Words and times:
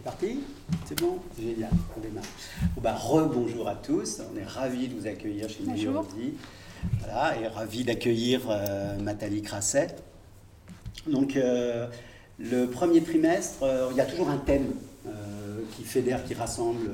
C'est 0.00 0.04
parti 0.04 0.38
C'est 0.86 0.98
bon 0.98 1.18
Génial, 1.38 1.70
on 1.96 2.00
démarre. 2.00 2.24
Bon, 2.74 2.80
bah, 2.80 2.94
Rebonjour 2.94 3.68
à 3.68 3.74
tous, 3.74 4.22
on 4.32 4.38
est 4.38 4.44
ravis 4.44 4.88
de 4.88 4.98
vous 4.98 5.06
accueillir 5.06 5.48
chez 5.50 5.58
Bonjour. 5.64 6.06
Voilà, 7.00 7.38
et 7.38 7.46
ravis 7.46 7.84
d'accueillir 7.84 8.40
euh, 8.48 8.96
Nathalie 8.96 9.42
Crasset. 9.42 9.88
Donc, 11.06 11.36
euh, 11.36 11.86
le 12.38 12.66
premier 12.66 13.02
trimestre, 13.02 13.62
euh, 13.62 13.88
il 13.90 13.96
y 13.98 14.00
a 14.00 14.06
toujours 14.06 14.30
un 14.30 14.38
thème 14.38 14.70
euh, 15.06 15.10
qui 15.76 15.84
fédère, 15.84 16.24
qui 16.24 16.32
rassemble 16.32 16.90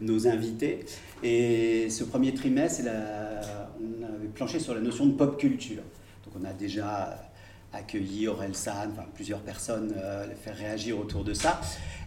nos 0.00 0.26
invités. 0.26 0.86
Et 1.22 1.90
ce 1.90 2.04
premier 2.04 2.32
trimestre, 2.32 2.84
la- 2.84 3.68
on 3.78 4.02
avait 4.04 4.28
planché 4.34 4.58
sur 4.58 4.74
la 4.74 4.80
notion 4.80 5.04
de 5.06 5.12
pop 5.12 5.38
culture. 5.38 5.82
Donc, 6.24 6.42
on 6.42 6.44
a 6.48 6.52
déjà 6.54 7.27
accueilli 7.72 8.28
Aurel 8.28 8.54
San, 8.54 8.90
enfin, 8.92 9.06
plusieurs 9.14 9.40
personnes, 9.40 9.94
euh, 9.96 10.26
les 10.26 10.34
faire 10.34 10.56
réagir 10.56 10.98
autour 10.98 11.24
de 11.24 11.34
ça. 11.34 11.60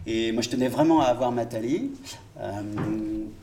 Et 0.06 0.32
moi, 0.32 0.42
je 0.42 0.48
tenais 0.48 0.68
vraiment 0.68 1.00
à 1.00 1.06
avoir 1.06 1.30
Nathalie, 1.30 1.92
euh, 2.40 2.62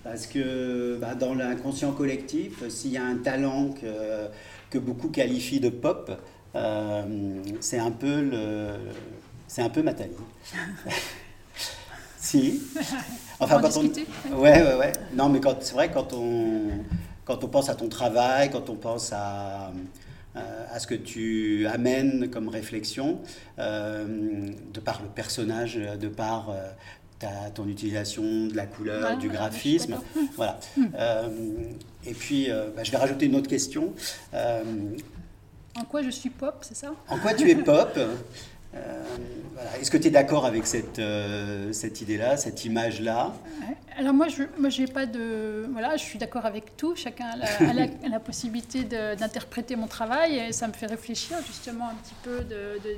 parce 0.04 0.28
que 0.28 0.98
bah, 1.00 1.16
dans 1.16 1.34
l'inconscient 1.34 1.92
collectif, 1.92 2.68
s'il 2.70 2.92
y 2.92 2.98
a 2.98 3.06
un 3.06 3.18
talent 3.18 3.70
que, 3.70 4.28
que 4.70 4.78
beaucoup 4.78 5.10
qualifient 5.10 5.62
de 5.62 5.70
pop, 5.70 6.12
euh, 6.56 7.04
c'est 7.62 7.80
un 7.80 7.92
peu 7.92 8.22
le, 8.22 8.72
c'est 9.48 9.62
un 9.62 9.70
peu 9.70 9.82
Nathalie. 9.82 10.12
si. 12.18 12.62
On 13.40 13.46
en 13.46 13.48
quand 13.48 13.60
discuter 13.62 14.06
Ouais, 14.34 14.62
ouais, 14.62 14.76
ouais. 14.76 14.92
Non, 15.14 15.30
mais 15.30 15.40
quand 15.40 15.56
c'est 15.62 15.74
vrai 15.74 15.92
quand 15.92 16.14
on 16.14 16.70
quand 17.24 17.44
on 17.44 17.48
pense 17.48 17.70
à 17.70 17.76
ton 17.76 17.88
travail, 17.88 18.50
quand 18.50 18.70
on 18.70 18.76
pense 18.76 19.14
à 19.14 19.72
euh, 20.36 20.66
à 20.72 20.80
ce 20.80 20.86
que 20.86 20.96
tu 20.96 21.66
amènes 21.68 22.30
comme 22.30 22.50
réflexion, 22.50 23.20
euh, 23.58 24.06
de 24.74 24.80
par 24.80 25.02
le 25.02 25.10
personnage, 25.10 25.76
de 25.76 26.08
par 26.08 26.52
euh, 26.52 26.70
ta, 27.18 27.50
ton 27.54 27.68
utilisation 27.68 28.46
de 28.46 28.56
la 28.56 28.68
couleur, 28.68 29.02
Voilà, 29.02 29.16
du 29.16 29.30
graphisme. 29.30 29.98
Voilà. 30.36 30.60
Et 32.06 32.14
puis, 32.14 32.50
bah, 32.76 32.84
je 32.84 32.92
vais 32.92 32.98
rajouter 32.98 33.26
une 33.26 33.36
autre 33.36 33.50
question. 33.50 33.94
En 34.34 35.86
quoi 35.86 36.02
je 36.04 36.10
suis 36.10 36.30
pop, 36.30 36.58
c'est 36.62 36.76
ça? 36.76 36.94
En 37.08 37.18
quoi 37.18 37.34
tu 37.34 37.50
es 37.50 37.56
pop? 37.56 37.98
voilà. 38.72 39.78
Est-ce 39.80 39.92
que 39.92 39.98
tu 39.98 40.08
es 40.08 40.12
d'accord 40.12 40.46
avec 40.46 40.66
cette, 40.66 41.00
euh, 41.00 41.74
cette 41.74 42.02
idée-là, 42.02 42.38
cette 42.38 42.66
image-là? 42.66 43.34
Alors 43.98 44.14
moi, 44.14 44.28
je 44.28 44.44
moi, 44.58 44.70
j'ai 44.70 44.88
pas 44.88 45.06
de... 45.06 45.68
Voilà, 45.72 45.98
je 45.98 46.04
suis 46.04 46.20
d'accord 46.20 46.46
avec 46.46 46.78
tout. 46.78 46.96
Chacun 46.96 47.26
a 47.26 48.08
la, 48.10 48.20
possibilité 48.20 48.84
d'interpréter 48.84 49.76
mon 49.76 49.88
travail 49.88 50.38
et 50.38 50.54
ça 50.54 50.68
me 50.68 50.74
fait 50.74 50.86
réfléchir 50.86 51.38
justement 51.46 51.90
un 51.90 51.96
petit 51.96 52.16
peu 52.24 52.46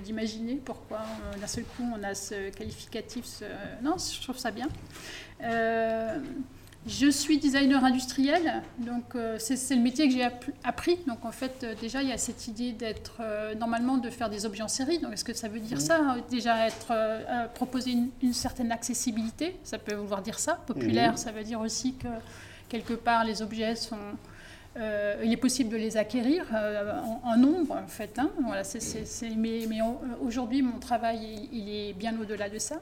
d'imaginer 0.03 0.55
pourquoi 0.63 0.99
euh, 0.99 1.39
d'un 1.39 1.47
seul 1.47 1.63
coup 1.63 1.83
on 1.97 2.03
a 2.03 2.13
ce 2.13 2.49
qualificatif. 2.51 3.41
Non, 3.81 3.95
je 3.97 4.21
trouve 4.21 4.37
ça 4.37 4.51
bien. 4.51 4.67
Euh, 5.43 6.19
je 6.87 7.07
suis 7.11 7.37
designer 7.37 7.83
industriel, 7.85 8.63
donc 8.79 9.13
euh, 9.15 9.37
c'est 9.39 9.75
le 9.75 9.81
métier 9.81 10.07
que 10.07 10.13
j'ai 10.15 10.23
app- 10.23 10.49
appris. 10.63 10.97
Donc 11.07 11.23
en 11.25 11.31
fait, 11.31 11.63
euh, 11.63 11.75
déjà, 11.79 12.01
il 12.01 12.09
y 12.09 12.11
a 12.11 12.17
cette 12.17 12.47
idée 12.47 12.71
d'être 12.71 13.17
euh, 13.19 13.53
normalement 13.53 13.97
de 13.97 14.09
faire 14.09 14.29
des 14.31 14.45
objets 14.47 14.63
en 14.63 14.67
série. 14.67 14.97
Donc 14.97 15.13
est-ce 15.13 15.23
que 15.23 15.33
ça 15.33 15.47
veut 15.47 15.59
dire 15.59 15.79
ça 15.79 15.99
hein 16.01 16.17
Déjà 16.31 16.65
être 16.65 16.91
proposer 17.53 17.91
une, 17.91 18.09
une 18.23 18.33
certaine 18.33 18.71
accessibilité, 18.71 19.57
ça 19.63 19.77
peut 19.77 19.93
vouloir 19.93 20.21
dire 20.23 20.39
ça. 20.39 20.55
Populaire, 20.65 21.17
ça 21.19 21.31
veut 21.31 21.43
dire 21.43 21.59
aussi 21.61 21.93
que 21.93 22.07
quelque 22.69 22.93
part 22.93 23.25
les 23.25 23.41
objets 23.41 23.75
sont 23.75 23.97
il 25.23 25.31
est 25.33 25.37
possible 25.37 25.69
de 25.69 25.75
les 25.77 25.97
acquérir 25.97 26.45
en, 27.23 27.31
en 27.31 27.37
nombre, 27.37 27.75
en 27.75 27.87
fait. 27.87 28.17
hein. 28.17 28.29
Voilà, 28.41 28.63
mais 29.37 29.67
aujourd'hui, 30.21 30.61
mon 30.61 30.79
travail, 30.79 31.19
il, 31.51 31.59
il 31.59 31.69
est 31.69 31.93
bien 31.93 32.15
au-delà 32.19 32.49
de 32.49 32.57
ça. 32.57 32.77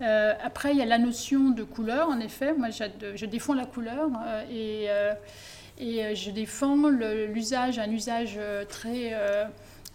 Euh, 0.00 0.34
après, 0.42 0.72
il 0.72 0.78
y 0.78 0.82
a 0.82 0.86
la 0.86 0.98
notion 0.98 1.50
de 1.50 1.62
couleur, 1.62 2.08
en 2.08 2.20
effet. 2.20 2.52
Moi, 2.52 2.68
je 2.70 3.26
défends 3.26 3.54
la 3.54 3.66
couleur 3.66 4.10
euh, 4.26 4.42
et, 4.50 4.90
euh, 4.90 6.14
je 6.14 6.30
défends 6.30 6.88
l'usage, 6.88 7.78
un 7.78 7.90
usage 7.90 8.38
très, 8.68 9.12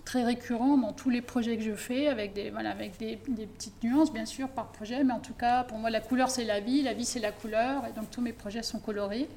très 0.06 0.24
récurrent 0.24 0.78
dans 0.78 0.94
tous 0.94 1.10
les 1.10 1.22
projets 1.22 1.58
que 1.58 1.64
je 1.64 1.76
fais, 1.76 2.08
avec, 2.08 2.34
des, 2.34 2.50
voilà, 2.50 2.72
avec 2.72 2.98
des 2.98 3.18
petites 3.18 3.84
nuances, 3.84 4.12
bien 4.12 4.26
sûr, 4.26 4.50
par 4.50 4.68
projet. 4.68 5.04
Mais 5.04 5.14
en 5.14 5.20
tout 5.20 5.34
cas, 5.34 5.64
pour 5.64 5.78
moi, 5.78 5.90
la 5.90 6.02
couleur, 6.02 6.30
c'est 6.30 6.46
la 6.46 6.60
vie, 6.60 6.82
la 6.82 6.94
vie, 6.94 7.06
c'est 7.06 7.20
la 7.20 7.32
couleur. 7.32 7.84
Et 7.90 7.94
donc, 7.98 8.10
tous 8.12 8.22
mes 8.22 8.34
projets 8.34 8.64
sont 8.64 8.80
colorés. 8.80 9.28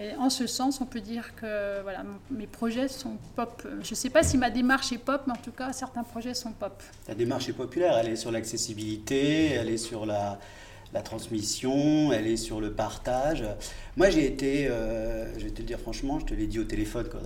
Et 0.00 0.14
en 0.16 0.30
ce 0.30 0.46
sens, 0.46 0.80
on 0.80 0.86
peut 0.86 1.00
dire 1.00 1.34
que 1.36 1.82
voilà, 1.82 2.02
mes 2.30 2.46
projets 2.46 2.88
sont 2.88 3.16
pop. 3.36 3.66
Je 3.82 3.90
ne 3.90 3.94
sais 3.94 4.08
pas 4.08 4.22
si 4.22 4.38
ma 4.38 4.48
démarche 4.48 4.90
est 4.92 4.98
pop, 4.98 5.22
mais 5.26 5.34
en 5.34 5.42
tout 5.42 5.52
cas, 5.52 5.72
certains 5.72 6.02
projets 6.02 6.32
sont 6.32 6.52
pop. 6.52 6.82
Ta 7.06 7.14
démarche 7.14 7.48
est 7.50 7.52
populaire, 7.52 7.98
elle 7.98 8.08
est 8.08 8.16
sur 8.16 8.30
l'accessibilité, 8.30 9.50
elle 9.50 9.68
est 9.68 9.76
sur 9.76 10.06
la, 10.06 10.38
transmission, 11.04 12.10
elle 12.12 12.26
est 12.26 12.38
sur 12.38 12.60
le 12.60 12.72
partage. 12.72 13.44
Moi, 13.98 14.08
j'ai 14.08 14.26
été, 14.26 14.66
euh, 14.68 15.38
je 15.38 15.44
vais 15.44 15.50
te 15.50 15.60
le 15.60 15.66
dire 15.66 15.78
franchement, 15.78 16.18
je 16.20 16.24
te 16.24 16.34
l'ai 16.34 16.46
dit 16.46 16.58
au 16.58 16.64
téléphone, 16.64 17.08
quoi, 17.10 17.20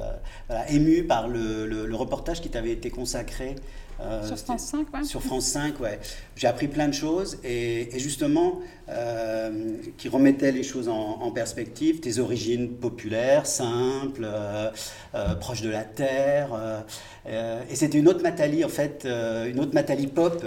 voilà, 0.48 0.69
ému 0.71 1.04
par 1.04 1.28
le 1.28 1.94
reportage 1.94 2.41
qui 2.41 2.48
t'avait 2.50 2.72
été 2.72 2.91
consacré. 2.91 3.54
Euh, 4.01 4.27
Sur 4.27 4.37
France 4.39 4.62
5, 4.67 4.95
ouais. 4.95 5.05
Sur 5.05 5.23
France 5.23 5.47
5, 5.47 5.81
ouais. 5.81 5.99
J'ai 6.37 6.47
appris 6.47 6.69
plein 6.69 6.89
de 6.89 6.95
choses 6.95 7.39
et, 7.45 7.95
et 7.95 7.99
justement, 7.99 8.61
euh, 8.89 9.77
qui 9.97 10.09
remettaient 10.09 10.53
les 10.53 10.62
choses 10.62 10.89
en, 10.89 11.21
en 11.23 11.31
perspective, 11.31 12.01
tes 12.01 12.19
origines 12.19 12.71
populaires, 12.75 13.47
simples, 13.47 14.27
euh, 14.27 14.71
proches 15.41 15.62
de 15.62 15.71
la 15.71 15.84
terre. 15.84 16.84
et 17.27 17.75
c'était 17.75 17.99
une 17.99 18.09
autre 18.09 18.23
Nathalie, 18.23 18.65
en 18.65 18.69
fait, 18.69 19.07
une 19.07 19.59
autre 19.61 19.75
Nathalie 19.75 20.07
pop 20.07 20.45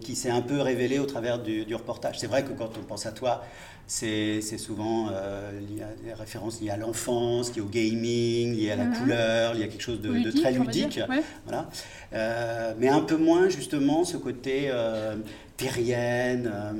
qui 0.00 0.16
s'est 0.16 0.30
un 0.30 0.42
peu 0.42 0.60
révélée 0.60 0.98
au 0.98 1.06
travers 1.06 1.38
du, 1.38 1.64
du 1.64 1.74
reportage. 1.74 2.18
C'est 2.18 2.26
vrai 2.26 2.44
que 2.44 2.52
quand 2.52 2.70
on 2.78 2.82
pense 2.82 3.06
à 3.06 3.12
toi, 3.12 3.42
c'est 3.86 4.40
souvent 4.58 5.08
euh, 5.12 5.60
lié 5.60 5.82
à 5.82 5.94
des 6.02 6.12
références 6.14 6.60
liées 6.60 6.70
à 6.70 6.76
l'enfance, 6.76 7.54
liées 7.54 7.60
au 7.62 7.66
gaming, 7.66 8.54
liées 8.54 8.70
à 8.70 8.76
la 8.76 8.84
Mhm. 8.84 8.94
couleur, 8.98 9.54
liées 9.54 9.64
à 9.64 9.68
quelque 9.68 9.82
chose 9.82 10.00
de, 10.00 10.30
très 10.30 10.52
ludique. 10.52 11.00
ouais. 11.08 11.22
Voilà. 11.46 11.68
Euh, 12.12 12.74
mais 12.78 12.88
un 12.88 13.00
peu 13.00 13.16
moins 13.16 13.48
justement 13.48 14.04
ce 14.04 14.16
côté 14.16 14.68
euh, 14.70 15.16
terrienne. 15.56 16.50
euh, 16.52 16.72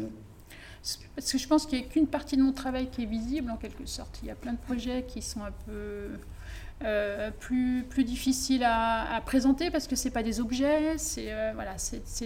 Parce 1.15 1.31
que 1.33 1.39
je 1.39 1.47
pense 1.47 1.67
qu'il 1.67 1.79
n'y 1.79 1.85
a 1.85 1.89
qu'une 1.89 2.07
partie 2.07 2.37
de 2.37 2.43
mon 2.43 2.53
travail 2.53 2.89
qui 2.91 3.03
est 3.03 3.07
visible 3.07 3.51
en 3.51 3.57
quelque 3.57 3.87
sorte. 3.87 4.19
Il 4.23 4.29
y 4.29 4.31
a 4.31 4.35
plein 4.35 4.53
de 4.53 4.59
projets 4.59 5.05
qui 5.07 5.23
sont 5.23 5.41
un 5.43 5.53
peu 5.67 6.09
euh, 6.84 7.31
plus, 7.31 7.84
plus 7.89 8.05
difficiles 8.05 8.62
à, 8.65 9.21
présenter 9.25 9.71
parce 9.71 9.87
que 9.87 9.97
ce 9.97 10.09
pas 10.09 10.22
des 10.22 10.41
objets, 10.41 10.99
c'est 10.99 11.33
euh, 11.33 11.53
voilà, 11.55 11.77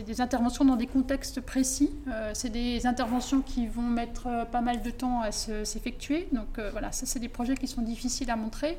des 0.02 0.20
interventions 0.20 0.64
dans 0.64 0.76
des 0.76 0.86
contextes 0.86 1.40
précis. 1.40 1.90
Euh, 2.08 2.32
c'est 2.34 2.48
des 2.50 2.86
interventions 2.86 3.40
qui 3.40 3.66
vont 3.66 3.82
mettre 3.82 4.46
pas 4.50 4.60
mal 4.60 4.82
de 4.82 4.90
temps 4.90 5.20
à 5.20 5.32
se- 5.32 5.64
s'effectuer. 5.64 6.28
Donc 6.32 6.58
voilà, 6.72 6.92
ça 6.92 7.06
c'est 7.06 7.20
des 7.20 7.28
projets 7.28 7.54
qui 7.56 7.68
sont 7.68 7.82
difficiles 7.82 8.30
à 8.30 8.36
montrer. 8.36 8.78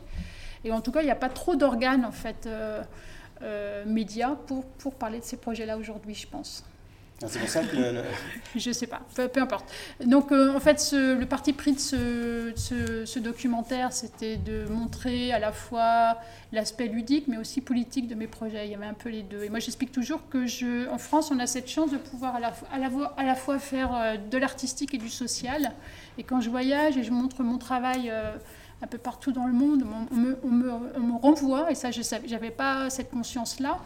Et 0.65 0.71
en 0.71 0.81
tout 0.81 0.91
cas, 0.91 1.01
il 1.01 1.05
n'y 1.05 1.11
a 1.11 1.15
pas 1.15 1.29
trop 1.29 1.55
d'organes 1.55 2.05
en 2.05 2.11
fait. 2.11 2.47
médias 3.85 4.35
pour, 4.35 4.65
pour 4.65 4.95
parler 4.95 5.19
de 5.19 5.23
ces 5.23 5.37
projets-là 5.37 5.77
aujourd'hui, 5.77 6.13
je 6.13 6.27
pense. 6.27 6.65
C'est 7.27 7.39
pour 7.39 7.49
ça 7.49 7.63
que 7.63 7.75
le- 7.75 7.91
le- 7.91 8.03
Je 8.55 8.71
sais 8.71 8.87
pas, 8.87 9.01
peu, 9.15 9.41
importe. 9.41 9.65
Donc 10.05 10.31
euh, 10.31 10.55
en 10.55 10.59
fait, 10.59 10.89
le 10.93 11.25
parti 11.25 11.51
pris 11.53 11.73
de 11.73 11.79
ce, 11.79 13.19
documentaire, 13.19 13.91
c'était 13.91 14.37
de 14.37 14.65
montrer 14.69 15.31
à 15.33 15.39
la 15.39 15.51
fois 15.51 16.17
l'aspect 16.53 16.87
ludique, 16.87 17.27
mais 17.27 17.37
aussi 17.37 17.59
politique 17.61 18.07
de 18.07 18.15
mes 18.15 18.27
projets. 18.27 18.65
Il 18.67 18.71
y 18.71 18.75
avait 18.75 18.85
un 18.85 18.93
peu 18.93 19.09
les 19.09 19.21
deux. 19.23 19.43
Et 19.43 19.49
moi, 19.49 19.59
j'explique 19.59 19.91
toujours 19.91 20.21
que 20.29 20.47
en 20.89 20.97
France, 20.97 21.29
on 21.31 21.39
a 21.39 21.47
cette 21.47 21.67
chance 21.69 21.91
de 21.91 21.97
pouvoir 21.97 22.35
à 22.35 22.39
la, 22.39 22.51
fois- 22.51 23.59
faire 23.59 23.93
euh, 23.93 24.15
de 24.17 24.37
l'artistique 24.37 24.93
et 24.93 24.97
du 24.97 25.09
social. 25.09 25.73
Et 26.17 26.23
quand 26.23 26.39
je 26.41 26.49
voyage 26.49 26.97
et 26.97 27.03
je 27.03 27.11
montre 27.11 27.43
mon 27.43 27.57
travail. 27.57 28.09
euh, 28.09 28.31
un 28.81 28.87
peu 28.87 28.97
partout 28.97 29.33
dans 29.33 29.45
le 29.45 29.51
monde, 29.51 29.83
on 30.09 30.15
me- 30.15 30.37
on 30.41 30.47
me 31.01 31.17
renvoie, 31.21 31.69
et 31.69 31.75
ça 31.75 31.91
je 31.91 31.99
n'avais 32.31 32.49
pas 32.49 32.89
cette 32.89 33.09
conscience-là, 33.11 33.77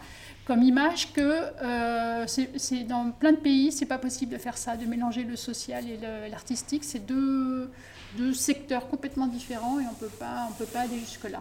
comme 0.46 0.62
image 0.62 1.12
que 1.12 1.20
euh, 1.20 2.26
c'est 2.26 2.84
dans 2.84 3.10
plein 3.10 3.32
de 3.32 3.38
pays, 3.38 3.72
c'est 3.72 3.86
pas 3.86 3.98
possible 3.98 4.32
de 4.32 4.38
faire 4.38 4.58
ça, 4.58 4.76
de 4.76 4.84
mélanger 4.84 5.22
le 5.22 5.36
social 5.36 5.84
et 5.88 5.98
l'artistique. 6.30 6.84
C'est 6.84 7.06
deux, 7.06 7.70
deux 8.16 8.34
secteurs 8.34 8.88
complètement 8.88 9.26
différents 9.26 9.80
et 9.80 9.84
on 9.90 9.94
peut 9.94 10.08
pas, 10.08 10.48
on 10.50 10.52
peut 10.52 10.66
pas 10.66 10.80
aller 10.80 10.98
jusque 10.98 11.28
là. 11.30 11.40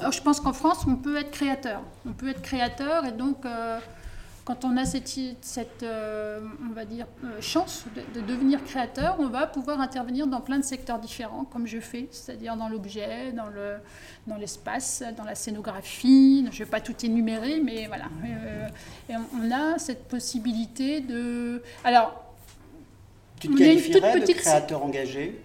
Alors, 0.00 0.12
je 0.12 0.22
pense 0.22 0.40
qu'en 0.40 0.54
France, 0.54 0.84
on 0.86 0.96
peut 0.96 1.16
être 1.16 1.30
créateur. 1.30 1.82
On 2.06 2.12
peut 2.12 2.28
être 2.28 2.40
créateur 2.40 3.04
et 3.04 3.12
donc 3.12 3.44
euh, 3.44 3.78
quand 4.46 4.64
on 4.64 4.76
a 4.76 4.84
cette, 4.84 5.12
cette 5.42 5.82
euh, 5.82 6.38
on 6.70 6.72
va 6.72 6.84
dire, 6.84 7.06
euh, 7.24 7.40
chance 7.40 7.84
de, 7.96 8.20
de 8.20 8.24
devenir 8.26 8.62
créateur, 8.64 9.16
on 9.18 9.26
va 9.26 9.46
pouvoir 9.48 9.80
intervenir 9.80 10.26
dans 10.28 10.40
plein 10.40 10.58
de 10.58 10.64
secteurs 10.64 11.00
différents, 11.00 11.44
comme 11.44 11.66
je 11.66 11.80
fais, 11.80 12.06
c'est-à-dire 12.12 12.56
dans 12.56 12.68
l'objet, 12.68 13.32
dans 13.32 13.48
le, 13.48 13.74
dans 14.28 14.36
l'espace, 14.36 15.02
dans 15.18 15.24
la 15.24 15.34
scénographie. 15.34 16.46
Je 16.52 16.60
ne 16.60 16.64
vais 16.64 16.70
pas 16.70 16.80
tout 16.80 16.94
énumérer, 17.04 17.60
mais 17.60 17.88
voilà. 17.88 18.04
Euh, 18.24 18.68
et 19.10 19.16
on, 19.16 19.46
on 19.46 19.50
a 19.50 19.78
cette 19.78 20.06
possibilité 20.06 21.00
de. 21.00 21.60
Alors, 21.84 22.22
tu 23.40 23.48
te 23.48 23.58
qualifierais 23.58 24.14
de 24.14 24.20
petite- 24.20 24.36
créateur 24.38 24.82
engagé? 24.84 25.40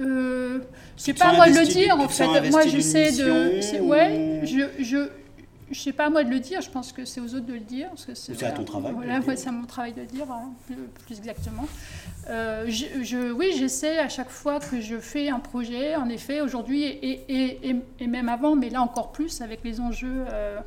Euh, 0.00 0.60
c'est 0.96 1.12
pas 1.14 1.26
à 1.26 1.32
moi 1.34 1.48
de 1.48 1.56
le 1.58 1.66
dire 1.66 1.96
en 2.00 2.08
fait. 2.08 2.26
Moi 2.50 2.66
je 2.66 2.78
sais 2.80 3.12
de. 3.12 3.80
ou- 3.80 3.88
Ouais, 3.88 4.40
je, 4.44 4.82
je, 4.82 5.08
je 5.70 5.78
sais 5.80 5.92
pas 5.92 6.06
à 6.06 6.10
moi 6.10 6.24
de 6.24 6.30
le 6.30 6.40
dire, 6.40 6.60
je 6.60 6.70
pense 6.70 6.92
que 6.92 7.04
c'est 7.04 7.20
aux 7.20 7.34
autres 7.34 7.46
de 7.46 7.54
le 7.54 7.60
dire. 7.60 7.88
C'est 7.96 8.34
ton 8.34 8.34
Voilà, 8.34 8.54
à 8.54 8.58
mon 8.58 8.64
travail 8.64 8.92
de 8.92 9.00
le 9.00 9.06
dire. 9.06 9.14
Voilà, 9.14 9.26
ouais, 9.26 9.36
c'est 9.36 9.48
à 9.48 9.52
mon 9.52 9.66
travail 9.66 9.92
de 9.92 10.00
le 10.00 10.06
dire, 10.06 10.30
hein, 10.30 10.52
plus, 10.66 10.76
plus 11.06 11.18
exactement. 11.18 11.66
Euh, 12.28 12.64
je, 12.68 13.02
je- 13.02 13.32
oui, 13.32 13.52
j'essaie 13.56 13.98
à 13.98 14.08
chaque 14.08 14.30
fois 14.30 14.60
que 14.60 14.80
je 14.80 14.98
fais 14.98 15.28
un 15.28 15.40
projet, 15.40 15.94
en 15.96 16.08
effet, 16.08 16.40
aujourd'hui 16.40 16.84
et, 16.84 17.24
et, 17.28 17.70
et, 17.70 17.76
et 18.00 18.06
même 18.06 18.28
avant, 18.28 18.56
mais 18.56 18.70
là 18.70 18.80
encore 18.82 19.12
plus 19.12 19.40
avec 19.40 19.60
les 19.64 19.80
enjeux 19.80 20.24
euh, 20.32 20.58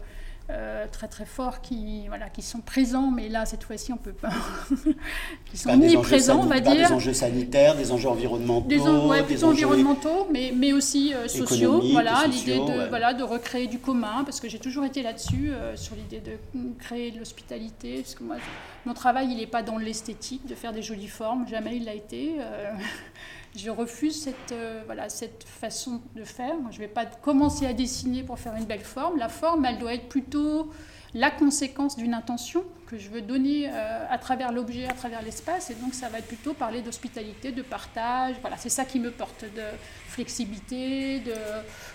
euh, 0.49 0.85
très 0.91 1.07
très 1.07 1.25
forts 1.25 1.61
qui, 1.61 2.07
voilà, 2.07 2.29
qui 2.29 2.41
sont 2.41 2.61
présents, 2.61 3.11
mais 3.11 3.27
là 3.27 3.45
cette 3.45 3.63
fois-ci 3.63 3.91
on 3.91 3.97
peut 3.97 4.13
pas, 4.13 4.29
qui 5.45 5.57
sont 5.57 5.69
enjeux 5.69 5.77
omniprésents, 5.95 6.39
on 6.39 6.45
va 6.45 6.59
dire. 6.61 6.87
Des 6.87 6.93
enjeux 6.93 7.13
sanitaires, 7.13 7.75
des 7.75 7.91
enjeux 7.91 8.07
environnementaux, 8.07 8.67
Des, 8.67 8.79
en- 8.81 9.07
ouais, 9.09 9.19
des 9.19 9.23
plutôt 9.25 9.47
enjeux 9.47 9.65
environnementaux, 9.65 10.27
mais, 10.31 10.53
mais 10.55 10.71
aussi 10.71 11.13
euh, 11.13 11.27
sociaux. 11.27 11.81
Voilà, 11.91 12.25
l'idée 12.27 12.55
de, 12.55 12.61
ouais. 12.61 12.87
voilà, 12.89 13.13
de 13.13 13.23
recréer 13.23 13.67
du 13.67 13.79
commun, 13.79 14.23
parce 14.23 14.39
que 14.39 14.47
j'ai 14.47 14.59
toujours 14.59 14.85
été 14.85 15.03
là-dessus, 15.03 15.51
euh, 15.51 15.75
sur 15.75 15.95
l'idée 15.95 16.21
de 16.21 16.37
créer 16.79 17.11
de 17.11 17.19
l'hospitalité. 17.19 18.01
Parce 18.01 18.15
que 18.15 18.23
moi, 18.23 18.37
mon 18.85 18.93
travail, 18.93 19.27
il 19.29 19.37
n'est 19.37 19.47
pas 19.47 19.63
dans 19.63 19.77
l'esthétique, 19.77 20.47
de 20.47 20.55
faire 20.55 20.71
des 20.71 20.81
jolies 20.81 21.07
formes, 21.09 21.45
jamais 21.47 21.75
il 21.75 21.83
l'a 21.85 21.93
été. 21.93 22.35
je 23.55 23.69
refuse 23.69 24.21
cette, 24.21 24.51
euh, 24.51 24.83
cette 25.09 25.43
façon 25.43 26.01
de 26.15 26.23
faire. 26.23 26.55
Je 26.71 26.77
ne 26.77 26.81
vais 26.81 26.93
pas 26.93 27.05
commencer 27.05 27.65
à 27.65 27.73
dessiner 27.73 28.23
pour 28.23 28.39
faire 28.39 28.55
une 28.55 28.65
belle 28.65 28.81
forme. 28.81 29.17
La 29.17 29.29
forme, 29.29 29.65
elle 29.65 29.79
doit 29.79 29.93
être 29.93 30.09
plutôt 30.09 30.71
la 31.17 31.31
conséquence 31.31 31.97
d'une 31.97 32.13
intention 32.13 32.63
que 32.85 32.97
je 32.97 33.09
veux 33.09 33.21
donner 33.21 33.67
euh, 33.69 34.05
à 34.09 34.17
travers 34.17 34.51
l'objet, 34.51 34.85
à 34.87 34.93
travers 34.93 35.21
l'espace. 35.21 35.69
Et 35.71 35.75
donc, 35.75 35.93
ça 35.93 36.07
va 36.09 36.19
être 36.19 36.27
plutôt 36.27 36.53
parler 36.53 36.81
d'hospitalité, 36.81 37.51
de 37.51 37.61
partage. 37.63 38.35
Voilà, 38.41 38.55
c'est 38.57 38.69
ça 38.69 38.85
qui 38.85 38.99
me 38.99 39.11
porte 39.11 39.43
de 39.43 39.63
flexibilité, 40.07 41.19
de, 41.19 41.33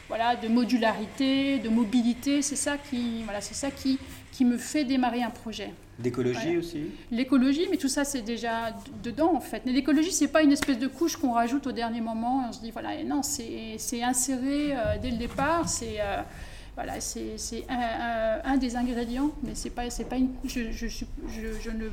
voilà, 0.09 0.37
de 0.37 0.49
modularité, 0.49 1.59
de 1.61 1.69
mobilité. 1.69 2.43
C'est 2.43 2.57
ça 2.57 2.77
qui, 2.77 3.23
voilà, 3.25 3.41
c'est 3.41 3.55
ça 3.55 3.71
qui, 3.71 3.99
qui 4.33 4.45
me 4.45 4.59
fait 4.59 4.85
démarrer 4.85 5.23
un 5.23 5.31
projet. 5.31 5.71
d'écologie 5.99 6.51
Ouais. 6.51 6.57
aussi. 6.59 6.83
L'écologie, 7.11 7.67
mais 7.71 7.77
tout 7.77 7.89
ça 7.89 8.05
c'est 8.05 8.23
déjà 8.23 8.75
dedans 9.03 9.33
en 9.35 9.41
fait. 9.41 9.63
Mais 9.67 9.73
l'écologie, 9.73 10.11
c'est 10.13 10.29
pas 10.37 10.43
une 10.43 10.53
espèce 10.53 10.79
de 10.79 10.89
couche 10.89 11.17
qu'on 11.17 11.33
rajoute 11.33 11.67
au 11.67 11.73
dernier 11.73 12.01
moment. 12.01 12.47
On 12.49 12.53
se 12.53 12.61
dit 12.61 12.71
voilà, 12.71 12.95
et 12.99 13.05
non, 13.05 13.23
c'est 13.23 13.77
c'est 13.79 14.03
inséré 14.03 14.73
euh, 14.73 14.99
dès 15.01 15.11
le 15.11 15.19
départ. 15.19 15.69
C'est 15.69 16.01
euh, 16.01 16.23
voilà, 16.75 17.01
c'est 17.01 17.37
un, 17.69 18.41
un- 18.45 18.57
des 18.57 18.77
ingrédients, 18.77 19.31
mais 19.43 19.55
c'est 19.55 19.71
pas 19.71 19.83
pas 20.09 20.17
une. 20.17 20.31
Je, 20.45 20.71
je, 20.73 20.87
suis- 20.87 21.07
je- 21.29 21.61
je 21.61 21.71
ne 21.71 21.85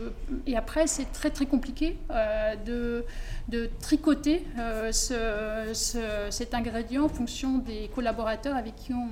et 0.48 0.56
après 0.56 0.88
c'est 0.88 1.12
très 1.12 1.30
très 1.31 1.46
compliqué 1.46 1.98
euh, 2.12 2.56
de 2.66 3.06
de 3.50 3.70
tricoter 3.81 4.46
euh, 4.58 4.92
ce, 4.92 5.74
ce- 5.74 6.28
cet 6.30 6.54
ingrédient 6.54 7.04
en 7.04 7.10
fonction 7.10 7.58
des 7.58 7.90
collaborateurs 7.94 8.56
avec 8.56 8.76
qui 8.78 8.94
on 8.94 9.08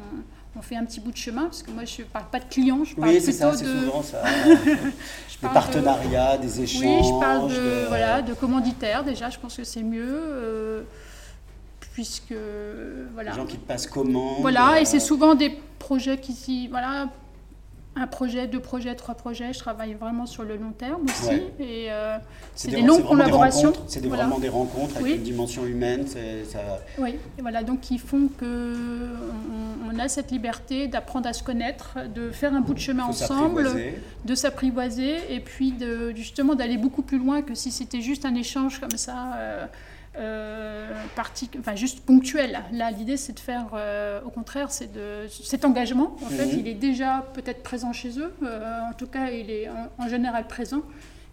on 0.55 0.61
fait 0.61 0.75
un 0.75 0.85
petit 0.85 0.99
bout 0.99 1.11
de 1.11 1.17
chemin, 1.17 1.43
parce 1.43 1.61
que 1.61 1.69
moi 1.69 1.85
je 1.85 2.01
ne 2.01 2.07
parle 2.07 2.25
pas 2.31 2.39
de 2.39 2.45
clients, 2.45 2.83
je 2.83 2.95
parle 2.95 3.09
Oui, 3.09 3.17
plutôt 3.21 3.37
ça, 3.37 3.51
de, 3.51 3.57
souvent 3.57 4.01
ça. 4.01 4.23
des 5.41 5.47
de- 5.47 5.53
partenariats, 5.53 6.37
des 6.39 6.61
échanges. 6.61 6.81
oui, 6.83 6.97
je 7.03 7.19
parle 7.19 7.49
de, 7.51 7.55
de- 7.55 7.85
voilà, 7.89 8.21
de 8.23 8.33
commanditaires 8.33 9.03
déjà, 9.03 9.29
je 9.29 9.37
pense 9.37 9.55
que 9.55 9.63
c'est 9.63 9.83
mieux, 9.83 10.03
euh, 10.09 10.81
puisque 11.97 12.35
voilà. 13.15 13.31
Des 13.31 13.37
gens 13.37 13.45
qui 13.47 13.57
passent 13.57 13.87
commande. 13.87 14.41
Voilà, 14.41 14.73
euh, 14.73 14.81
et 14.81 14.85
c'est 14.85 14.99
souvent 14.99 15.33
des 15.33 15.51
projets 15.79 16.19
qui 16.19 16.31
s'y. 16.33 16.67
Voilà, 16.67 17.09
un 17.95 18.05
projet, 18.05 18.45
deux 18.45 18.59
projets, 18.59 18.93
trois 18.93 19.15
projets, 19.15 19.51
je 19.51 19.57
travaille 19.57 19.95
vraiment 19.95 20.27
sur 20.27 20.43
le 20.43 20.57
long 20.57 20.73
terme 20.77 21.01
aussi. 21.05 21.27
Ouais. 21.29 21.53
Et 21.59 21.85
euh, 21.89 22.17
c'est 22.53 22.67
des- 22.69 22.75
des 22.75 22.81
longues 22.83 23.03
collaborations. 23.07 23.73
C'est 23.87 24.05
Voilà. 24.05 24.25
vraiment 24.25 24.37
des 24.37 24.49
rencontres 24.49 24.97
avec 24.97 25.07
Oui. 25.07 25.15
une 25.15 25.23
dimension 25.23 25.65
humaine. 25.65 26.05
ça- 26.05 26.59
Oui, 26.99 27.15
et 27.39 27.41
voilà, 27.41 27.63
donc 27.63 27.79
qui 27.81 27.97
font 27.97 28.29
que 28.39 29.15
on, 29.89 29.95
on 29.95 29.99
a 29.99 30.07
cette 30.07 30.29
liberté 30.29 30.87
d'apprendre 30.87 31.27
à 31.27 31.33
se 31.33 31.41
connaître, 31.41 31.97
de 32.13 32.29
faire 32.29 32.53
un 32.53 32.61
bout 32.61 32.75
de 32.75 32.79
chemin 32.79 33.05
ensemble. 33.05 33.67
de 34.23 34.35
s'apprivoiser 34.35 35.15
et 35.33 35.39
puis 35.39 35.71
de, 35.71 36.11
justement 36.15 36.53
d'aller 36.53 36.77
beaucoup 36.77 37.01
plus 37.01 37.17
loin 37.17 37.41
que 37.41 37.55
si 37.55 37.71
c'était 37.71 38.01
juste 38.01 38.23
un 38.25 38.35
échange 38.35 38.79
comme 38.79 38.97
ça, 38.97 39.33
euh, 39.37 39.65
euh, 40.17 40.91
enfin 41.59 41.75
juste 41.75 42.01
ponctuel. 42.01 42.59
Là, 42.71 42.91
l'idée 42.91 43.17
c'est 43.17 43.33
de 43.33 43.39
faire, 43.39 43.67
euh, 43.73 44.19
au 44.25 44.29
contraire, 44.29 44.71
c'est 44.71 44.91
de 44.91 45.27
cet 45.29 45.63
engagement. 45.65 46.15
En 46.25 46.29
fait, 46.29 46.45
Mhm. 46.45 46.59
il 46.59 46.67
est 46.67 46.73
déjà 46.73 47.25
peut-être 47.33 47.63
présent 47.63 47.93
chez 47.93 48.19
eux. 48.19 48.33
euh, 48.43 48.79
en 48.89 48.93
tout 48.93 49.07
cas, 49.07 49.29
il 49.31 49.49
est 49.49 49.69
en, 49.69 50.03
en 50.03 50.07
général 50.07 50.47
présent. 50.47 50.81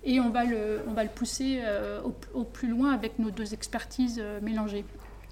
Et 0.07 0.21
on 0.21 0.29
va 0.31 0.45
le, 0.45 0.83
on 0.87 0.93
va 0.93 1.03
le 1.03 1.09
pousser 1.11 1.61
au, 2.05 2.13
au 2.39 2.45
plus 2.45 2.69
loin 2.69 2.93
avec 2.93 3.19
nos 3.19 3.31
deux 3.31 3.55
expertises 3.55 4.23
mélangées. 4.43 4.85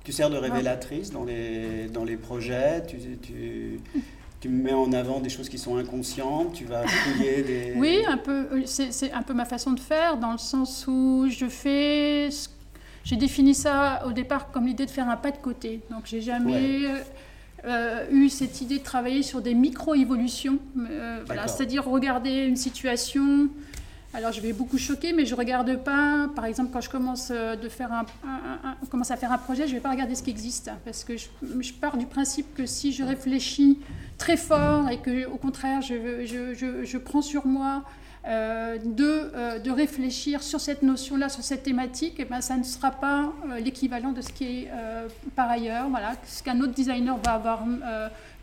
Tu 0.02 0.12
sers 0.12 0.30
de 0.30 0.36
révélatrice 0.38 1.10
dans 1.12 1.24
les, 1.24 1.88
dans 1.88 2.04
les 2.04 2.16
projets, 2.16 2.82
tu, 2.86 2.96
tu, 3.22 3.78
tu 4.40 4.48
mets 4.48 4.72
en 4.72 4.90
avant 4.94 5.20
des 5.20 5.28
choses 5.28 5.48
qui 5.50 5.58
sont 5.58 5.76
inconscientes, 5.76 6.54
tu 6.54 6.64
vas 6.64 6.86
fouiller 6.86 7.42
des... 7.42 7.74
Oui, 7.76 7.98
un 8.08 8.16
peu. 8.16 8.62
C'est 8.64 8.92
c'est 8.92 9.12
un 9.12 9.22
peu 9.22 9.34
ma 9.34 9.44
façon 9.44 9.72
de 9.72 9.78
faire, 9.80 10.16
dans 10.16 10.32
le 10.32 10.38
sens 10.38 10.86
où 10.88 11.26
je 11.28 11.46
fais. 11.46 12.30
ce- 12.30 12.48
J'ai 13.04 13.16
défini 13.16 13.54
ça 13.54 14.02
au 14.06 14.12
départ 14.12 14.50
comme 14.50 14.66
l'idée 14.66 14.86
de 14.86 14.90
faire 14.90 15.08
un 15.08 15.16
pas 15.16 15.30
de 15.30 15.36
côté. 15.38 15.80
Donc, 15.90 16.02
j'ai 16.06 16.20
jamais 16.20 16.86
euh, 17.64 18.06
eu 18.10 18.28
cette 18.28 18.60
idée 18.60 18.78
de 18.78 18.84
travailler 18.84 19.22
sur 19.22 19.40
des 19.42 19.54
micro-évolutions. 19.54 20.58
Euh, 20.78 21.20
voilà, 21.26 21.48
c'est-à-dire 21.48 21.84
regarder 21.84 22.44
une 22.44 22.56
situation. 22.56 23.48
Alors, 24.14 24.30
je 24.30 24.40
vais 24.42 24.52
beaucoup 24.52 24.76
choquer, 24.78 25.12
mais 25.14 25.24
je 25.24 25.34
regarde 25.34 25.74
pas. 25.82 26.28
Par 26.36 26.44
exemple, 26.44 26.70
quand 26.72 26.82
je 26.82 26.90
commence 26.90 27.28
euh, 27.30 27.56
de 27.56 27.68
faire 27.68 27.92
un, 27.92 28.04
un- 28.28 28.68
un- 28.70 28.86
commence 28.90 29.10
à 29.10 29.16
faire 29.16 29.32
un 29.32 29.38
projet, 29.38 29.66
je 29.66 29.72
vais 29.72 29.80
pas 29.80 29.90
regarder 29.90 30.14
ce 30.14 30.22
qui 30.22 30.30
existe, 30.30 30.70
parce 30.84 31.02
que 31.02 31.16
je, 31.16 31.26
je 31.60 31.72
pars 31.72 31.96
du 31.96 32.04
principe 32.06 32.54
que 32.54 32.66
si 32.66 32.92
je 32.92 33.02
réfléchis 33.02 33.78
très 34.18 34.36
fort 34.36 34.90
et 34.90 34.98
que, 34.98 35.26
au 35.26 35.36
contraire, 35.38 35.80
je, 35.80 36.26
je, 36.26 36.52
je, 36.54 36.84
je 36.84 36.98
prends 36.98 37.22
sur 37.22 37.46
moi 37.46 37.84
euh, 38.24 38.78
de, 38.84 39.32
euh, 39.34 39.58
de 39.58 39.70
réfléchir 39.72 40.44
sur 40.44 40.60
cette 40.60 40.82
notion-là, 40.82 41.28
sur 41.28 41.42
cette 41.42 41.64
thématique, 41.64 42.20
et 42.20 42.24
ben, 42.24 42.40
ça 42.40 42.56
ne 42.56 42.62
sera 42.62 42.92
pas 42.92 43.32
euh, 43.50 43.58
l'équivalent 43.58 44.12
de 44.12 44.20
ce 44.20 44.28
qui 44.28 44.44
est 44.44 44.68
par 45.34 45.50
ailleurs, 45.50 45.88
voilà, 45.88 46.12
ce 46.24 46.42
qu'un 46.42 46.60
autre 46.60 46.72
designer 46.72 47.18
va 47.24 47.32
avoir 47.32 47.64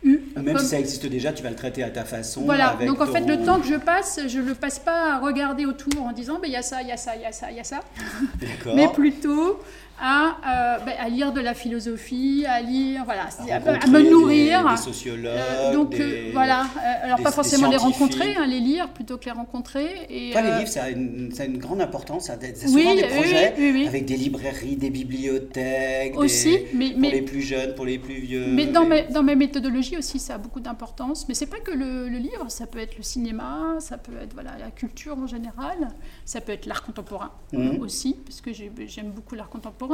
eu. 0.02 0.20
Même 0.36 0.54
comme- 0.54 0.58
si 0.58 0.66
ça 0.66 0.78
existe 0.78 1.06
déjà, 1.06 1.32
tu 1.32 1.42
vas 1.42 1.48
le 1.50 1.56
traiter 1.56 1.82
à 1.82 1.88
ta 1.90 2.04
façon. 2.04 2.42
voilà, 2.42 2.68
avec 2.68 2.88
donc 2.88 3.00
en 3.00 3.06
fait, 3.06 3.20
le 3.20 3.42
temps 3.42 3.58
que 3.58 3.66
je 3.66 3.76
passe, 3.76 4.20
je 4.28 4.38
ne 4.38 4.44
le 4.48 4.54
passe 4.54 4.78
pas 4.78 5.14
à 5.14 5.18
regarder 5.18 5.64
autour 5.64 6.02
en 6.04 6.12
disant, 6.12 6.38
Ben, 6.40 6.48
il 6.48 6.52
y 6.52 6.56
a 6.56 6.62
ça, 6.62 6.82
il 6.82 6.88
y 6.88 6.92
a 6.92 6.96
ça, 6.98 7.12
il 7.16 7.22
y 7.22 7.26
a 7.26 7.32
ça, 7.32 7.50
il 7.50 7.56
y 7.56 7.60
a 7.60 7.64
ça, 7.64 7.80
mais 8.74 8.88
plutôt 8.88 9.60
à, 10.00 10.78
euh, 10.78 10.84
ben, 10.84 10.94
à 10.98 11.08
lire 11.08 11.32
de 11.32 11.40
la 11.40 11.54
philosophie, 11.54 12.44
à 12.48 12.60
lire, 12.62 13.04
voilà, 13.04 13.24
à, 13.50 13.86
me 13.88 14.10
nourrir. 14.10 14.68
Des, 14.70 14.76
sociologues. 14.76 15.34
Euh, 15.36 15.72
donc 15.74 15.90
des- 15.90 16.00
euh, 16.00 16.30
voilà, 16.32 16.62
euh, 16.62 17.04
alors 17.04 17.18
des- 17.18 17.22
pas 17.24 17.30
forcément 17.32 17.68
les 17.68 17.76
rencontrer, 17.76 18.34
hein, 18.36 18.46
les 18.46 18.60
lire 18.60 18.88
plutôt 18.90 19.18
que 19.18 19.26
les 19.26 19.30
rencontrer. 19.32 20.06
Et, 20.08 20.30
Toi, 20.32 20.42
les 20.42 20.48
euh, 20.48 20.58
livres, 20.58 20.70
ça 20.70 20.84
a, 20.84 20.90
une, 20.90 21.30
ça 21.34 21.42
a 21.42 21.46
une 21.46 21.58
grande 21.58 21.80
importance. 21.80 22.26
Ça 22.26 22.36
C'est 22.40 22.66
oui, 22.70 22.82
souvent 22.82 22.94
des 22.94 23.02
oui, 23.02 23.08
projets 23.14 23.54
oui, 23.58 23.70
oui. 23.74 23.86
avec 23.86 24.06
des 24.06 24.16
librairies, 24.16 24.76
des 24.76 24.90
bibliothèques. 24.90 26.16
aussi, 26.16 26.58
mais, 26.74 26.92
Pour 26.92 27.02
les 27.10 27.22
plus 27.22 27.42
jeunes, 27.42 27.74
pour 27.74 27.84
les 27.84 27.98
plus 27.98 28.20
vieux. 28.20 28.46
mais 28.48 28.66
dans, 28.66 28.84
mes, 28.86 29.02
dans 29.04 29.22
mes 29.22 29.36
méthodologies 29.36 29.96
aussi, 29.96 30.18
ça 30.18 30.34
a 30.34 30.38
beaucoup 30.38 30.60
d'importance. 30.60 31.26
Mais 31.28 31.34
c'est 31.34 31.46
pas 31.46 31.58
que 31.60 31.72
le, 31.72 32.08
le 32.08 32.18
livre, 32.18 32.46
ça 32.48 32.66
peut 32.66 32.78
être 32.78 32.96
le 32.96 33.02
cinéma, 33.02 33.76
ça 33.80 33.98
peut 33.98 34.12
être 34.22 34.32
voilà, 34.34 34.52
la 34.58 34.70
culture 34.70 35.18
en 35.18 35.26
général, 35.26 35.88
ça 36.24 36.40
peut 36.40 36.52
être 36.52 36.66
l'art 36.66 36.82
contemporain 36.82 37.32
Mhm. 37.52 37.80
aussi, 37.80 38.16
parce 38.24 38.40
que 38.40 38.52
j'ai- 38.52 38.70
j'aime 38.86 39.10
beaucoup 39.10 39.34
l'art 39.34 39.48
contemporain. 39.50 39.89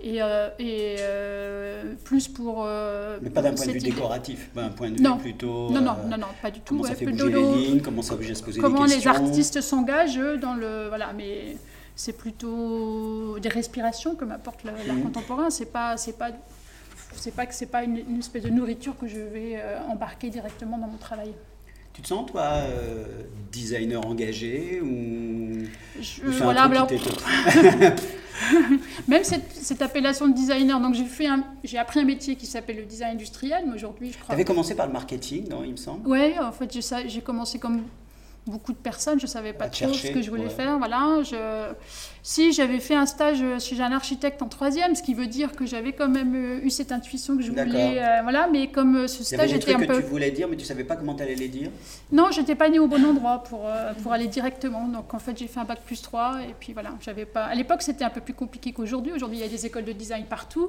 Et, 0.00 0.20
euh, 0.22 0.48
et 0.58 0.96
euh, 1.00 1.94
plus 2.04 2.28
pour. 2.28 2.64
euh, 2.66 3.18
Mais 3.22 3.30
pas 3.30 3.42
d'un 3.42 3.52
point 3.54 3.66
de 3.66 3.70
vue 3.72 3.78
idée- 3.78 3.90
décoratif, 3.90 4.50
d'un 4.54 4.68
point 4.68 4.90
de 4.90 4.96
vue 4.98 5.18
plutôt. 5.20 5.70
Non, 5.70 5.80
non, 5.80 5.94
non, 6.08 6.18
non, 6.18 6.26
pas 6.42 6.50
du 6.50 6.60
tout. 6.60 6.74
Comment 6.76 6.88
ça 6.88 6.94
fait 6.94 7.06
bouger 7.06 7.30
le- 7.30 7.38
les 7.40 7.66
lignes, 7.66 7.80
comment 7.80 8.02
ça 8.02 8.14
oblige 8.14 8.30
à 8.32 8.34
se 8.34 8.42
poser 8.42 8.60
comment 8.60 8.84
des 8.84 8.96
les 8.96 9.06
artistes 9.08 9.60
s'engagent 9.60 10.18
eux, 10.18 10.36
dans 10.38 10.54
le 10.54 10.88
voilà 10.88 11.12
mais 11.14 11.56
c'est 11.94 12.12
plutôt 12.16 13.38
des 13.38 13.48
respirations 13.48 14.14
que 14.14 14.24
m'apporte 14.26 14.64
l'art 14.64 14.74
Mhm. 14.86 15.02
contemporain 15.04 15.48
c'est 15.48 15.72
pas 15.72 15.96
c'est 15.96 16.18
pas 16.18 16.28
c'est 17.14 17.34
pas 17.34 17.46
que 17.46 17.54
c'est 17.54 17.66
pas 17.66 17.82
une, 17.84 17.96
une 17.96 18.18
espèce 18.18 18.42
de 18.42 18.50
nourriture 18.50 18.94
que 18.98 19.06
je 19.06 19.18
vais 19.18 19.58
embarquer 19.88 20.28
directement 20.28 20.76
dans 20.76 20.88
mon 20.88 20.98
travail 20.98 21.32
Tu 21.96 22.02
te 22.02 22.08
sens, 22.08 22.30
toi, 22.30 22.42
euh, 22.42 23.04
designer 23.50 24.06
engagé 24.06 24.80
ou, 24.82 25.52
Je- 25.98 26.22
ou 26.22 26.32
c'est 26.32 26.42
un 26.42 26.44
voilà 26.44 26.68
truc 26.86 27.00
alors, 27.06 27.94
même 29.08 29.24
cette, 29.24 29.50
cette 29.52 29.80
appellation 29.80 30.28
de 30.28 30.34
designer 30.34 30.78
donc 30.78 30.94
j'ai 30.94 31.06
fait 31.06 31.26
un- 31.26 31.44
j'ai 31.64 31.78
appris 31.78 32.00
un 32.00 32.04
métier 32.04 32.36
qui 32.36 32.44
s'appelle 32.46 32.76
le 32.76 32.84
design 32.84 33.12
industriel 33.14 33.64
mais 33.66 33.74
aujourd'hui 33.74 34.08
je 34.12 34.16
Tu 34.18 34.22
crois 34.22 34.34
avais 34.34 34.44
commencé 34.44 34.74
par 34.74 34.86
le 34.86 34.92
marketing, 34.92 35.48
non, 35.48 35.64
il 35.64 35.72
me 35.72 35.76
semble? 35.76 36.06
Ouais, 36.06 36.34
en 36.38 36.52
fait, 36.52 36.70
j'ai 37.08 37.20
commencé 37.22 37.58
comme 37.58 37.82
beaucoup 38.46 38.72
de 38.72 38.78
personnes. 38.78 39.18
Je 39.18 39.26
ne 39.26 39.30
savais 39.30 39.52
pas 39.52 39.68
trop 39.68 39.92
ce 39.92 40.08
que 40.08 40.22
je 40.22 40.30
voulais 40.30 40.48
faire. 40.48 40.78
Voilà, 40.78 41.22
je... 41.22 41.72
Si 42.28 42.52
j'avais 42.52 42.80
fait 42.80 42.96
un 42.96 43.06
stage 43.06 43.38
chez 43.60 43.80
un 43.80 43.92
architecte 43.92 44.42
en 44.42 44.48
troisième, 44.48 44.96
ce 44.96 45.02
qui 45.04 45.14
veut 45.14 45.28
dire 45.28 45.52
que 45.52 45.64
j'avais 45.64 45.92
quand 45.92 46.08
même 46.08 46.34
euh, 46.34 46.64
eu 46.64 46.70
cette 46.70 46.90
intuition 46.90 47.36
que 47.36 47.42
je 47.44 47.50
voulais. 47.50 48.02
Euh, 48.02 48.22
voilà, 48.22 48.48
mais 48.50 48.66
comme 48.66 48.96
euh, 48.96 49.06
ce 49.06 49.22
stage 49.22 49.52
était 49.52 49.74
un 49.74 49.78
peu. 49.78 49.86
que 49.86 50.00
tu 50.00 50.08
voulais 50.08 50.32
dire, 50.32 50.48
mais 50.48 50.56
tu 50.56 50.64
savais 50.64 50.82
pas 50.82 50.96
comment 50.96 51.14
tu 51.14 51.22
allais 51.22 51.36
les 51.36 51.46
dire 51.46 51.70
Non, 52.10 52.32
j'étais 52.32 52.56
pas 52.56 52.68
née 52.68 52.80
au 52.80 52.88
bon 52.88 53.04
endroit 53.04 53.44
pour, 53.44 53.70
pour 54.02 54.12
aller 54.12 54.26
directement. 54.26 54.88
Donc 54.88 55.14
en 55.14 55.20
fait, 55.20 55.38
j'ai 55.38 55.46
fait 55.46 55.60
un 55.60 55.64
bac 55.64 55.78
plus 55.86 56.02
3 56.02 56.40
et 56.48 56.54
puis 56.58 56.72
voilà, 56.72 56.94
j'avais 57.00 57.26
pas. 57.26 57.44
À 57.44 57.54
l'époque, 57.54 57.82
c'était 57.82 58.04
un 58.04 58.10
peu 58.10 58.20
plus 58.20 58.34
compliqué 58.34 58.72
qu'aujourd'hui. 58.72 59.12
Aujourd'hui, 59.12 59.38
il 59.38 59.42
y 59.42 59.46
a 59.46 59.48
des 59.48 59.64
écoles 59.64 59.84
de 59.84 59.92
design 59.92 60.24
partout. 60.24 60.66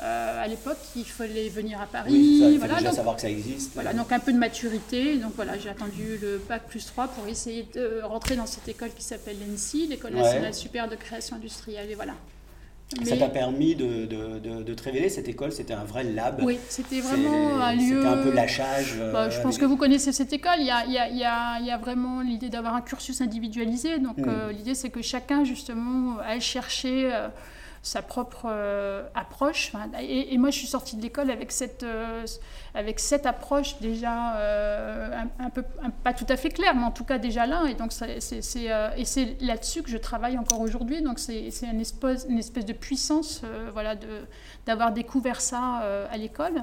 à 0.00 0.46
l'époque, 0.46 0.78
il 0.94 1.04
fallait 1.04 1.48
venir 1.48 1.80
à 1.80 1.86
Paris. 1.86 2.12
Oui, 2.12 2.38
ça, 2.40 2.48
il 2.48 2.58
voilà, 2.58 2.76
déjà 2.76 2.92
savoir 2.92 3.16
que 3.16 3.22
ça 3.22 3.28
existe. 3.28 3.72
Voilà, 3.74 3.92
donc 3.92 4.12
un 4.12 4.20
peu 4.20 4.32
de 4.32 4.38
maturité. 4.38 5.16
Donc 5.16 5.32
voilà, 5.34 5.58
j'ai 5.58 5.68
attendu 5.68 6.16
le 6.22 6.40
bac 6.48 6.62
plus 6.68 6.86
3 6.86 7.08
pour 7.14 7.26
essayer 7.28 7.68
de 7.74 8.02
rentrer 8.02 8.36
dans 8.36 8.46
cette 8.46 8.68
école 8.68 8.90
qui 8.90 9.02
s'appelle 9.02 9.36
l'ENSI, 9.40 9.86
l'École 9.88 10.14
nationale 10.14 10.54
supérieure 10.54 10.90
de 10.90 10.96
création 10.96 11.36
industrielle 11.36 11.88
voilà. 11.94 12.14
Ça 13.04 13.16
t'a 13.16 13.28
permis 13.28 13.74
de, 13.74 14.04
de, 14.04 14.38
de, 14.38 14.74
te 14.74 14.82
révéler, 14.82 15.08
cette 15.08 15.28
école, 15.28 15.50
c'était 15.50 15.72
un 15.72 15.84
vrai 15.84 16.04
lab. 16.04 16.40
Oui, 16.42 16.58
c'était 16.68 17.00
vraiment 17.00 17.58
un 17.58 17.74
lieu... 17.74 18.02
C'était 18.02 18.06
un 18.06 18.22
peu 18.22 18.32
lâchage. 18.32 18.96
Bah, 19.12 19.30
je 19.30 19.40
pense 19.40 19.56
que 19.56 19.64
vous 19.64 19.78
connaissez 19.78 20.12
cette 20.12 20.32
école, 20.32 20.58
il 20.58 20.66
y 20.66 20.70
a, 20.70 20.84
il 20.84 20.92
y 20.92 20.98
a, 20.98 21.58
il 21.58 21.66
y 21.66 21.70
a, 21.70 21.78
vraiment 21.78 22.20
l'idée 22.20 22.50
d'avoir 22.50 22.74
un 22.74 22.82
cursus 22.82 23.22
individualisé. 23.22 23.98
Donc 23.98 24.18
hmm. 24.18 24.28
euh, 24.28 24.52
l'idée 24.52 24.74
c'est 24.74 24.90
que 24.90 25.00
chacun 25.02 25.44
justement 25.44 26.18
aille 26.18 26.40
chercher... 26.40 27.10
Euh, 27.12 27.28
sa 27.82 28.00
propre 28.00 28.44
euh, 28.46 29.02
approche. 29.14 29.72
Et, 30.00 30.38
moi, 30.38 30.50
je 30.50 30.58
suis 30.58 30.68
sortie 30.68 30.96
de 30.96 31.02
l'école 31.02 31.30
avec 31.32 31.50
cette, 31.50 31.82
euh, 31.82 32.24
avec 32.74 33.00
cette 33.00 33.26
approche 33.26 33.78
déjà 33.80 34.36
euh, 34.36 35.24
un, 35.40 35.50
peu, 35.50 35.64
pas 36.04 36.12
tout 36.12 36.26
à 36.28 36.36
fait 36.36 36.50
claire, 36.50 36.76
mais 36.76 36.84
en 36.84 36.92
tout 36.92 37.04
cas 37.04 37.18
déjà 37.18 37.44
là. 37.44 37.64
Et 37.68 37.74
donc, 37.74 37.92
c'est, 37.92 38.18
et 38.18 39.04
c'est 39.04 39.36
là-dessus 39.40 39.82
que 39.82 39.90
je 39.90 39.96
travaille 39.96 40.38
encore 40.38 40.60
aujourd'hui. 40.60 41.02
Donc, 41.02 41.18
c'est, 41.18 41.50
une, 41.62 41.80
espèce, 41.80 42.24
une 42.28 42.38
espèce 42.38 42.64
de 42.64 42.72
puissance 42.72 43.42
voilà, 43.72 43.96
de, 43.96 44.26
d'avoir 44.64 44.92
découvert 44.92 45.40
ça 45.40 45.82
à 46.10 46.16
l'école. 46.16 46.62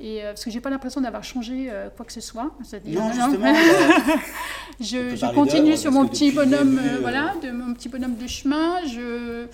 Et, 0.00 0.20
parce 0.22 0.44
que 0.44 0.50
j'ai 0.50 0.60
pas 0.60 0.70
l'impression 0.70 1.00
d'avoir 1.00 1.24
changé 1.24 1.70
quoi 1.96 2.06
que 2.06 2.12
ce 2.12 2.20
soit. 2.20 2.52
Non, 2.86 3.12
justement. 3.12 3.54
je, 4.80 5.16
je 5.16 5.34
continue 5.34 5.76
sur 5.76 5.90
mon 5.90 6.06
petit 6.06 6.30
bonhomme, 6.30 6.80
voilà, 7.00 7.34
de 7.42 7.50
mon 7.50 7.74
petit 7.74 7.88
bonhomme 7.88 8.16
de 8.16 8.28
chemin. 8.28 8.78
Je 8.86 9.48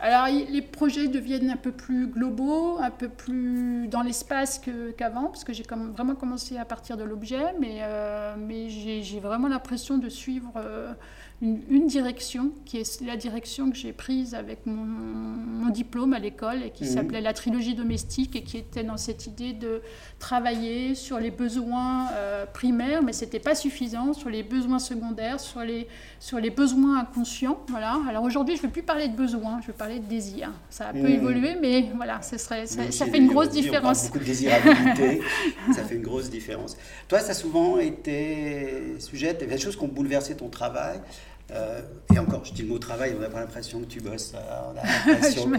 alors 0.00 0.26
les 0.28 0.62
projets 0.62 1.08
deviennent 1.08 1.50
un 1.50 1.56
peu 1.56 1.72
plus 1.72 2.06
globaux, 2.06 2.78
un 2.78 2.90
peu 2.90 3.08
plus 3.08 3.88
dans 3.88 4.02
l'espace 4.02 4.60
qu'avant, 4.96 5.26
parce 5.26 5.42
que 5.42 5.52
j'ai 5.52 5.64
vraiment 5.64 6.14
commencé 6.14 6.56
à 6.56 6.64
partir 6.64 6.96
de 6.96 7.02
l'objet, 7.02 7.54
mais, 7.60 7.78
euh, 7.82 8.34
j'ai 8.68 9.20
vraiment 9.20 9.48
l'impression 9.48 9.98
de 9.98 10.08
suivre 10.08 10.52
euh, 10.56 10.92
une, 11.40 11.86
direction, 11.86 12.50
qui 12.64 12.78
est 12.78 13.00
la 13.02 13.16
direction 13.16 13.70
que 13.70 13.76
j'ai 13.76 13.92
prise 13.92 14.34
avec 14.34 14.66
mon, 14.66 15.68
diplôme 15.70 16.14
à 16.14 16.18
l'école, 16.18 16.62
et 16.62 16.70
qui 16.70 16.84
mhm. 16.84 16.90
s'appelait 16.90 17.20
la 17.20 17.34
trilogie 17.34 17.74
domestique, 17.74 18.34
et 18.34 18.42
qui 18.42 18.56
était 18.56 18.82
dans 18.82 18.96
cette 18.96 19.26
idée 19.26 19.52
de 19.52 19.82
travailler 20.18 20.94
sur 20.94 21.20
les 21.20 21.30
besoins 21.30 22.08
euh, 22.12 22.46
primaires, 22.46 23.02
mais 23.02 23.12
ce 23.12 23.24
n'était 23.24 23.38
pas 23.38 23.54
suffisant, 23.54 24.14
sur 24.14 24.30
les 24.30 24.42
besoins 24.42 24.78
secondaires, 24.78 25.38
sur 25.38 25.60
les, 25.60 25.86
sur 26.18 26.38
les 26.40 26.50
besoins 26.50 27.00
inconscients. 27.00 27.60
Voilà. 27.68 28.00
Alors 28.08 28.24
aujourd'hui, 28.24 28.56
je 28.56 28.62
ne 28.62 28.66
vais 28.66 28.72
plus 28.72 28.82
parler 28.82 29.08
de 29.08 29.16
besoins, 29.16 29.60
je 29.60 29.68
vais 29.68 29.74
parler 29.74 30.00
de 30.00 30.06
désir. 30.06 30.50
Ça 30.70 30.88
a 30.88 30.92
peu 30.92 31.00
mhm. 31.00 31.06
évolué, 31.06 31.56
mais 31.60 31.90
voilà, 31.94 32.22
ce 32.22 32.38
serait, 32.38 32.66
ça, 32.66 32.90
ça 32.90 33.06
fait 33.06 33.18
une 33.18 33.28
grosse 33.28 33.50
différence. 33.50 34.06
beaucoup 34.06 34.18
de 34.18 34.24
désirabilité, 34.24 35.20
ça 35.74 35.84
fait 35.84 35.96
une 35.96 36.02
grosse 36.02 36.30
différence. 36.30 36.76
Toi, 37.06 37.20
ça 37.20 37.32
a 37.32 37.34
souvent 37.34 37.78
été 37.78 38.96
sujet, 38.98 39.34
des 39.34 39.58
choses 39.58 39.76
qui 39.76 39.84
ont 39.84 39.88
bouleversé 39.88 40.34
ton 40.34 40.48
travail. 40.48 41.00
Euh, 41.50 41.80
et 42.14 42.18
encore, 42.18 42.44
je 42.44 42.52
dis 42.52 42.62
le 42.62 42.68
mot 42.68 42.78
travail, 42.78 43.14
on 43.16 43.20
n'a 43.20 43.30
pas 43.30 43.40
l'impression 43.40 43.80
que 43.80 43.86
tu 43.86 44.00
bosses. 44.00 44.32
Euh, 44.34 44.72
on 44.72 44.78
a 44.78 44.82
l'impression 45.12 45.50
que... 45.50 45.56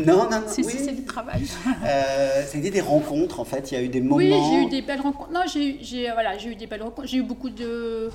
Non, 0.06 0.24
non, 0.24 0.30
non. 0.30 0.42
oui. 0.58 0.64
c'est 0.64 0.92
du 0.92 1.04
travail. 1.04 1.44
euh, 1.84 2.42
a 2.42 2.56
été 2.56 2.70
des 2.70 2.80
rencontres, 2.80 3.40
en 3.40 3.44
fait. 3.44 3.70
Il 3.70 3.74
y 3.74 3.76
a 3.78 3.82
eu 3.82 3.88
des 3.88 4.00
moments. 4.00 4.16
Oui, 4.16 4.32
j'ai 4.50 4.62
eu 4.62 4.68
des 4.68 4.82
belles 4.82 5.00
rencontres. 5.00 5.30
Non, 5.32 5.40
j'ai 5.46 6.10
voilà, 6.12 6.36
eu 6.42 6.54
des 6.54 6.66
belles 6.66 6.82
rencontres. 6.82 7.08
J'ai 7.08 7.18
eu 7.18 7.22
beaucoup 7.22 7.50
de. 7.50 8.10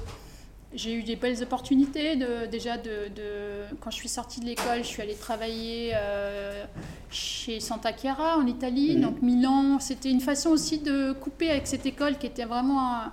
J'ai 0.74 0.94
eu 0.94 1.02
des 1.02 1.16
belles 1.16 1.42
opportunités. 1.42 2.18
De, 2.18 2.46
déjà, 2.52 2.78
de, 2.78 3.08
de, 3.16 3.76
quand 3.80 3.90
je 3.90 3.96
suis 3.96 4.10
sortie 4.10 4.42
de 4.42 4.46
l'école, 4.46 4.80
je 4.80 4.88
suis 4.88 5.02
allée 5.02 5.16
travailler 5.16 5.94
euh, 5.96 6.66
chez 7.10 7.60
Santa 7.62 7.94
Chiara 7.96 8.38
en 8.38 8.46
Italie. 8.46 8.96
Mhm. 8.96 9.02
Donc, 9.02 9.22
Milan, 9.24 9.80
c'était 9.80 10.12
une 10.12 10.22
façon 10.22 10.50
aussi 10.50 10.80
de 10.80 11.14
couper 11.14 11.50
avec 11.50 11.66
cette 11.66 11.88
école 11.88 12.20
qui 12.20 12.28
était 12.28 12.46
vraiment. 12.46 12.94
Un, 12.96 13.12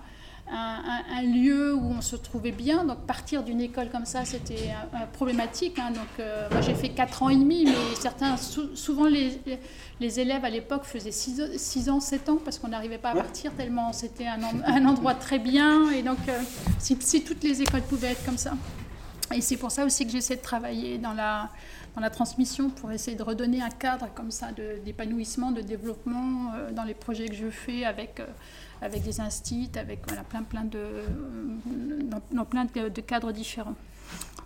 un, 0.51 1.23
lieu 1.23 1.75
où 1.75 1.93
on 1.97 2.01
se 2.01 2.17
trouvait 2.17 2.53
bien. 2.53 2.85
Donc 2.85 2.99
partir 3.07 3.43
d'une 3.43 3.61
école 3.61 3.91
comme 3.91 4.05
ça, 4.05 4.25
c'était 4.25 4.75
problématique. 5.13 5.79
Hein. 5.79 5.91
Donc 5.91 6.09
euh, 6.19 6.49
moi 6.51 6.61
j'ai 6.61 6.75
fait 6.75 6.91
4 6.91 7.23
ans 7.23 7.29
et 7.31 7.37
demi, 7.37 7.65
mais 7.65 7.97
certains, 7.99 8.37
souvent 8.37 9.07
les, 9.07 9.41
les, 10.01 10.21
élèves 10.21 10.45
à 10.45 10.51
l'époque 10.51 10.85
faisaient 10.85 11.13
6, 11.13 11.89
ans, 11.91 12.01
7 12.01 12.29
ans 12.29 12.39
parce 12.45 12.59
qu'on 12.59 12.69
n'arrivait 12.69 12.99
pas 12.99 13.11
à 13.11 13.15
partir 13.15 13.53
tellement 13.53 13.93
c'était 13.93 14.27
un, 14.27 14.41
un, 14.65 14.85
endroit 14.87 15.15
très 15.15 15.39
bien. 15.39 15.91
Et 15.91 16.03
donc 16.03 16.19
euh, 16.29 16.39
si, 16.79 16.97
si, 17.01 17.25
toutes 17.25 17.43
les 17.43 17.63
écoles 17.63 17.83
pouvaient 17.83 18.13
être 18.13 18.25
comme 18.25 18.39
ça. 18.39 18.53
Et 19.35 19.41
c'est 19.41 19.57
pour 19.57 19.71
ça 19.71 19.85
aussi 19.85 20.05
que 20.05 20.13
j'essaie 20.13 20.37
de 20.37 20.43
travailler 20.43 20.99
dans 20.99 21.15
la, 21.15 21.51
dans 21.95 22.03
la 22.03 22.11
transmission 22.11 22.69
pour 22.69 22.93
essayer 22.93 23.17
de 23.17 23.23
redonner 23.23 23.63
un 23.63 23.71
cadre 23.71 24.09
comme 24.15 24.31
ça 24.31 24.49
d'épanouissement, 24.85 25.51
de, 25.51 25.63
développement 25.63 26.53
euh, 26.55 26.71
dans 26.73 26.85
les 26.85 26.95
projets 26.95 27.29
que 27.29 27.35
je 27.35 27.49
fais 27.49 27.85
avec 27.85 28.21
avec 28.85 29.03
des 29.03 29.21
instituts, 29.21 29.79
avec 29.79 30.00
voilà, 30.07 30.23
plein, 30.25 30.43
plein 30.43 30.64
de, 30.64 30.79
dans, 32.31 32.45
plein 32.45 32.67
de, 32.67 33.00
cadres 33.00 33.33
différents. 33.33 33.75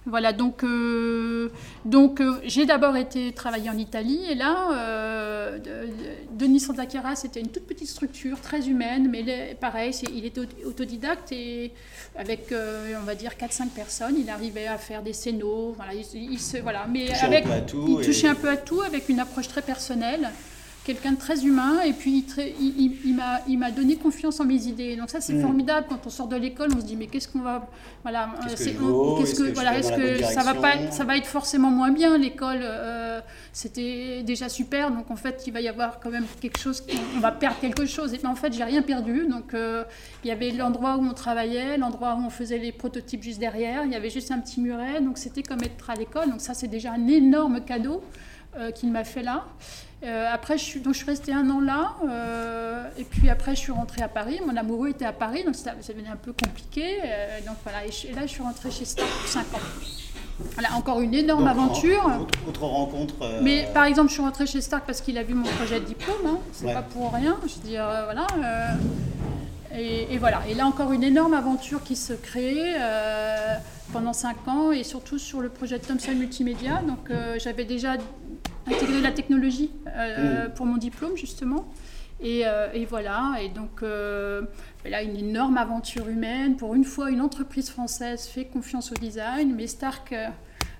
Voilà, 0.06 0.32
donc, 0.32 0.62
euh, 0.62 1.50
donc 1.84 2.20
euh, 2.20 2.38
j'ai 2.44 2.64
d'abord 2.64 2.96
été 2.96 3.32
travailler 3.32 3.68
en 3.68 3.76
Italie 3.76 4.20
et 4.30 4.36
là, 4.36 4.70
euh, 4.72 5.58
Denis 6.32 6.60
Santakera, 6.60 7.16
c'était 7.16 7.40
une 7.40 7.48
toute 7.48 7.66
petite 7.66 7.88
structure, 7.88 8.40
très 8.40 8.68
humaine, 8.68 9.08
mais 9.10 9.56
pareil, 9.60 9.92
il 10.14 10.24
était 10.24 10.40
autodidacte 10.64 11.32
et 11.32 11.72
avec, 12.16 12.54
on 12.96 13.04
va 13.04 13.16
dire, 13.16 13.32
4-5 13.32 13.70
personnes, 13.70 14.14
il 14.18 14.30
arrivait 14.30 14.68
à 14.68 14.78
faire 14.78 15.02
des 15.02 15.12
scénos, 15.12 15.74
voilà, 15.76 15.92
il, 15.94 16.38
se, 16.38 16.58
voilà 16.58 16.86
mais 16.88 17.10
avec, 17.20 17.44
il 17.74 18.06
touchait 18.06 18.28
un 18.28 18.36
peu 18.36 18.48
à 18.48 18.56
tout 18.56 18.80
avec 18.82 19.08
une 19.08 19.18
approche 19.18 19.48
très 19.48 19.62
personnelle 19.62 20.30
quelqu'un 20.88 21.12
de 21.12 21.18
très 21.18 21.44
humain 21.44 21.82
et 21.84 21.92
puis 21.92 22.24
il, 22.58 22.96
il, 23.46 23.58
m'a 23.58 23.70
donné 23.70 23.96
confiance 23.96 24.40
en 24.40 24.46
mes 24.46 24.66
idées. 24.66 24.96
Donc 24.96 25.10
ça 25.10 25.20
c'est 25.20 25.34
mm. 25.34 25.42
formidable. 25.42 25.86
Quand 25.90 26.06
on 26.06 26.08
sort 26.08 26.28
de 26.28 26.36
l'école, 26.36 26.70
on 26.74 26.80
se 26.80 26.86
dit 26.86 26.96
mais 26.96 27.08
qu'est-ce 27.08 27.28
qu'on 27.28 27.40
va 27.40 27.68
voilà 28.02 28.30
qu'est-ce 28.48 29.34
que, 29.34 29.52
voilà 29.52 29.78
est-ce 29.78 29.92
que 29.92 30.24
ça 30.24 30.42
va 30.42 30.54
pas 30.54 30.90
ça 30.90 31.04
va 31.04 31.18
être 31.18 31.26
forcément 31.26 31.70
moins 31.70 31.90
bien 31.90 32.16
l'école 32.16 32.60
euh, 32.62 33.20
c'était 33.52 34.22
déjà 34.22 34.48
super. 34.48 34.90
Donc 34.90 35.10
en 35.10 35.16
fait 35.16 35.44
il 35.46 35.52
va 35.52 35.60
y 35.60 35.68
avoir 35.68 36.00
quand 36.00 36.10
même 36.10 36.24
quelque 36.40 36.58
chose 36.58 36.82
on 37.16 37.20
va 37.20 37.32
perdre 37.32 37.60
quelque 37.60 37.84
chose. 37.84 38.14
Et 38.14 38.26
en 38.26 38.34
fait 38.34 38.54
j'ai 38.54 38.64
rien 38.64 38.80
perdu. 38.80 39.26
Donc 39.26 39.52
euh, 39.52 39.84
il 40.24 40.28
y 40.28 40.30
avait 40.30 40.52
l'endroit 40.52 40.96
où 40.96 41.04
on 41.04 41.12
travaillait, 41.12 41.76
l'endroit 41.76 42.16
où 42.18 42.24
on 42.24 42.30
faisait 42.30 42.58
les 42.58 42.72
prototypes 42.72 43.22
juste 43.22 43.40
derrière, 43.40 43.84
il 43.84 43.92
y 43.92 43.96
avait 43.96 44.10
juste 44.10 44.30
un 44.30 44.38
petit 44.38 44.62
muret. 44.62 45.02
Donc 45.02 45.18
c'était 45.18 45.42
comme 45.42 45.62
être 45.62 45.90
à 45.90 45.94
l'école. 45.96 46.30
Donc 46.30 46.40
ça 46.40 46.54
c'est 46.54 46.68
déjà 46.68 46.92
un 46.92 47.06
énorme 47.08 47.60
cadeau 47.60 48.02
euh, 48.56 48.70
qu'il 48.70 48.90
m'a 48.90 49.04
fait 49.04 49.22
là. 49.22 49.44
Euh, 50.04 50.26
après, 50.32 50.58
je 50.58 50.62
suis, 50.62 50.80
donc 50.80 50.94
je 50.94 50.98
suis 50.98 51.06
restée 51.06 51.32
un 51.32 51.50
an 51.50 51.60
là, 51.60 51.94
euh, 52.08 52.88
et 52.96 53.04
puis 53.04 53.28
après, 53.28 53.56
je 53.56 53.60
suis 53.60 53.72
rentrée 53.72 54.02
à 54.02 54.08
Paris. 54.08 54.40
Mon 54.46 54.56
amoureux 54.56 54.90
était 54.90 55.04
à 55.04 55.12
Paris, 55.12 55.42
donc 55.44 55.56
ça, 55.56 55.72
devenait 55.74 56.08
un 56.08 56.16
peu 56.16 56.32
compliqué. 56.32 57.00
Euh, 57.04 57.40
donc 57.46 57.56
voilà, 57.64 57.84
et, 57.84 58.12
là, 58.14 58.22
je 58.22 58.28
suis 58.28 58.42
rentrée 58.42 58.70
chez 58.70 58.84
Stark 58.84 59.10
pour 59.10 59.28
5 59.28 59.40
ans. 59.54 59.60
Voilà, 60.54 60.72
encore 60.74 61.00
une 61.00 61.14
énorme 61.14 61.48
aventure. 61.48 62.28
Autre, 62.46 62.62
rencontre. 62.62 63.14
Mais 63.42 63.68
par 63.74 63.84
exemple, 63.86 64.08
je 64.08 64.14
suis 64.14 64.22
rentrée 64.22 64.46
chez 64.46 64.60
Stark 64.60 64.84
parce 64.86 65.00
qu'il 65.00 65.18
a 65.18 65.24
vu 65.24 65.34
mon 65.34 65.48
projet 65.48 65.80
de 65.80 65.84
diplôme. 65.84 66.26
Hein. 66.26 66.38
C'est 66.52 66.72
pas 66.72 66.82
pour 66.82 67.12
rien. 67.12 67.36
Je 67.42 67.54
veux 67.54 67.68
dire, 67.68 67.84
voilà. 68.04 68.26
Et, 69.74 70.14
et, 70.14 70.18
voilà. 70.18 70.42
Et 70.48 70.54
là, 70.54 70.66
encore 70.66 70.92
une 70.92 71.02
énorme 71.02 71.34
aventure 71.34 71.82
qui 71.82 71.96
se 71.96 72.12
crée 72.12 72.76
pendant 73.92 74.12
5 74.12 74.46
ans, 74.46 74.70
et 74.70 74.84
surtout 74.84 75.18
sur 75.18 75.40
le 75.40 75.48
projet 75.48 75.80
de 75.80 75.84
Thomson 75.84 76.14
Multimédia. 76.14 76.82
Donc, 76.86 77.10
j'avais 77.38 77.64
déjà 77.64 77.96
intégrer 78.66 79.00
la 79.00 79.12
technologie 79.12 79.70
euh, 79.86 80.46
mm. 80.46 80.54
pour 80.54 80.66
mon 80.66 80.76
diplôme 80.76 81.16
justement. 81.16 81.68
Et, 82.20 82.42
euh, 82.44 82.72
et, 82.74 82.84
voilà, 82.84 83.36
et 83.40 83.48
donc 83.48 83.82
euh, 83.82 84.42
là, 84.84 85.02
une 85.02 85.16
énorme 85.16 85.56
aventure 85.56 86.08
humaine. 86.08 86.56
Pour 86.56 86.74
une 86.74 86.84
fois, 86.84 87.10
une 87.10 87.20
entreprise 87.20 87.70
française 87.70 88.26
fait 88.26 88.46
confiance 88.46 88.90
au 88.90 88.96
design, 88.96 89.54
mais 89.54 89.68
Stark, 89.68 90.12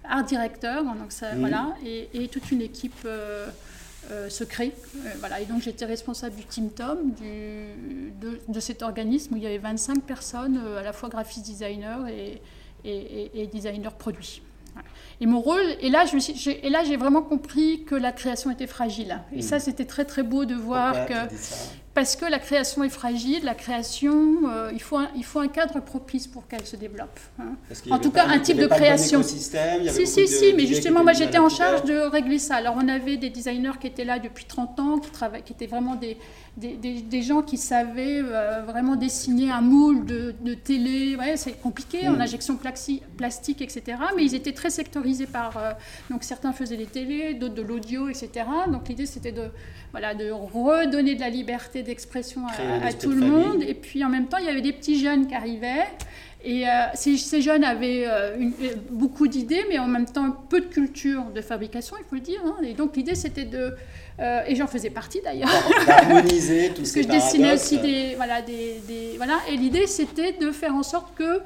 art 0.02 0.24
directeur, 0.24 0.82
donc 0.82 1.10
ça, 1.12 1.34
mm. 1.34 1.38
voilà, 1.38 1.74
et, 1.84 2.08
et, 2.12 2.26
toute 2.26 2.50
une 2.50 2.60
équipe 2.60 3.06
se 4.28 4.42
crée. 4.42 4.74
voilà, 5.20 5.40
et 5.40 5.44
donc 5.44 5.62
j'étais 5.62 5.84
responsable 5.84 6.34
du 6.34 6.44
Team 6.44 6.70
Tom, 6.70 7.12
du, 7.12 8.10
de, 8.20 8.40
de, 8.48 8.60
cet 8.60 8.82
organisme 8.82 9.34
où 9.34 9.36
il 9.36 9.44
y 9.44 9.46
avait 9.46 9.58
25 9.58 10.02
personnes, 10.02 10.60
à 10.76 10.82
la 10.82 10.92
fois 10.92 11.08
graphiques 11.08 11.44
designers 11.44 12.10
et, 12.10 12.42
et, 12.84 13.42
et 13.42 13.46
designers 13.46 13.94
produits. 13.96 14.42
Et 15.20 15.26
mon 15.26 15.40
rôle, 15.40 15.64
et 15.80 15.90
là, 15.90 16.04
je 16.06 16.50
et 16.50 16.70
là, 16.70 16.84
j'ai 16.84 16.96
vraiment 16.96 17.22
compris 17.22 17.82
que 17.84 17.94
la 17.94 18.12
création 18.12 18.50
était 18.50 18.68
fragile. 18.68 19.20
Et 19.34 19.42
ça, 19.42 19.56
mm. 19.56 19.60
c'était 19.60 19.84
très 19.84 20.04
très 20.04 20.22
beau 20.22 20.44
de 20.44 20.54
voir 20.54 21.06
que 21.06 21.14
parce 21.98 22.14
que 22.14 22.26
la 22.26 22.38
création 22.38 22.84
est 22.84 22.90
fragile, 22.90 23.40
la 23.42 23.56
création, 23.56 24.48
euh, 24.48 24.70
il, 24.72 24.80
faut 24.80 24.98
un, 24.98 25.08
il 25.16 25.24
faut 25.24 25.40
un 25.40 25.48
cadre 25.48 25.80
propice 25.80 26.28
pour 26.28 26.46
qu'elle 26.46 26.64
se 26.64 26.76
développe. 26.76 27.18
hein. 27.40 27.56
En 27.90 27.98
tout 27.98 28.12
cas, 28.12 28.28
un 28.28 28.38
type 28.38 28.58
de 28.58 28.68
création. 28.68 29.24
Si, 29.24 29.40
Si, 29.40 30.06
si, 30.06 30.28
si, 30.28 30.54
mais 30.54 30.66
justement, 30.66 31.02
moi 31.02 31.12
j'étais 31.12 31.38
en 31.38 31.48
charge 31.48 31.82
de 31.82 31.98
régler 31.98 32.38
ça. 32.38 32.54
Alors 32.54 32.76
on 32.76 32.86
avait 32.86 33.16
des 33.16 33.30
designers 33.30 33.78
qui 33.80 33.88
étaient 33.88 34.04
là 34.04 34.20
depuis 34.20 34.44
30 34.44 34.78
ans, 34.78 34.98
qui, 35.00 35.10
qui 35.44 35.52
étaient 35.52 35.66
vraiment 35.66 35.96
des, 35.96 36.16
des, 36.58 36.74
des- 36.76 37.00
des 37.02 37.22
gens 37.22 37.42
qui 37.42 37.56
savaient 37.56 38.20
euh, 38.22 38.62
vraiment 38.66 38.96
dessiner 38.96 39.50
un 39.50 39.60
moule 39.60 40.04
de, 40.04 40.34
de 40.40 40.54
télé. 40.54 41.16
Ouais, 41.16 41.36
c'est 41.36 41.52
compliqué, 41.60 42.08
en 42.08 42.14
Mm. 42.16 42.20
injection 42.20 42.54
plaxi- 42.56 43.02
plastique, 43.16 43.62
etc. 43.62 43.82
Mais 44.16 44.24
ils 44.24 44.34
étaient 44.34 44.52
très 44.52 44.70
sectorisés 44.70 45.26
par. 45.26 45.56
euh, 45.56 45.70
donc 46.10 46.24
certains 46.24 46.52
faisaient 46.52 46.76
des 46.76 46.86
télés, 46.86 47.34
d'autres 47.34 47.54
de 47.54 47.62
l'audio, 47.62 48.08
etc. 48.08 48.28
Donc 48.70 48.88
l'idée 48.88 49.06
c'était 49.06 49.32
de, 49.32 49.44
voilà, 49.92 50.14
de 50.14 50.30
redonner 50.30 51.14
de 51.14 51.20
la 51.20 51.30
liberté 51.30 51.82
d'expression 51.82 52.42
à, 52.46 52.92
tout 52.92 53.10
le 53.10 53.20
famille. 53.20 53.30
monde. 53.30 53.62
Et 53.62 53.74
puis 53.74 54.04
en 54.04 54.08
même 54.08 54.26
temps, 54.26 54.38
il 54.38 54.46
y 54.46 54.50
avait 54.50 54.60
des 54.60 54.72
petits 54.72 54.98
jeunes 55.00 55.26
qui 55.28 55.34
arrivaient. 55.34 55.86
Et 56.44 56.68
euh, 56.68 56.72
ces, 56.94 57.16
ces 57.16 57.42
jeunes 57.42 57.64
avaient 57.64 58.04
euh, 58.06 58.36
une- 58.38 58.52
beaucoup 58.90 59.26
d'idées, 59.26 59.64
mais 59.68 59.78
en 59.80 59.88
même 59.88 60.06
temps 60.06 60.30
peu 60.48 60.60
de 60.60 60.66
culture 60.66 61.24
de 61.34 61.40
fabrication, 61.40 61.96
il 61.98 62.04
faut 62.04 62.14
le 62.14 62.20
dire. 62.20 62.40
hein. 62.44 62.56
Et 62.62 62.74
donc 62.74 62.96
l'idée 62.96 63.14
c'était 63.14 63.44
de. 63.44 63.74
Euh, 64.20 64.42
et 64.46 64.54
j'en 64.56 64.66
faisais 64.66 64.90
partie 64.90 65.20
d'ailleurs. 65.22 65.48
d'harmoniser 65.86 66.68
tous 66.74 66.82
Parce 66.82 66.92
que 66.92 67.02
je 67.02 67.08
dessinais 67.08 67.54
aussi 67.54 67.78
des. 67.78 68.14
Voilà, 68.16 68.42
des, 68.42 68.80
des- 68.86 69.14
voilà. 69.16 69.38
Et 69.50 69.56
l'idée 69.56 69.86
c'était 69.86 70.32
de 70.32 70.50
faire 70.52 70.74
en 70.74 70.82
sorte 70.82 71.14
que. 71.14 71.40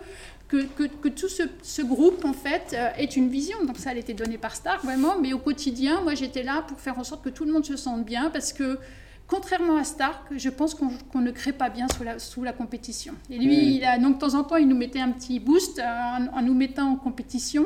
Que, 0.49 0.65
que, 0.65 0.83
que 0.83 1.09
tout 1.09 1.31
ce, 1.31 1.45
ce 1.63 1.81
groupe, 1.81 2.27
en 2.27 2.35
fait, 2.35 2.75
euh, 2.75 2.91
ait 2.99 3.07
une 3.07 3.31
vision. 3.31 3.57
Donc, 3.65 3.79
ça, 3.79 3.93
elle 3.93 3.97
était 3.97 4.13
donnée 4.13 4.37
par 4.37 4.55
Stark, 4.55 4.85
vraiment. 4.85 5.15
Mais 5.19 5.33
au 5.33 5.39
quotidien, 5.39 6.03
moi, 6.03 6.15
j'étais 6.15 6.43
là 6.43 6.63
pour 6.69 6.79
faire 6.79 6.99
en 6.99 7.05
sorte 7.05 7.25
que 7.25 7.31
tout 7.31 7.47
le 7.47 7.53
monde 7.55 7.65
se 7.65 7.75
sente 7.79 8.05
bien. 8.05 8.29
Parce 8.29 8.53
que, 8.53 8.79
contrairement 9.27 9.79
à 9.79 9.85
Stark, 9.85 10.21
je 10.37 10.51
pense 10.51 10.75
qu'on 10.75 10.91
qu'on 11.11 11.21
ne 11.21 11.31
crée 11.31 11.53
pas 11.55 11.71
bien 11.71 11.87
sous 11.97 12.05
la, 12.05 12.19
sous 12.19 12.45
la 12.45 12.53
compétition. 12.53 13.15
Et 13.31 13.39
lui, 13.39 13.57
Mm. 13.57 13.71
il 13.79 13.85
a, 13.87 13.99
donc, 13.99 14.17
de 14.17 14.21
temps 14.21 14.35
en 14.35 14.45
temps, 14.45 14.57
il 14.57 14.69
nous 14.69 14.77
mettait 14.77 15.01
un 15.01 15.13
petit 15.13 15.41
boost 15.41 15.81
en, 15.81 16.39
en 16.39 16.43
nous 16.43 16.53
mettant 16.53 16.87
en 16.93 16.97
compétition. 16.97 17.65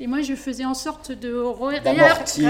Et 0.00 0.06
moi, 0.06 0.20
je 0.22 0.34
faisais 0.34 0.64
en 0.64 0.74
sorte 0.74 1.10
de 1.10 1.34
réamortir, 1.34 2.48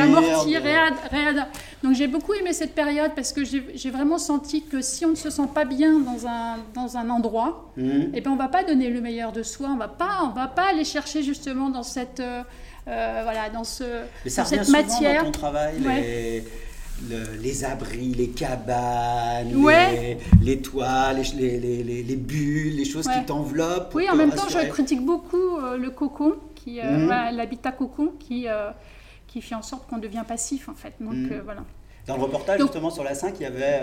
Donc, 1.83 1.95
j'ai 1.95 2.07
beaucoup 2.07 2.35
aimé 2.35 2.52
cette 2.52 2.75
période 2.75 3.12
parce 3.17 3.33
que 3.33 3.43
j'ai 3.45 3.90
vraiment 3.90 4.19
senti 4.19 4.64
que 4.64 4.83
si 4.83 5.07
on 5.07 5.11
ne 5.11 5.14
se 5.14 5.31
sent 5.31 5.49
pas 5.55 5.64
bien 5.64 5.99
dans 5.99 6.26
un, 6.26 6.57
dans 6.75 6.97
un 6.99 7.09
endroit, 7.09 7.71
Mhm. 7.76 8.11
eh 8.14 8.21
ben, 8.21 8.31
on 8.33 8.37
va 8.37 8.49
pas 8.49 8.64
donner 8.64 8.90
le 8.90 9.00
meilleur 9.00 9.33
de 9.33 9.43
soi. 9.43 9.69
On 9.73 9.76
va 9.78 9.88
pas, 9.88 10.19
on 10.25 10.31
va 10.35 10.47
pas 10.49 10.69
aller 10.71 10.85
chercher 10.85 11.23
justement 11.23 11.71
dans 11.71 11.83
cette, 11.83 12.21
euh, 12.21 12.43
euh, 12.87 13.21
voilà, 13.23 13.49
dans 13.49 13.64
ce, 13.64 13.85
Mais 14.25 14.31
ça 14.31 14.43
dans 14.43 14.49
cette 14.49 14.69
matière. 14.69 15.21
dans 15.25 15.31
ton 15.31 15.38
travail, 15.38 15.75
les, 15.81 16.45
le- 17.09 17.37
les 17.40 17.64
abris, 17.64 18.12
les 18.14 18.28
cabanes, 18.31 19.55
Ouais. 19.57 20.19
les, 20.43 20.47
les 20.55 20.61
toits, 20.61 21.12
les, 21.12 21.23
les, 21.40 21.59
les- 21.61 21.83
les- 21.85 22.02
les 22.02 22.17
bulles, 22.17 22.75
les 22.76 22.85
choses 22.85 23.07
Ouais. 23.07 23.14
qui 23.21 23.25
t'enveloppent. 23.26 23.93
Oui, 23.95 24.11
en 24.11 24.17
même 24.17 24.31
temps, 24.33 24.49
je 24.49 24.67
critique 24.69 25.05
beaucoup 25.05 25.59
euh, 25.62 25.76
le 25.76 25.90
cocon, 25.90 26.35
qui, 26.68 26.80
euh, 26.80 26.98
Mhm. 26.98 27.06
voilà, 27.06 27.32
l'habitat 27.32 27.72
cocon, 27.72 28.12
qui, 28.18 28.46
euh, 28.48 28.70
qui 29.26 29.40
fait 29.40 29.54
en 29.54 29.62
sorte 29.62 29.88
qu'on 29.88 29.98
devient 29.98 30.25
passif 30.26 30.68
en 30.68 30.75
fait. 30.75 30.94
Donc 31.00 31.14
Mhm. 31.14 31.30
euh, 31.32 31.40
voilà. 31.44 31.62
Dans 32.06 32.16
le 32.16 32.22
reportage, 32.22 32.58
Donc- 32.58 32.68
justement, 32.68 32.90
sur 32.90 33.04
la 33.04 33.14
5, 33.14 33.34
il 33.38 33.42
y 33.42 33.46
avait 33.46 33.80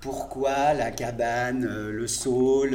pourquoi 0.00 0.74
la 0.74 0.90
cabane, 0.90 1.64
le 1.64 2.06
saule, 2.08 2.72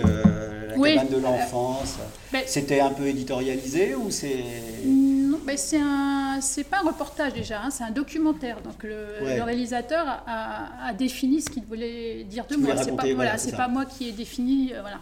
la 0.69 0.77
Oui. 0.77 0.95
cabane 0.95 1.09
de 1.09 1.17
l'enfance. 1.17 1.97
Ben- 2.31 2.43
C'était 2.45 2.79
un 2.79 2.91
peu 2.91 3.05
éditorialisé 3.07 3.95
ou 3.95 4.09
c'est. 4.09 4.43
Non, 4.85 5.39
mais 5.45 5.57
c'est 5.57 5.81
un, 5.81 6.39
c'est 6.41 6.63
pas 6.63 6.77
un 6.77 6.87
reportage 6.87 7.33
déjà, 7.33 7.61
hein, 7.63 7.69
c'est 7.69 7.83
un 7.83 7.91
documentaire. 7.91 8.61
Donc 8.61 8.81
le, 8.83 9.07
Ouais. 9.25 9.35
le 9.37 9.43
réalisateur 9.43 10.23
a, 10.25 10.93
défini 10.93 11.41
ce 11.41 11.49
qu'il 11.49 11.65
voulait 11.65 12.23
dire 12.23 12.45
de 12.49 12.55
moi. 12.55 12.77
C'est 12.77 12.95
pas, 12.95 13.13
voilà, 13.13 13.37
c'est 13.37 13.55
pas 13.57 13.67
moi 13.67 13.83
qui 13.85 14.07
ai 14.07 14.11
défini. 14.13 14.71
euh, 14.73 14.79
voilà. 14.81 14.99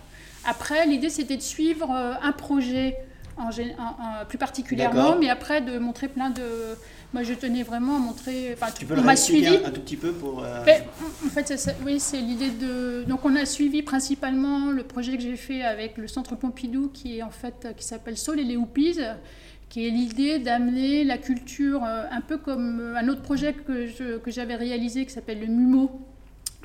Après, 0.47 0.85
l'idée 0.88 1.09
c'était 1.09 1.38
de 1.38 1.41
suivre 1.43 1.89
euh, 1.91 2.13
un 2.24 2.31
projet 2.31 2.97
en, 3.38 4.25
plus 4.27 4.38
particulièrement, 4.38 5.18
mais 5.20 5.30
après 5.30 5.62
de 5.62 5.77
montrer 5.80 6.08
plein 6.08 6.30
de. 6.30 6.42
Moi, 7.13 7.24
je 7.24 7.34
tenais 7.34 7.63
vraiment 7.63 7.96
à 7.96 8.00
montrer. 8.00 8.54
Enfin, 8.54 8.68
Tu 8.77 8.86
peux 8.86 8.94
on 8.94 8.98
le 8.98 9.04
m'a 9.04 9.15
suivi. 9.15 9.48
un, 9.48 9.68
un 9.68 9.72
tout 9.72 9.82
petit 9.82 9.96
peu 9.98 10.12
pour. 10.12 10.44
euh, 10.44 10.63
Ben, 10.65 10.82
en 11.25 11.30
fait, 11.30 11.58
ça- 11.58 11.72
oui, 11.86 12.00
c'est 12.00 12.20
l'idée 12.20 12.50
de. 12.50 13.04
Donc, 13.08 13.24
on 13.25 13.36
a 13.36 13.46
suivi 13.46 13.84
principalement 13.84 14.72
le 14.72 14.84
projet 14.84 15.15
que 15.18 15.24
j'ai 15.24 15.36
fait 15.38 15.63
avec 15.63 15.98
le 15.98 16.08
Centre 16.08 16.36
Pompidou, 16.36 16.89
qui 16.94 17.18
est 17.18 17.24
en 17.24 17.30
fait 17.30 17.68
qui 17.77 17.86
s'appelle 17.86 18.18
Sol 18.18 18.39
et 18.39 18.44
les 18.44 18.58
Houpies, 18.58 19.00
qui 19.70 19.88
est 19.88 19.92
l'idée 19.92 20.39
d'amener 20.39 21.04
la 21.04 21.18
culture 21.18 21.84
euh, 21.84 22.04
un 22.12 22.22
peu 22.22 22.38
comme 22.38 22.80
euh, 22.80 22.96
un 22.98 23.08
autre 23.08 23.22
projet 23.22 23.54
que 23.54 23.88
je- 23.88 24.18
que 24.18 24.32
j'avais 24.32 24.56
réalisé 24.56 25.06
qui 25.06 25.12
s'appelle 25.13 25.39
le 25.39 25.48
MUMO, 25.48 25.89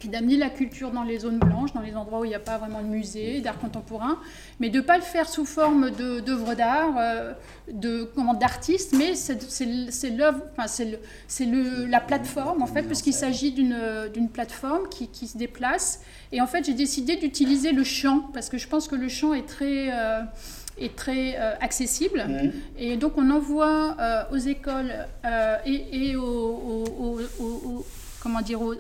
qui 0.01 0.09
est 0.09 0.11
d'amener 0.11 0.37
la 0.37 0.51
culture 0.51 0.91
dans 0.91 1.05
les 1.05 1.21
zones 1.21 1.39
blanches, 1.39 1.73
dans 1.73 1.81
les 1.83 1.95
endroits 1.95 2.21
où 2.21 2.25
il 2.25 2.29
n'y 2.29 2.35
a 2.35 2.41
pas 2.41 2.59
vraiment 2.59 2.81
de 2.83 2.89
musée, 2.89 3.41
d'art 3.41 3.59
contemporain, 3.59 4.19
mais 4.59 4.71
de 4.71 4.79
ne 4.79 4.83
pas 4.83 4.97
le 4.97 5.03
faire 5.05 5.29
sous 5.29 5.45
forme 5.45 5.91
d'œuvres 5.91 6.55
d'art, 6.55 6.95
euh, 6.99 7.33
de 7.71 8.11
comment 8.15 8.35
d'artistes, 8.35 8.95
mais 8.99 9.15
c'est 9.15 10.11
l'œuvre, 10.11 10.41
enfin 10.57 10.67
c'est 10.67 10.99
la 11.47 12.01
plateforme 12.01 12.63
en 12.63 12.67
fait, 12.67 12.83
puisqu'il 12.83 13.13
s'agit 13.13 13.53
d'une 13.53 14.29
plateforme 14.33 14.89
qui, 14.89 15.07
qui 15.09 15.29
se 15.29 15.39
déplace. 15.39 16.01
Et 16.33 16.41
en 16.41 16.47
fait, 16.47 16.65
j'ai 16.65 16.75
décidé 16.75 17.17
d'utiliser 17.17 17.73
le 17.73 17.85
chant 17.85 18.21
parce 18.33 18.49
que 18.49 18.57
je 18.59 18.67
pense 18.69 18.89
que 18.89 18.95
le 18.97 19.09
chant 19.09 19.35
est 19.35 19.47
très 19.47 19.93
euh, 19.93 20.23
est 20.79 20.97
très 20.97 21.37
euh, 21.39 21.55
accessible. 21.61 22.25
Mhm. 22.27 22.53
Et 22.79 22.97
donc 22.97 23.13
on 23.19 23.31
envoie 23.31 23.97
euh, 24.01 24.23
aux 24.33 24.37
écoles 24.39 24.93
et, 25.67 26.11
et 26.11 26.17
aux, 26.17 26.23
aux- 26.23 26.85
aux- 26.99 27.21
aux- 27.45 27.45
aux- 27.69 27.87
comment 28.23 28.41
dire, 28.41 28.61
aux, 28.63 28.75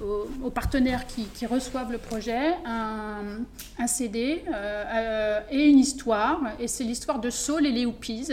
aux- 0.00 0.50
partenaires 0.50 1.06
qui, 1.06 1.46
reçoivent 1.46 1.92
le 1.92 1.98
projet 1.98 2.54
un, 2.64 3.86
CD 3.86 4.44
euh, 4.48 4.52
euh, 4.52 5.40
et 5.50 5.68
une 5.68 5.78
histoire. 5.78 6.40
Et 6.58 6.68
c'est 6.68 6.84
l'histoire 6.84 7.20
de 7.20 7.30
Saul 7.30 7.66
et 7.66 7.70
les 7.72 7.86
Houpies. 7.86 8.28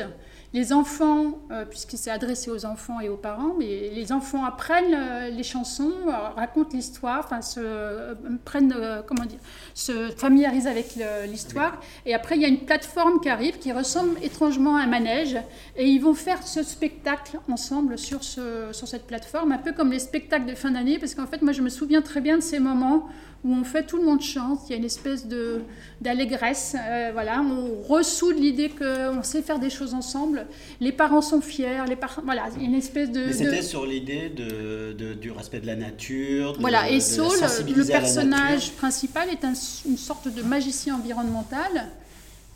Les 0.55 0.71
enfants, 0.71 1.37
euh, 1.51 1.65
puisque 1.65 1.97
c'est 1.97 2.09
adressé 2.09 2.49
aux 2.49 2.65
enfants 2.65 3.01
et 3.01 3.09
aux 3.09 3.17
parents, 3.17 3.55
mais 3.59 3.89
les 3.93 4.13
enfants 4.13 4.45
apprennent 4.45 4.95
euh, 4.95 5.29
les 5.29 5.43
chansons, 5.43 5.91
euh, 6.07 6.11
racontent 6.33 6.69
l'histoire, 6.71 7.25
enfin 7.25 7.41
se 7.41 8.15
prennent, 8.45 8.73
comment 9.05 9.25
dire, 9.25 9.39
se 9.73 10.11
familiarisent 10.11 10.67
avec 10.67 10.95
l'histoire. 11.27 11.81
Et 12.05 12.13
après, 12.15 12.37
il 12.37 12.41
y 12.41 12.45
a 12.45 12.47
une 12.47 12.63
plateforme 12.63 13.19
qui 13.19 13.27
arrive 13.27 13.59
qui 13.59 13.73
ressemble 13.73 14.17
étrangement 14.23 14.77
à 14.77 14.83
un 14.83 14.87
manège. 14.87 15.35
Et 15.75 15.89
ils 15.89 15.99
vont 15.99 16.13
faire 16.13 16.41
ce 16.47 16.63
spectacle 16.63 17.37
ensemble 17.51 17.97
sur, 17.97 18.23
ce, 18.23 18.69
sur 18.71 18.87
cette 18.87 19.07
plateforme, 19.07 19.51
un 19.51 19.57
peu 19.57 19.73
comme 19.73 19.91
les 19.91 19.99
spectacles 19.99 20.45
de 20.45 20.55
fin 20.55 20.71
d'année, 20.71 20.99
parce 20.99 21.15
qu'en 21.15 21.27
fait, 21.27 21.41
moi, 21.41 21.51
je 21.51 21.63
me 21.63 21.69
souviens 21.69 22.01
très 22.01 22.21
bien 22.21 22.37
de 22.37 22.43
ces 22.43 22.59
moments 22.59 23.09
où 23.45 23.53
on 23.53 23.63
fait 23.63 23.83
tout 23.83 23.97
le 23.97 24.03
monde 24.03 24.21
chante, 24.21 24.61
il 24.67 24.71
y 24.71 24.73
a 24.73 24.77
une 24.77 24.83
espèce 24.85 25.27
de 25.27 25.61
d'allégresse, 26.01 26.75
euh, 26.77 27.11
voilà, 27.13 27.41
on 27.41 27.81
ressoude 27.87 28.37
l'idée 28.37 28.69
qu'on 28.69 29.23
sait 29.23 29.41
faire 29.41 29.59
des 29.59 29.69
choses 29.69 29.93
ensemble, 29.93 30.45
les 30.81 30.91
parents 30.91 31.21
sont 31.21 31.41
fiers, 31.41 31.83
les 31.87 31.95
par- 31.95 32.21
voilà, 32.25 32.43
il 32.57 32.63
y 32.63 32.65
a 32.65 32.67
une 32.69 32.75
espèce 32.75 33.11
de... 33.11 33.21
Mais 33.21 33.27
de- 33.27 33.33
c'était 33.33 33.61
sur 33.61 33.85
l'idée 33.85 34.29
de, 34.29 34.93
de- 34.93 35.13
du 35.13 35.31
respect 35.31 35.61
de 35.61 35.67
la 35.67 35.75
nature. 35.75 36.53
de- 36.53 36.59
voilà, 36.59 36.89
et 36.89 36.99
Saul, 36.99 37.37
le 37.39 37.85
personnage 37.85 38.71
principal, 38.73 39.29
est 39.29 39.45
un- 39.45 39.53
une 39.87 39.97
sorte 39.97 40.27
de 40.27 40.41
magicien 40.41 40.95
environnemental 40.95 41.87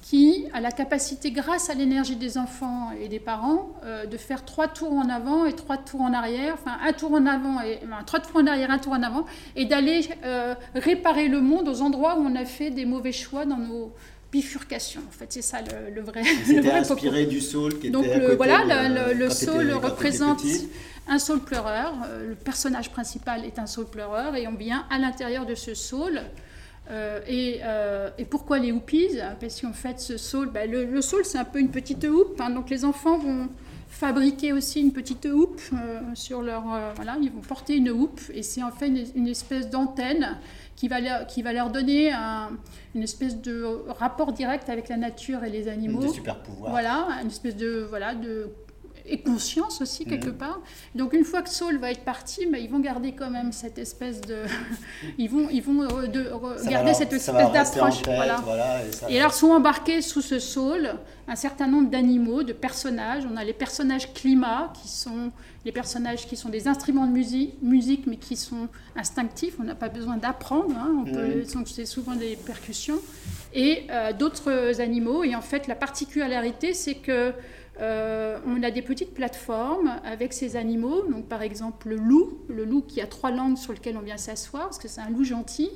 qui 0.01 0.45
a 0.53 0.62
la 0.62 0.71
capacité, 0.71 1.29
grâce 1.31 1.69
à 1.69 1.73
l'énergie 1.73 2.15
des 2.15 2.38
enfants 2.38 2.89
et 2.99 3.09
des 3.09 3.19
parents, 3.19 3.69
euh, 3.83 4.05
de 4.05 4.17
faire 4.17 4.45
trois 4.45 4.67
tours 4.67 4.93
en 4.93 5.09
avant 5.09 5.45
et 5.45 5.53
trois 5.53 5.77
tours 5.77 6.01
en 6.01 6.13
arrière, 6.13 6.53
enfin 6.55 6.77
un 6.83 6.93
tour 6.93 7.12
en 7.13 7.25
avant 7.25 7.62
et 7.62 7.79
enfin, 7.83 8.03
trois 8.05 8.19
tours 8.19 8.38
en 8.41 8.47
arrière, 8.47 8.71
un 8.71 8.79
tour 8.79 8.93
en 8.93 9.03
avant, 9.03 9.25
et 9.55 9.65
d'aller 9.65 10.07
euh, 10.23 10.55
réparer 10.73 11.27
le 11.27 11.41
monde 11.41 11.67
aux 11.67 11.81
endroits 11.81 12.15
où 12.17 12.21
on 12.25 12.35
a 12.35 12.45
fait 12.45 12.69
des 12.71 12.85
mauvais 12.85 13.12
choix 13.12 13.45
dans 13.45 13.57
nos 13.57 13.91
bifurcations. 14.31 15.01
En 15.07 15.12
fait, 15.12 15.25
c'est 15.29 15.41
ça 15.41 15.57
le, 15.62 15.93
le 15.93 16.01
vrai. 16.01 16.21
le 16.23 16.45
C'était 16.45 16.62
vrai 16.62 16.79
inspiré 16.79 17.25
du 17.25 17.41
saule 17.41 17.77
qui 17.79 17.91
Donc 17.91 18.05
était 18.05 18.13
à 18.13 18.17
le- 18.19 18.25
côté 18.25 18.38
voilà, 18.38 18.88
le, 18.88 19.13
le- 19.13 19.19
le 19.19 19.29
saule 19.29 19.71
représente 19.73 20.41
un 21.07 21.19
saule 21.19 21.41
pleureur. 21.41 21.93
Euh, 22.07 22.29
le 22.29 22.35
personnage 22.35 22.89
principal 22.91 23.43
est 23.43 23.59
un 23.59 23.65
saule 23.65 23.88
pleureur 23.88 24.35
et 24.35 24.47
on 24.47 24.53
vient 24.55 24.85
à 24.89 24.97
l'intérieur 24.97 25.45
de 25.45 25.55
ce 25.55 25.73
saule. 25.73 26.21
Euh, 26.91 27.19
et, 27.28 27.60
euh, 27.63 28.10
et 28.17 28.25
pourquoi 28.25 28.58
les 28.60 28.71
houpies 28.71 29.10
Parce 29.39 29.62
qu'en 29.62 29.73
fait, 29.73 29.99
ce 29.99 30.17
saule, 30.17 30.49
ben, 30.52 30.69
le, 30.69 30.86
le 30.86 31.02
saule, 31.02 31.23
c'est 31.25 31.38
un 31.38 31.45
peu 31.45 31.60
une 31.60 31.69
petite 31.69 32.04
houppe. 32.06 32.39
hein. 32.41 32.49
donc 32.49 32.69
les 32.69 32.84
enfants 32.84 33.17
vont 33.17 33.47
fabriquer 33.89 34.54
aussi 34.54 34.82
une 34.82 34.91
petite 34.93 35.25
houppe 35.25 35.60
euh, 35.73 35.99
sur 36.13 36.41
leur. 36.41 36.63
voilà, 36.95 37.17
ils 37.21 37.32
vont 37.32 37.41
porter 37.41 37.75
une 37.75 37.89
houppe 37.89 38.21
et 38.34 38.43
c'est 38.43 38.62
en 38.63 38.71
fait 38.71 38.88
une, 38.88 39.04
une 39.15 39.28
espèce 39.28 39.69
d'antenne 39.69 40.38
qui 40.75 40.88
va 40.88 40.99
leur, 41.02 41.28
qui 41.28 41.41
va 41.41 41.54
leur 41.54 41.69
donner 41.69 42.12
un- 42.12 42.52
une 42.95 43.04
espèce 43.04 43.39
de 43.41 43.63
rapport 43.88 44.32
direct 44.32 44.69
avec 44.69 44.89
la 44.89 44.97
nature 44.97 45.43
et 45.43 45.49
les 45.49 45.67
animaux. 45.67 46.02
Des 46.02 46.08
super 46.10 46.41
pouvoirs. 46.41 46.71
Voilà, 46.71 47.08
une 47.21 47.28
espèce 47.28 47.56
de 47.56 47.86
voilà 47.89 48.15
de 48.15 48.47
et 49.10 49.19
conscience 49.19 49.82
aussi 49.82 50.06
quelque 50.06 50.30
part. 50.30 50.62
Donc 50.95 51.13
une 51.13 51.24
fois 51.24 51.41
que 51.41 51.50
Saul 51.50 51.78
va 51.78 51.91
être 51.91 52.04
parti, 52.04 52.48
mais 52.48 52.63
ils 52.63 52.69
vont 52.69 52.80
garder 52.80 53.13
quand 53.13 53.30
même 53.30 53.52
cette 53.52 53.78
espèce 53.78 54.22
de, 54.22 54.43
ils 55.17 55.30
vont, 55.30 55.50
ils 55.50 55.62
vont 55.62 55.84
de, 56.08 56.69
garder 56.69 56.93
cette 56.93 57.13
espèce 57.13 57.52
d'approche. 57.52 58.02
Voilà. 58.06 58.41
et, 59.10 59.15
et, 59.15 59.19
alors 59.19 59.34
sont 59.34 59.52
embarqués 59.52 60.02
sous 60.02 60.22
ce 60.22 60.39
Saul 60.39 60.95
un 61.28 61.36
certain 61.36 61.67
nombre 61.67 61.89
d'animaux, 61.89 62.43
de 62.43 62.54
personnages. 62.54 63.24
On 63.32 63.38
a 63.38 63.43
les 63.43 63.54
personnages 63.54 64.13
climat 64.13 64.74
qui 64.82 64.88
sont 64.88 65.32
les 65.65 65.72
personnages 65.72 66.26
qui 66.26 66.38
sont 66.38 66.50
des 66.50 66.67
instruments 66.67 67.06
de 67.06 67.12
musique, 67.12 67.62
musique 67.62 68.08
mais 68.08 68.15
qui 68.15 68.36
sont 68.38 68.69
instinctifs. 68.95 69.56
On 69.60 69.63
n'a 69.63 69.76
pas 69.76 69.89
besoin 69.89 70.17
d'apprendre. 70.17 70.76
Hein. 70.78 71.06
C'est 71.65 71.86
souvent 71.86 72.15
des 72.15 72.38
percussions 72.38 73.00
et 73.54 73.84
euh, 73.89 74.13
d'autres 74.13 74.80
animaux. 74.80 75.24
Et 75.24 75.36
en 75.36 75.41
fait, 75.41 75.67
la 75.67 75.76
particularité, 75.76 76.74
c'est 76.74 76.95
que 76.95 77.34
euh, 77.82 78.38
on 78.46 78.62
a 78.63 78.72
des 78.72 78.82
petites 78.82 79.13
plateformes 79.13 80.00
avec 80.04 80.34
ces 80.34 80.56
animaux. 80.56 81.04
Donc, 81.10 81.28
par 81.28 81.42
exemple, 81.42 81.89
le 81.89 81.96
loup, 81.96 82.39
le 82.50 82.65
loup 82.65 82.82
qui 82.82 83.02
a 83.02 83.08
trois 83.08 83.32
langues 83.32 83.58
sur 83.58 83.74
lesquelles 83.74 83.98
on 83.98 84.02
vient 84.02 84.18
s'asseoir, 84.18 84.63
parce 84.63 84.80
que 84.80 84.88
c'est 84.88 85.02
un 85.02 85.10
loup 85.10 85.24
gentil. 85.24 85.70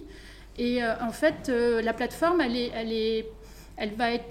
Et 0.58 0.84
euh, 0.84 0.94
en 1.02 1.12
fait, 1.12 1.50
la 1.50 1.94
plateforme, 1.94 2.42
elle 2.42 2.56
est, 2.56 2.72
elle 2.76 2.92
est 2.92 3.26
elle 3.76 3.96
va 3.96 4.12
être 4.12 4.30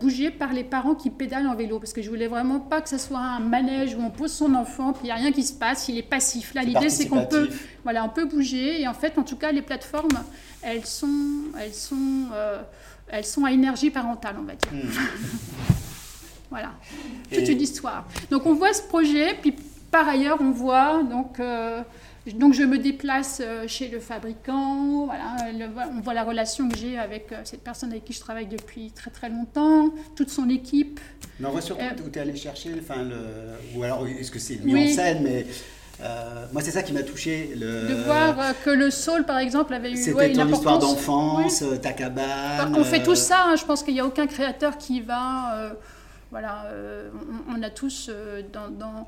bougée 0.00 0.30
par 0.30 0.52
les 0.52 0.62
parents 0.62 0.94
qui 0.94 1.10
pédalent 1.10 1.48
en 1.48 1.56
vélo. 1.56 1.80
Parce 1.80 1.92
que 1.92 2.02
je 2.02 2.08
voulais 2.08 2.28
vraiment 2.28 2.60
pas 2.60 2.80
que 2.80 2.88
ce 2.88 2.98
soit 2.98 3.18
un 3.18 3.40
manège 3.40 3.96
où 3.96 4.00
on 4.00 4.10
pose 4.10 4.32
son 4.32 4.54
enfant, 4.54 4.92
puis 4.92 5.02
il 5.02 5.06
n'y 5.06 5.10
a 5.10 5.16
rien 5.16 5.32
qui 5.32 5.42
se 5.42 5.52
passe, 5.52 5.88
il 5.88 5.98
est 5.98 6.08
passif. 6.08 6.54
Là, 6.54 6.62
l'idée, 6.62 6.88
c'est 6.88 7.08
qu'on 7.08 7.26
peut, 7.26 7.48
voilà, 7.82 8.04
on 8.04 8.08
peut 8.08 8.26
bouger. 8.26 8.80
Et 8.80 8.86
en 8.86 8.94
fait, 8.94 9.18
en 9.18 9.24
tout 9.24 9.34
cas, 9.34 9.50
les 9.50 9.62
plateformes, 9.62 10.22
elles 10.62 10.86
sont, 10.86 11.08
elles 11.58 11.74
sont, 11.74 12.28
euh, 12.32 12.62
elles 13.08 13.24
sont 13.24 13.44
à 13.44 13.50
énergie 13.50 13.90
parentale, 13.90 14.36
on 14.38 14.44
va 14.44 14.54
dire. 14.54 14.72
Hmm. 14.72 14.88
voilà, 16.50 16.72
toute 17.32 17.48
une 17.48 17.60
histoire. 17.60 18.06
Donc 18.30 18.46
on 18.46 18.54
voit 18.54 18.72
ce 18.72 18.82
projet, 18.82 19.34
puis 19.40 19.54
par 19.90 20.08
ailleurs 20.08 20.38
on 20.40 20.50
voit 20.50 21.02
donc. 21.02 21.40
Euh, 21.40 21.82
donc 22.34 22.52
je 22.52 22.62
me 22.62 22.76
déplace 22.76 23.40
euh, 23.42 23.66
chez 23.66 23.88
le 23.88 23.98
fabricant, 23.98 25.06
voilà, 25.06 25.36
on 25.96 26.00
voit 26.02 26.12
la 26.12 26.22
relation 26.22 26.68
que 26.68 26.76
j'ai 26.76 26.98
avec 26.98 27.28
cette 27.44 27.62
personne 27.62 27.90
avec 27.90 28.04
qui 28.04 28.12
je 28.12 28.20
travaille 28.20 28.46
depuis 28.46 28.92
très 28.92 29.10
très 29.10 29.30
longtemps, 29.30 29.90
toute 30.16 30.28
son 30.28 30.50
équipe. 30.50 31.00
Mais 31.40 31.46
on 31.46 31.50
voit 31.50 31.62
surtout 31.62 31.82
où 32.06 32.10
tu 32.10 32.18
es 32.18 32.22
allé 32.22 32.36
chercher, 32.36 32.74
enfin, 32.78 33.04
le, 33.04 33.16
ou 33.74 33.82
alors 33.82 34.06
est-ce 34.06 34.30
que 34.30 34.38
c'est 34.38 34.62
mis 34.62 34.90
en 34.90 34.94
scène, 34.94 35.22
mais 35.22 35.46
euh, 36.02 36.46
moi, 36.52 36.62
c'est 36.62 36.70
ça 36.70 36.82
qui 36.82 36.92
m'a 36.92 37.02
touché. 37.02 37.52
Le... 37.54 37.88
De 37.88 37.94
voir 38.04 38.38
euh, 38.38 38.52
que 38.64 38.70
le 38.70 38.90
Saul, 38.90 39.24
par 39.24 39.38
exemple, 39.38 39.74
avait 39.74 39.92
eu 39.92 39.96
C'était 39.96 40.14
ouais, 40.14 40.32
ton 40.32 40.48
histoire 40.48 40.78
d'enfance, 40.78 41.62
euh, 41.62 41.76
ta 41.76 41.92
cabane. 41.92 42.74
On 42.76 42.84
fait 42.84 43.02
tout 43.02 43.14
ça. 43.14 43.44
Hein. 43.46 43.56
je 43.56 43.64
pense 43.64 43.82
qu'il 43.82 43.94
n'y 43.94 44.00
a 44.00 44.06
aucun 44.06 44.26
créateur 44.26 44.78
qui 44.78 45.00
va. 45.00 45.72
Voilà, 46.30 46.66
on, 47.48 47.62
a 47.62 47.70
tous 47.70 48.10
dans 48.52 49.06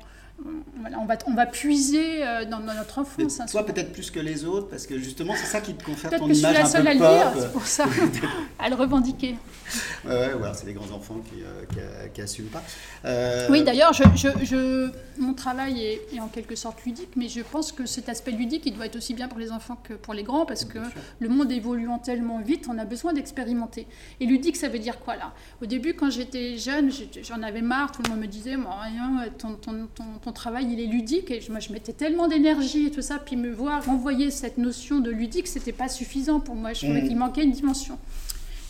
on, 0.97 1.05
va, 1.05 1.15
on 1.27 1.33
va 1.33 1.45
puiser 1.45 2.25
euh, 2.25 2.45
dans, 2.45 2.59
notre 2.59 2.99
enfance. 2.99 3.39
Hein, 3.39 3.45
toi, 3.49 3.65
peut-être 3.65 3.93
plus 3.93 4.11
que 4.11 4.19
les 4.19 4.45
autres, 4.45 4.67
parce 4.67 4.87
que 4.87 4.97
justement, 4.97 5.33
c'est 5.35 5.45
ça 5.45 5.61
qui 5.61 5.73
te 5.73 5.83
confère 5.83 6.11
ton 6.11 6.29
image 6.29 6.75
un 6.75 6.83
peu 6.83 6.97
pop. 6.97 7.33
C'est 7.39 7.51
pour 7.51 7.65
ça, 7.65 7.85
à 8.59 8.69
le 8.69 8.75
revendiquer. 8.75 9.35
Ouais, 10.05 10.33
ouais 10.33 10.49
c'est 10.53 10.65
les 10.65 10.73
grands 10.73 10.91
enfants 10.91 11.21
qui, 11.29 11.43
n'assument 12.19 12.47
euh, 12.47 12.51
pas. 12.51 12.63
Euh, 13.05 13.47
oui, 13.49 13.63
d'ailleurs, 13.63 13.93
je, 13.93 14.03
je, 14.43 14.91
mon 15.17 15.33
travail 15.33 15.81
est, 15.81 16.19
en 16.19 16.27
quelque 16.27 16.55
sorte 16.55 16.83
ludique, 16.85 17.15
mais 17.15 17.27
je 17.27 17.41
pense 17.41 17.71
que 17.71 17.85
cet 17.85 18.09
aspect 18.09 18.31
ludique, 18.31 18.65
il 18.65 18.73
doit 18.73 18.85
être 18.87 18.95
aussi 18.95 19.13
bien 19.13 19.27
pour 19.27 19.39
les 19.39 19.51
enfants 19.51 19.77
que 19.83 19.93
pour 19.93 20.13
les 20.13 20.23
grands, 20.23 20.45
parce 20.45 20.65
que 20.65 20.79
le 21.19 21.29
monde 21.29 21.51
évoluant 21.51 21.99
tellement 21.99 22.39
vite, 22.39 22.67
on 22.69 22.77
a 22.77 22.85
besoin 22.85 23.13
d'expérimenter. 23.13 23.87
Et 24.19 24.25
ludique, 24.25 24.57
ça 24.57 24.67
veut 24.67 24.79
dire 24.79 24.99
quoi 24.99 25.15
là? 25.15 25.33
Au 25.61 25.65
début, 25.65 25.93
quand 25.93 26.09
j'étais 26.09 26.57
jeune, 26.57 26.89
j'en 27.21 27.41
avais 27.43 27.61
marre, 27.61 27.91
tout 27.91 28.01
le 28.03 28.09
monde 28.09 28.19
me 28.19 28.27
disait, 28.27 28.57
moi, 28.57 28.75
rien, 28.81 29.25
ton, 29.37 30.22
ton, 30.23 30.31
ton 30.31 30.31
travail, 30.31 30.67
il 30.71 30.79
est 30.79 30.87
ludique. 30.87 31.31
Et 31.31 31.41
moi, 31.49 31.59
je 31.59 31.71
mettais 31.71 31.93
tellement 31.93 32.27
d'énergie 32.27 32.87
et 32.87 32.91
tout 32.91 33.01
ça. 33.01 33.19
Puis 33.19 33.35
me 33.35 33.51
voir 33.51 33.85
renvoyer 33.85 34.31
cette 34.31 34.57
notion 34.57 34.99
de 34.99 35.11
ludique, 35.11 35.47
c'était 35.47 35.71
pas 35.71 35.87
suffisant 35.87 36.39
pour 36.39 36.55
moi. 36.55 36.73
Je 36.73 36.85
trouvais 36.85 37.01
mm. 37.01 37.07
qu'il 37.07 37.17
manquait 37.17 37.43
une 37.43 37.51
dimension. 37.51 37.97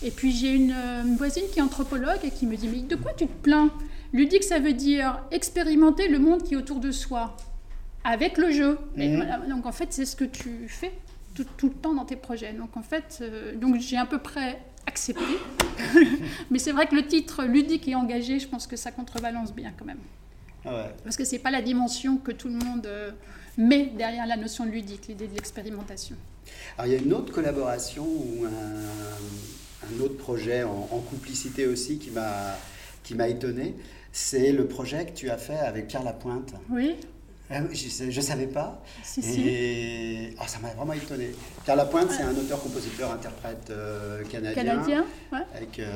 Et 0.04 0.12
puis 0.12 0.32
j'ai 0.32 0.54
une, 0.54 0.76
voisine 1.18 1.44
qui 1.52 1.60
est 1.60 1.62
anthropologue 1.62 2.20
et 2.24 2.30
qui 2.32 2.46
me 2.46 2.58
dit 2.58 2.68
Mais 2.68 2.82
de 2.82 2.96
quoi 2.96 3.13
tu 3.13 3.26
te 3.26 3.42
plains? 3.42 3.72
Ludique, 4.12 4.44
ça 4.44 4.60
veut 4.60 4.74
dire 4.74 5.24
expérimenter 5.32 6.08
le 6.08 6.20
monde 6.20 6.44
qui 6.44 6.54
est 6.54 6.58
autour 6.58 6.80
de 6.80 6.92
soi 6.92 7.36
avec 8.04 8.38
le 8.38 8.52
jeu. 8.52 8.78
Mm. 8.98 9.50
donc 9.50 9.66
en 9.66 9.72
fait, 9.72 9.88
c'est 9.92 10.06
ce 10.06 10.16
que 10.16 10.26
tu 10.26 10.68
fais 10.68 10.92
tout, 11.36 11.46
tout, 11.58 11.68
le 11.68 11.74
temps 11.74 11.94
dans 11.94 12.06
tes 12.06 12.18
projets. 12.18 12.54
Donc 12.54 12.76
en 12.78 12.84
fait, 12.84 13.20
euh, 13.22 13.56
donc 13.56 13.80
j'ai 13.80 13.98
à 13.98 14.06
peu 14.06 14.20
près 14.20 14.60
accepté. 14.86 15.24
Mais 16.52 16.60
c'est 16.60 16.72
vrai 16.72 16.88
que 16.88 16.96
le 16.96 17.08
titre 17.08 17.46
ludique 17.46 17.88
et 17.88 17.96
engagé, 17.96 18.39
je 18.39 18.48
pense 18.48 18.68
que 18.68 18.76
ça 18.76 18.92
contrebalance 18.92 19.54
bien 19.54 19.72
quand 19.78 19.86
même. 19.86 20.00
Ah 20.65 20.88
Parce 21.04 21.17
que 21.17 21.26
ce 21.26 21.34
n'est 21.34 21.39
pas 21.39 21.52
la 21.52 21.62
dimension 21.62 22.17
que 22.17 22.32
tout 22.32 22.47
le 22.47 22.56
monde 22.56 22.86
euh, 22.86 23.12
met 23.58 23.88
derrière 23.97 24.26
la 24.26 24.38
notion 24.38 24.65
de 24.65 24.71
ludique, 24.71 25.08
l'idée 25.08 25.28
de 25.28 25.36
l'expérimentation. 25.36 26.15
Alors 26.78 26.91
il 26.91 26.93
y 26.93 26.97
a 26.97 27.02
une 27.02 27.13
autre 27.13 27.32
collaboration 27.32 28.04
ou 28.06 28.45
un, 28.45 30.04
autre 30.04 30.17
projet 30.17 30.63
en, 30.63 30.99
complicité 31.10 31.67
aussi 31.67 31.97
qui 31.97 32.10
m'a 32.12 32.58
qui 33.04 33.15
m'a 33.15 33.28
étonné. 33.28 33.76
C'est 34.12 34.52
le 34.52 34.67
projet 34.67 35.06
que 35.06 35.12
tu 35.12 35.30
as 35.30 35.38
fait 35.38 35.58
avec 35.58 35.88
Pierre 35.88 36.04
Lapointe. 36.04 36.54
Oui. 36.69 36.95
Ah 37.49 37.60
je 37.71 38.06
ne 38.06 38.21
savais 38.21 38.47
pas. 38.47 38.82
Si, 39.04 39.21
et 39.21 40.36
ah, 40.39 40.47
ça 40.47 40.60
m'a 40.60 40.69
vraiment 40.69 40.93
étonné. 40.93 41.32
Pierre 41.63 41.76
Lapointe, 41.76 42.10
c'est 42.10 42.23
un 42.23 42.36
auteur, 42.36 42.62
compositeur, 42.62 43.12
interprète 43.12 43.69
euh, 43.69 44.23
canadien. 44.23 44.63
Canadien, 44.63 45.06
ouais. 45.32 45.39
Avec 45.54 45.78
euh, 45.80 45.91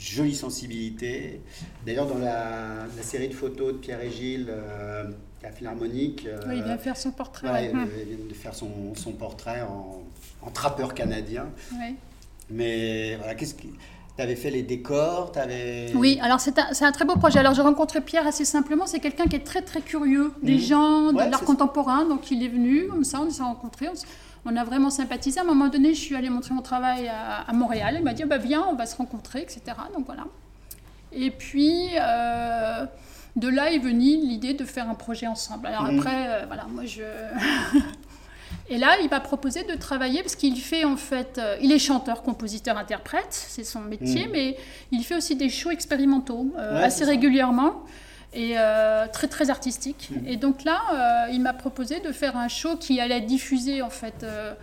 jolie 0.00 0.34
sensibilité. 0.34 1.40
D'ailleurs, 1.84 2.06
dans 2.06 2.18
la, 2.18 2.86
série 3.02 3.28
de 3.28 3.34
photos 3.34 3.74
de 3.74 3.78
Pierre 3.78 4.00
et 4.00 4.10
Gilles, 4.10 4.48
euh, 4.48 5.04
la 5.42 5.52
Philharmonique. 5.52 6.26
oui, 6.48 6.54
il 6.56 6.64
vient 6.64 6.78
faire 6.78 6.96
son 6.96 7.10
portrait. 7.10 7.70
il, 7.72 7.78
vient 7.78 8.26
de 8.28 8.34
faire 8.34 8.54
son, 8.54 8.94
son 8.94 9.12
portrait 9.12 9.62
en, 9.62 10.02
en, 10.42 10.50
trappeur 10.50 10.94
canadien. 10.94 11.46
Oui. 11.72 11.96
Mais 12.48 13.16
voilà, 13.16 13.34
qu'est-ce 13.34 13.54
que. 13.54 13.66
Tu 14.16 14.22
avais 14.24 14.34
fait 14.34 14.50
les 14.50 14.62
décors, 14.62 15.32
avais... 15.36 15.92
Oui, 15.94 16.18
alors 16.20 16.40
c'est 16.40 16.58
un, 16.58 16.66
un, 16.78 16.92
très 16.92 17.04
beau 17.04 17.14
projet. 17.16 17.38
Alors 17.38 17.54
j'ai 17.54 17.62
rencontré 17.62 18.00
Pierre 18.00 18.26
assez 18.26 18.44
simplement, 18.44 18.86
c'est 18.86 18.98
quelqu'un 18.98 19.26
qui 19.26 19.36
est 19.36 19.44
très 19.44 19.62
très 19.62 19.80
curieux 19.80 20.32
des 20.42 20.56
mmh. 20.56 20.58
gens, 20.58 21.12
de 21.12 21.18
l'art 21.18 21.44
contemporain, 21.44 22.04
donc 22.04 22.30
il 22.30 22.42
est 22.42 22.48
venu 22.48 22.88
comme 22.88 23.04
ça, 23.04 23.20
on 23.22 23.30
s'est 23.30 23.42
rencontrés 23.42 23.86
on 23.88 23.94
a 24.46 24.64
vraiment 24.64 24.90
sympathisé. 24.90 25.38
À 25.38 25.42
un 25.42 25.46
moment 25.46 25.68
donné, 25.68 25.94
je 25.94 26.00
suis 26.00 26.16
allée 26.16 26.30
montrer 26.30 26.54
mon 26.54 26.62
travail 26.62 27.08
à, 27.08 27.52
Montréal. 27.52 27.96
Il 27.98 28.04
m'a 28.04 28.14
dit, 28.14 28.24
bah, 28.24 28.38
viens, 28.38 28.64
on 28.70 28.74
va 28.74 28.86
se 28.86 28.96
rencontrer, 28.96 29.42
etc. 29.42 29.62
Donc 29.94 30.06
voilà. 30.06 30.24
Et 31.12 31.30
puis, 31.30 31.88
euh, 31.98 32.86
de 33.36 33.48
là 33.48 33.72
est 33.72 33.78
venue 33.78 34.16
l'idée 34.16 34.54
de 34.54 34.64
faire 34.64 34.88
un 34.88 34.94
projet 34.94 35.26
ensemble. 35.26 35.66
Alors 35.66 35.84
mmh. 35.84 35.98
après, 35.98 36.28
euh, 36.28 36.46
voilà, 36.46 36.66
moi 36.70 36.84
je... 36.84 37.02
Et 38.68 38.78
là, 38.78 38.96
il 39.02 39.08
m'a 39.08 39.20
proposé 39.20 39.64
de 39.64 39.74
travailler 39.74 40.22
parce 40.22 40.36
qu'il 40.36 40.56
fait 40.56 40.84
en 40.84 40.96
fait, 40.96 41.38
euh, 41.38 41.56
il 41.60 41.72
est 41.72 41.78
chanteur, 41.78 42.22
compositeur, 42.22 42.78
interprète, 42.78 43.26
c'est 43.30 43.64
son 43.64 43.80
métier, 43.80 44.26
mmh. 44.26 44.30
mais 44.32 44.56
il 44.92 45.02
fait 45.02 45.16
aussi 45.16 45.34
des 45.34 45.48
shows 45.48 45.70
expérimentaux 45.70 46.52
assez 46.56 47.04
régulièrement 47.04 47.84
et 48.32 48.54
euh, 48.56 49.06
très 49.12 49.28
très 49.28 49.50
artistique. 49.50 50.10
Mm. 50.10 50.26
Et 50.26 50.36
donc 50.36 50.64
là, 50.64 50.80
euh, 50.92 51.32
il 51.32 51.40
m'a 51.40 51.52
proposé 51.52 52.00
de 52.00 52.12
faire 52.12 52.36
un 52.36 52.48
show 52.48 52.76
qui 52.76 53.00
allait 53.00 53.20
diffusé 53.20 53.82
en 53.82 53.90
fait, 53.90 54.22
euh, 54.22 54.54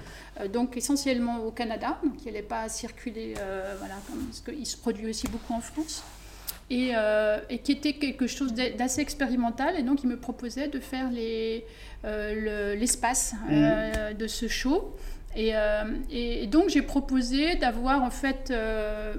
donc 0.52 0.78
essentiellement 0.78 1.40
au 1.40 1.52
Canada, 1.52 2.00
donc 2.04 2.14
il 2.22 2.28
n'allait 2.28 2.42
pas 2.42 2.70
circuler, 2.70 3.34
voilà, 3.80 3.96
parce 4.28 4.42
qu'il 4.42 4.66
se 4.66 4.78
produit 4.78 5.10
aussi 5.10 5.28
beaucoup 5.28 5.54
en 5.54 5.62
France. 5.62 6.04
Et, 6.70 6.92
et 7.50 7.60
qui 7.60 7.72
était 7.72 7.94
quelque 7.94 8.28
chose 8.28 8.54
d'assez 8.54 9.00
expérimental. 9.00 9.80
Et 9.80 9.84
donc, 9.84 10.04
il 10.04 10.10
me 10.10 10.18
proposait 10.18 10.68
de 10.68 10.82
faire 10.82 11.10
l'espace 12.04 13.36
mm. 13.50 14.16
de 14.16 14.28
ce 14.28 14.50
show. 14.50 14.94
Et, 15.34 15.54
et 16.12 16.46
donc, 16.48 16.68
j'ai 16.68 16.82
proposé 16.82 17.56
d'avoir 17.56 18.04
en 18.04 18.12
fait 18.12 18.54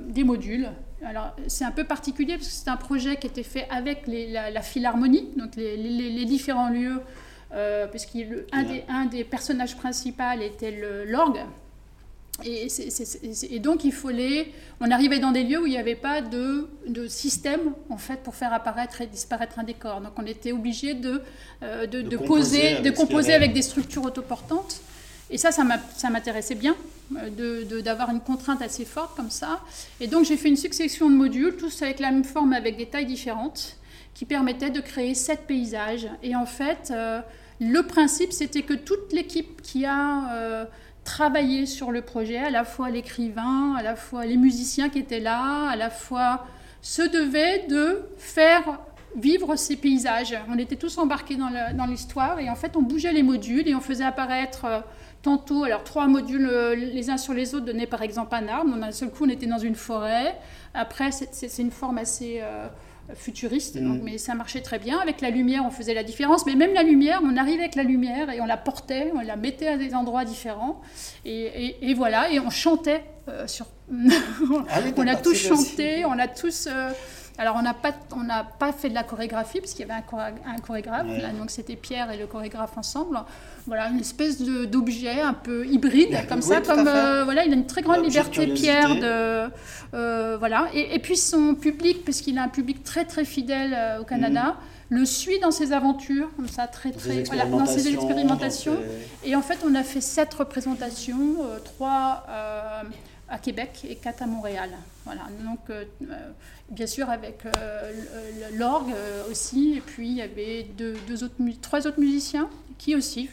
des 0.09 0.25
modules 0.25 0.69
alors, 1.05 1.35
c'est 1.47 1.65
un 1.65 1.71
peu 1.71 1.85
particulier 1.85 2.37
parce 2.37 2.49
que 2.49 2.55
c'est 2.55 2.69
un 2.69 2.77
projet 2.77 3.17
qui 3.17 3.27
était 3.27 3.43
fait 3.43 3.69
avec 3.71 4.05
la, 4.07 4.63
Philharmonie, 4.63 5.29
donc 5.37 5.55
les, 5.57 6.25
différents 6.25 6.71
lieux, 6.71 7.01
euh, 7.53 7.87
puisqu'un 7.87 8.63
des, 8.65 8.85
un 8.89 9.07
des 9.07 9.25
personnages 9.25 9.77
principaux 9.77 10.41
était 10.41 11.05
l'orgue. 11.07 11.41
Et, 12.45 12.69
et, 13.51 13.59
donc, 13.59 13.85
il 13.85 13.93
fallait. 13.93 14.53
On 14.81 14.91
arrivait 14.93 15.19
dans 15.19 15.33
des 15.33 15.43
lieux 15.43 15.61
où 15.61 15.67
il 15.67 15.71
n'y 15.73 15.79
avait 15.79 15.97
pas 15.97 16.21
de, 16.21 16.69
système, 17.09 17.73
en 17.91 17.97
fait, 17.97 18.23
pour 18.23 18.37
faire 18.37 18.53
apparaître 18.53 19.01
et 19.01 19.07
disparaître 19.07 19.59
un 19.59 19.65
décor. 19.65 20.01
Donc, 20.01 20.13
on 20.17 20.27
était 20.27 20.53
obligé 20.53 20.95
de, 20.95 21.21
euh, 21.63 21.87
de, 21.87 22.17
poser, 22.17 22.81
de 22.81 22.91
composer 22.91 23.35
avec 23.35 23.55
des 23.55 23.63
structures 23.63 24.05
autoportantes. 24.05 24.81
Et 25.31 25.39
ça, 25.39 25.51
ça 25.51 26.11
m'intéressait 26.11 26.55
bien 26.55 26.77
d'avoir 27.11 28.11
une 28.11 28.21
contrainte 28.21 28.63
assez 28.63 28.85
forte 28.85 29.17
comme 29.17 29.31
ça. 29.31 29.61
Et 30.01 30.07
donc 30.07 30.25
j'ai 30.25 30.37
fait 30.37 30.49
une 30.49 30.57
succession 30.57 31.09
de 31.11 31.15
modules, 31.15 31.57
tous 31.57 31.83
avec 31.83 32.01
la 32.01 32.11
même 32.11 32.25
forme, 32.25 32.53
avec 32.53 32.77
des 32.77 32.87
tailles 32.87 33.07
différentes, 33.07 33.77
qui 34.15 34.25
permettaient 34.25 34.71
de 34.71 34.81
créer 34.81 35.15
sept 35.15 35.47
paysages. 35.47 36.09
Et 36.23 36.35
en 36.35 36.47
fait, 36.47 36.91
euh, 36.91 37.21
le 37.61 37.83
principe, 37.83 38.33
c'était 38.33 38.63
que 38.63 38.75
toute 38.75 39.13
l'équipe 39.13 39.63
qui 39.63 39.85
a 39.85 40.33
euh, 40.35 40.65
travaillé 41.05 41.67
sur 41.67 41.91
le 41.91 42.03
projet, 42.03 42.39
à 42.39 42.51
la 42.51 42.65
fois 42.65 42.91
l'écrivain, 42.91 43.75
à 43.77 43.83
la 43.83 43.97
fois 43.97 44.27
les 44.27 44.37
musiciens 44.37 44.89
qui 44.89 44.99
étaient 44.99 45.21
là, 45.21 45.69
à 45.71 45.77
la 45.77 45.91
fois 45.91 46.47
se 46.83 47.03
devait 47.03 47.67
de 47.69 48.03
faire 48.19 48.79
vivre 49.17 49.57
ces 49.57 49.77
paysages. 49.77 50.37
On 50.49 50.59
était 50.59 50.77
tous 50.77 50.99
embarqués 50.99 51.37
dans 51.37 51.87
l'histoire 51.87 52.39
et 52.41 52.51
en 52.51 52.55
fait 52.55 52.77
on 52.77 52.83
bougeait 52.83 53.13
les 53.13 53.23
modules 53.23 53.67
et 53.67 53.75
on 53.75 53.81
faisait 53.81 54.05
apparaître 54.05 54.65
euh, 54.65 54.81
tantôt, 55.23 55.65
alors 55.65 55.85
trois 55.85 56.07
modules 56.07 56.49
euh, 56.49 56.75
les 56.75 57.11
uns 57.11 57.17
sur 57.17 57.35
les 57.35 57.55
autres 57.55 57.67
donnaient 57.67 57.87
par 57.87 58.03
exemple 58.03 58.35
un 58.35 58.49
arbre. 58.49 58.77
D'un 58.77 58.93
seul 58.93 59.11
coup 59.11 59.25
on 59.25 59.29
était 59.29 59.47
dans 59.47 59.59
une 59.59 59.75
forêt. 59.75 60.39
Après 60.75 61.11
c'est 61.13 61.59
une 61.59 61.71
forme 61.71 61.99
assez 61.99 62.43
futuriste, 63.15 63.81
mm. 63.81 64.01
mais 64.03 64.19
ça 64.19 64.35
marchait 64.35 64.61
très 64.61 64.79
bien. 64.79 64.99
Avec 64.99 65.21
la 65.21 65.31
lumière, 65.31 65.65
on 65.65 65.71
faisait 65.71 65.95
la 65.95 66.03
différence, 66.03 66.47
mais 66.47 66.55
même 66.55 66.75
la 66.75 66.83
lumière, 66.83 67.21
on 67.25 67.37
arrivait 67.37 67.63
avec 67.63 67.75
la 67.75 67.83
lumière 67.83 68.31
et 68.31 68.41
on 68.41 68.47
la 68.47 68.57
portait, 68.57 69.13
on 69.15 69.21
la 69.21 69.37
mettait 69.37 69.69
à 69.69 69.77
des 69.77 69.95
endroits 69.95 70.25
différents, 70.25 70.81
et, 71.25 71.95
voilà, 71.95 72.31
et 72.31 72.41
on 72.41 72.51
chantait 72.51 73.05
euh, 73.29 73.47
sur. 73.47 73.67
Ah 74.71 74.81
on 74.97 75.07
a 75.07 75.17
tous 75.17 75.35
chanté, 75.35 76.05
on 76.05 76.19
a 76.19 76.29
tous. 76.29 76.69
Euh, 76.71 76.91
alors, 77.39 77.55
on 77.55 77.63
n'a 77.63 77.73
pas, 77.73 77.95
pas 78.59 78.73
fait 78.73 78.89
de 78.89 78.95
la 78.95 79.05
chorégraphie, 79.05 79.61
parce 79.61 79.73
qu'il 79.73 79.87
y 79.87 79.91
avait 79.91 80.01
un, 80.01 80.59
chorégraphe, 80.61 81.07
donc 81.39 81.51
c'était 81.51 81.77
Pierre 81.77 82.11
et 82.11 82.19
le 82.19 82.27
chorégraphe 82.27 82.77
ensemble. 82.77 83.21
Voilà, 83.69 83.91
une 83.91 84.01
espèce 84.01 84.43
d'objet 84.43 85.21
un 85.21 85.35
peu 85.35 85.65
hybride, 85.65 86.27
comme 86.29 86.43
ça. 86.43 86.61
Comme, 86.61 86.89
euh, 86.89 87.23
voilà, 87.23 87.45
il 87.45 87.53
a 87.53 87.55
une 87.55 87.67
très 87.67 87.83
grande 87.83 88.03
liberté, 88.03 88.49
Pierre, 88.49 88.97
de, 88.97 89.51
euh, 89.95 90.37
voilà. 90.37 90.69
Et, 90.75 90.99
puis 90.99 91.17
son 91.17 91.55
public, 91.55 92.03
puisqu'il 92.03 92.39
a 92.39 92.43
un 92.43 92.49
public 92.49 92.83
très, 92.83 93.05
très 93.05 93.25
fidèle 93.25 93.73
euh, 93.73 94.01
au 94.01 94.05
Canada, 94.05 94.57
mhm. 94.91 94.99
le 94.99 95.07
suit 95.07 95.39
dans 95.39 95.53
ses 95.53 95.73
aventures, 95.73 96.31
comme 96.35 96.49
ça, 96.49 96.67
très, 96.67 96.91
très, 96.91 97.23
voilà, 97.23 97.45
dans 97.45 97.67
ses 97.67 97.87
expérimentations. 97.87 98.79
Et 99.25 99.37
en 99.37 99.43
fait, 99.43 99.59
on 99.65 99.77
a 99.77 99.85
fait 99.85 100.01
sept 100.01 100.35
représentations, 100.35 101.37
trois 101.65 102.25
à 103.29 103.39
Québec 103.39 103.87
et 103.89 103.97
quatre 103.97 104.23
à 104.23 104.27
Montréal. 104.27 104.71
Voilà, 105.05 105.23
donc 105.45 105.59
euh, 105.71 105.85
euh, 106.03 106.31
bien 106.71 106.87
sûr 106.87 107.09
avec 107.11 107.45
euh, 107.47 107.93
l'orgue 108.55 108.93
aussi, 109.31 109.75
et 109.77 109.81
puis 109.81 110.09
il 110.09 110.17
y 110.17 110.23
avait 110.23 110.65
deux, 110.77 111.25
autres, 111.25 111.35
trois 111.63 111.87
autres 111.87 112.01
musiciens 112.01 112.49
qui 112.79 112.95
aussi 112.95 113.29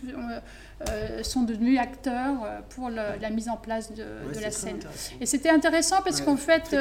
sont 1.22 1.44
devenus 1.44 1.80
acteurs 1.80 2.64
pour 2.70 2.90
la 2.90 3.30
mise 3.30 3.48
en 3.48 3.58
place 3.58 3.94
de, 3.94 4.06
la 4.42 4.52
scène. 4.52 4.80
Et 5.22 5.26
c'était 5.26 5.50
intéressant 5.50 6.02
parce 6.04 6.22
qu'en 6.22 6.38
fait, 6.38 6.76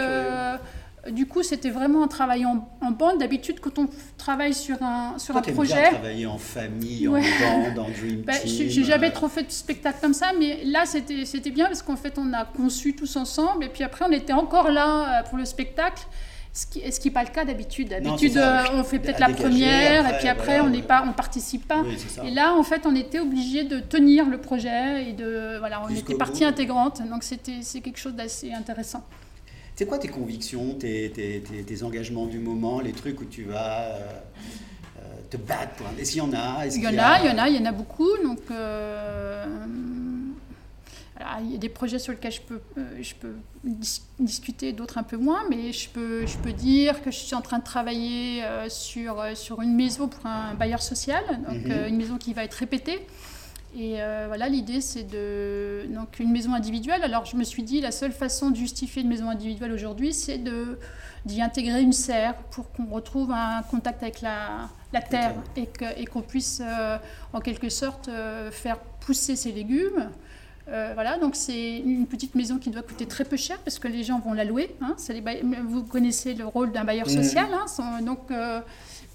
du 1.11 1.27
coup, 1.27 1.43
c'était 1.43 1.71
vraiment 1.71 2.03
un 2.03 2.09
travail 2.09 2.47
en, 2.47 2.67
bande. 2.91 3.19
D'habitude, 3.19 3.61
quand 3.61 3.79
on 3.79 3.89
travaille 4.17 4.55
sur 4.55 4.83
un, 4.83 5.19
sur 5.19 5.37
un 5.37 5.43
projet. 5.43 5.75
Bien 5.75 5.91
travailler 5.91 6.27
en 6.27 6.39
famille, 6.39 7.09
en 7.09 7.13
bande, 7.13 7.79
en 7.79 7.89
dream 8.01 8.23
ben, 8.23 8.35
team. 8.35 8.69
J'ai 8.69 8.85
jamais 8.85 9.11
trop 9.11 9.29
fait 9.29 9.43
de 9.43 9.51
spectacle 9.51 9.99
comme 10.01 10.15
ça, 10.15 10.33
mais 10.39 10.65
là, 10.65 10.85
c'était 10.87 11.51
bien 11.51 11.67
parce 11.67 11.83
qu'en 11.83 11.97
fait, 11.97 12.19
on 12.19 12.33
a 12.33 12.45
conçu 12.45 12.95
tous 12.95 13.17
ensemble. 13.17 13.65
Et 13.65 13.69
puis 13.69 13.85
après, 13.85 14.05
on 14.09 14.13
était 14.13 14.33
encore 14.33 14.71
là 14.71 15.21
euh, 15.21 15.23
pour 15.29 15.39
le 15.39 15.45
spectacle. 15.45 16.05
Ce 16.53 16.67
qui 16.67 17.09
n'est 17.09 17.13
pas 17.13 17.25
le 17.25 17.31
cas 17.31 17.45
d'habitude. 17.45 17.89
D'habitude, 17.89 18.37
euh, 18.37 18.63
on 18.75 18.85
fait 18.85 19.01
peut-être 19.01 19.19
la 19.19 19.31
première, 19.31 20.09
et 20.09 20.19
puis 20.19 20.29
après, 20.29 20.61
on 20.61 20.69
n'est 20.69 20.83
pas, 20.83 21.05
on 21.05 21.13
participe 21.13 21.67
pas. 21.67 21.83
et 22.25 22.31
là, 22.31 22.55
en 22.55 22.63
fait, 22.63 22.83
on 22.87 22.95
était 22.95 23.19
obligé 23.19 23.65
de 23.65 23.81
tenir 23.81 24.27
le 24.29 24.39
projet 24.39 25.09
et 25.09 25.13
de, 25.15 25.59
voilà, 25.59 25.83
on 25.85 25.93
était 25.93 26.15
partie 26.15 26.45
intégrante. 26.45 27.03
Donc, 27.11 27.25
c'était, 27.25 27.59
c'est 27.63 27.81
quelque 27.81 27.99
chose 27.99 28.15
d'assez 28.15 28.53
intéressant. 28.53 29.03
C'est 29.77 29.87
quoi 29.87 29.99
tes 29.99 30.09
convictions, 30.09 30.75
tes, 30.75 31.11
tes, 31.11 31.41
tes, 31.41 31.83
engagements 31.83 32.27
du 32.27 32.39
moment, 32.39 32.81
les 32.81 32.93
trucs 32.93 33.21
où 33.21 33.25
tu 33.25 33.43
vas 33.43 33.81
euh, 33.81 34.21
euh, 34.99 35.03
te 35.31 35.37
battre 35.37 35.75
pour 35.75 35.87
Est-ce 35.99 36.13
qu'il 36.13 36.19
y 36.19 36.23
en 36.23 36.33
a? 36.33 36.65
Il 36.67 36.81
y, 36.81 36.87
en 36.87 36.91
a, 36.91 37.19
il 37.21 37.27
y 37.27 37.31
en 37.31 37.39
a, 37.39 37.49
il 37.49 37.57
y 37.57 37.59
en 37.59 37.65
a 37.65 37.73
beaucoup. 37.73 38.17
Donc, 38.23 38.39
euh, 38.53 39.45
il 41.41 41.51
y 41.51 41.55
a 41.57 41.59
des 41.59 41.69
projets 41.69 41.99
sur 41.99 42.13
lesquels 42.13 42.33
je 42.33 42.41
peux, 42.41 42.61
je 43.01 43.15
peux 43.15 43.35
discuter, 44.21 44.73
d'autres 44.73 44.99
un 44.99 45.03
peu 45.03 45.17
moins, 45.17 45.43
mais 45.51 45.73
je 45.73 45.89
peux, 45.89 46.25
je 46.25 46.37
peux 46.37 46.53
dire 46.53 47.03
que 47.03 47.11
je 47.11 47.19
suis 47.19 47.35
en 47.35 47.41
train 47.41 47.59
de 47.59 47.65
travailler 47.65 48.45
sur, 48.69 49.25
sur 49.35 49.61
une 49.61 49.75
maison 49.75 50.07
pour 50.07 50.25
un 50.27 50.55
bailleur 50.55 50.83
social, 50.83 51.25
donc 51.49 51.65
mhm. 51.65 51.89
une 51.89 51.97
maison 51.97 52.19
qui 52.19 52.33
va 52.33 52.45
être 52.45 52.55
répétée. 52.55 53.01
Et 53.77 54.01
euh, 54.01 54.27
voilà, 54.29 54.49
l'idée, 54.49 54.81
c'est 54.81 55.03
de 55.03 55.87
donc 55.89 56.21
une 56.21 56.31
maison 56.31 56.55
individuelle. 56.55 57.03
Alors, 57.03 57.25
je 57.25 57.37
me 57.37 57.43
suis 57.43 57.65
dit, 57.65 57.81
la 57.81 57.91
seule 57.91 58.13
façon 58.13 58.51
de 58.51 58.57
justifier 58.57 59.03
une 59.03 59.09
maison 59.09 59.29
individuelle 59.29 59.73
aujourd'hui, 59.73 60.13
c'est 60.13 60.39
de 60.39 60.79
d'y 61.25 61.41
intégrer 61.41 61.81
une 61.81 61.95
serre 61.95 62.35
pour 62.51 62.71
qu'on 62.71 62.85
retrouve 62.85 63.33
un 63.33 63.63
contact 63.63 64.03
avec 64.03 64.21
la, 64.21 64.69
la 64.93 65.01
terre 65.01 65.35
et 65.57 66.05
qu'on 66.05 66.21
puisse, 66.21 66.61
euh, 66.63 66.99
en 67.33 67.41
quelque 67.41 67.71
sorte, 67.71 68.09
euh, 68.09 68.51
faire 68.51 68.79
pousser 68.79 69.35
ses 69.35 69.51
légumes. 69.51 70.11
voilà, 70.67 71.19
donc 71.19 71.35
c'est 71.35 71.79
une 71.79 72.07
petite 72.07 72.35
maison 72.35 72.59
qui 72.59 72.69
doit 72.71 72.83
coûter 72.83 73.07
très 73.07 73.25
peu 73.25 73.39
cher 73.39 73.59
parce 73.65 73.79
que 73.79 73.89
les 73.89 74.05
gens 74.05 74.21
vont 74.21 74.35
la 74.35 74.45
louer. 74.45 74.77
Hein. 74.83 74.97
vous 75.67 75.83
connaissez 75.83 76.35
le 76.35 76.47
rôle 76.47 76.73
d'un 76.73 76.85
bailleur 76.85 77.07
mmh. 77.07 77.23
social. 77.23 77.49
Hein, 77.53 78.03
donc, 78.03 78.31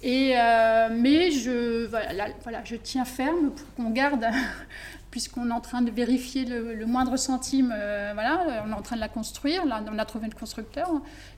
et, 0.02 0.32
euh, 0.34 0.88
mais 0.90 1.30
je, 1.30 1.86
voilà, 1.86 2.28
voilà, 2.42 2.60
je 2.64 2.76
tiens 2.76 3.04
ferme 3.04 3.50
pour 3.50 3.74
qu'on 3.74 3.90
garde, 3.90 4.24
puisqu'on 5.10 5.50
est 5.50 5.52
en 5.52 5.60
train 5.60 5.82
de 5.82 5.90
vérifier 5.90 6.46
le, 6.46 6.86
moindre 6.86 7.18
centime, 7.18 7.74
euh, 7.76 8.12
voilà, 8.14 8.62
on 8.66 8.70
est 8.70 8.74
en 8.74 8.80
train 8.80 8.96
de 8.96 9.00
la 9.00 9.08
construire, 9.08 9.66
là 9.66 9.84
on 9.92 9.98
a 9.98 10.04
trouvé 10.06 10.26
le 10.26 10.38
constructeur, 10.38 10.88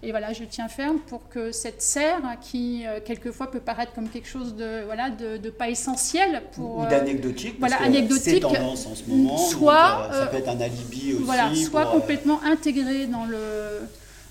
et 0.04 0.12
voilà, 0.12 0.32
je 0.32 0.44
tiens 0.44 0.68
ferme 0.68 0.98
pour 0.98 1.28
que 1.28 1.50
cette 1.50 1.82
serre, 1.82 2.20
qui 2.40 2.86
euh, 2.86 3.00
quelquefois 3.04 3.50
peut 3.50 3.60
paraître 3.60 3.92
comme 3.94 4.08
quelque 4.08 4.28
chose 4.28 4.54
de, 4.54 4.84
voilà, 4.84 5.10
de, 5.10 5.50
pas 5.50 5.68
essentiel 5.68 6.42
pour... 6.52 6.78
Ou 6.78 6.86
d'anecdotique, 6.86 7.56
voilà, 7.58 7.82
anecdotique, 7.82 8.22
c'est 8.24 8.40
tendance 8.40 8.86
en 8.86 8.94
ce 8.94 9.04
moment, 9.10 9.38
soit, 9.38 10.08
ça 10.12 10.26
peut 10.26 10.36
être 10.36 10.48
un 10.48 10.60
alibi 10.60 11.14
aussi. 11.14 11.24
Voilà, 11.24 11.52
soit 11.56 11.86
complètement 11.86 12.40
intégré 12.44 13.06
dans 13.06 13.24
le 13.24 13.80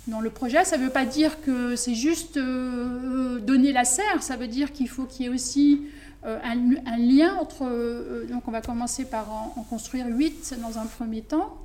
dans 0.08 0.20
le 0.20 0.30
projet. 0.30 0.64
Ça 0.66 0.78
ne 0.78 0.84
veut 0.84 0.90
pas 0.90 1.06
dire 1.06 1.42
que 1.42 1.76
c'est 1.76 1.96
juste 1.96 2.38
euh, 2.38 3.40
donner 3.40 3.72
la 3.72 3.86
serre, 3.86 4.22
ça 4.22 4.36
veut 4.36 4.48
dire 4.48 4.72
qu'il 4.72 4.90
faut 4.90 5.04
qu'il 5.04 5.26
y 5.26 5.30
ait 5.30 5.32
aussi 5.32 5.84
euh, 6.26 6.38
un, 6.44 6.98
lien 6.98 7.36
entre... 7.40 7.64
Euh, 7.64 8.26
donc 8.30 8.48
on 8.48 8.52
va 8.52 8.62
commencer 8.62 9.06
par 9.06 9.32
en, 9.32 9.64
construire 9.64 10.08
huit 10.08 10.56
dans 10.62 10.80
un 10.80 10.86
premier 10.86 11.22
temps, 11.22 11.58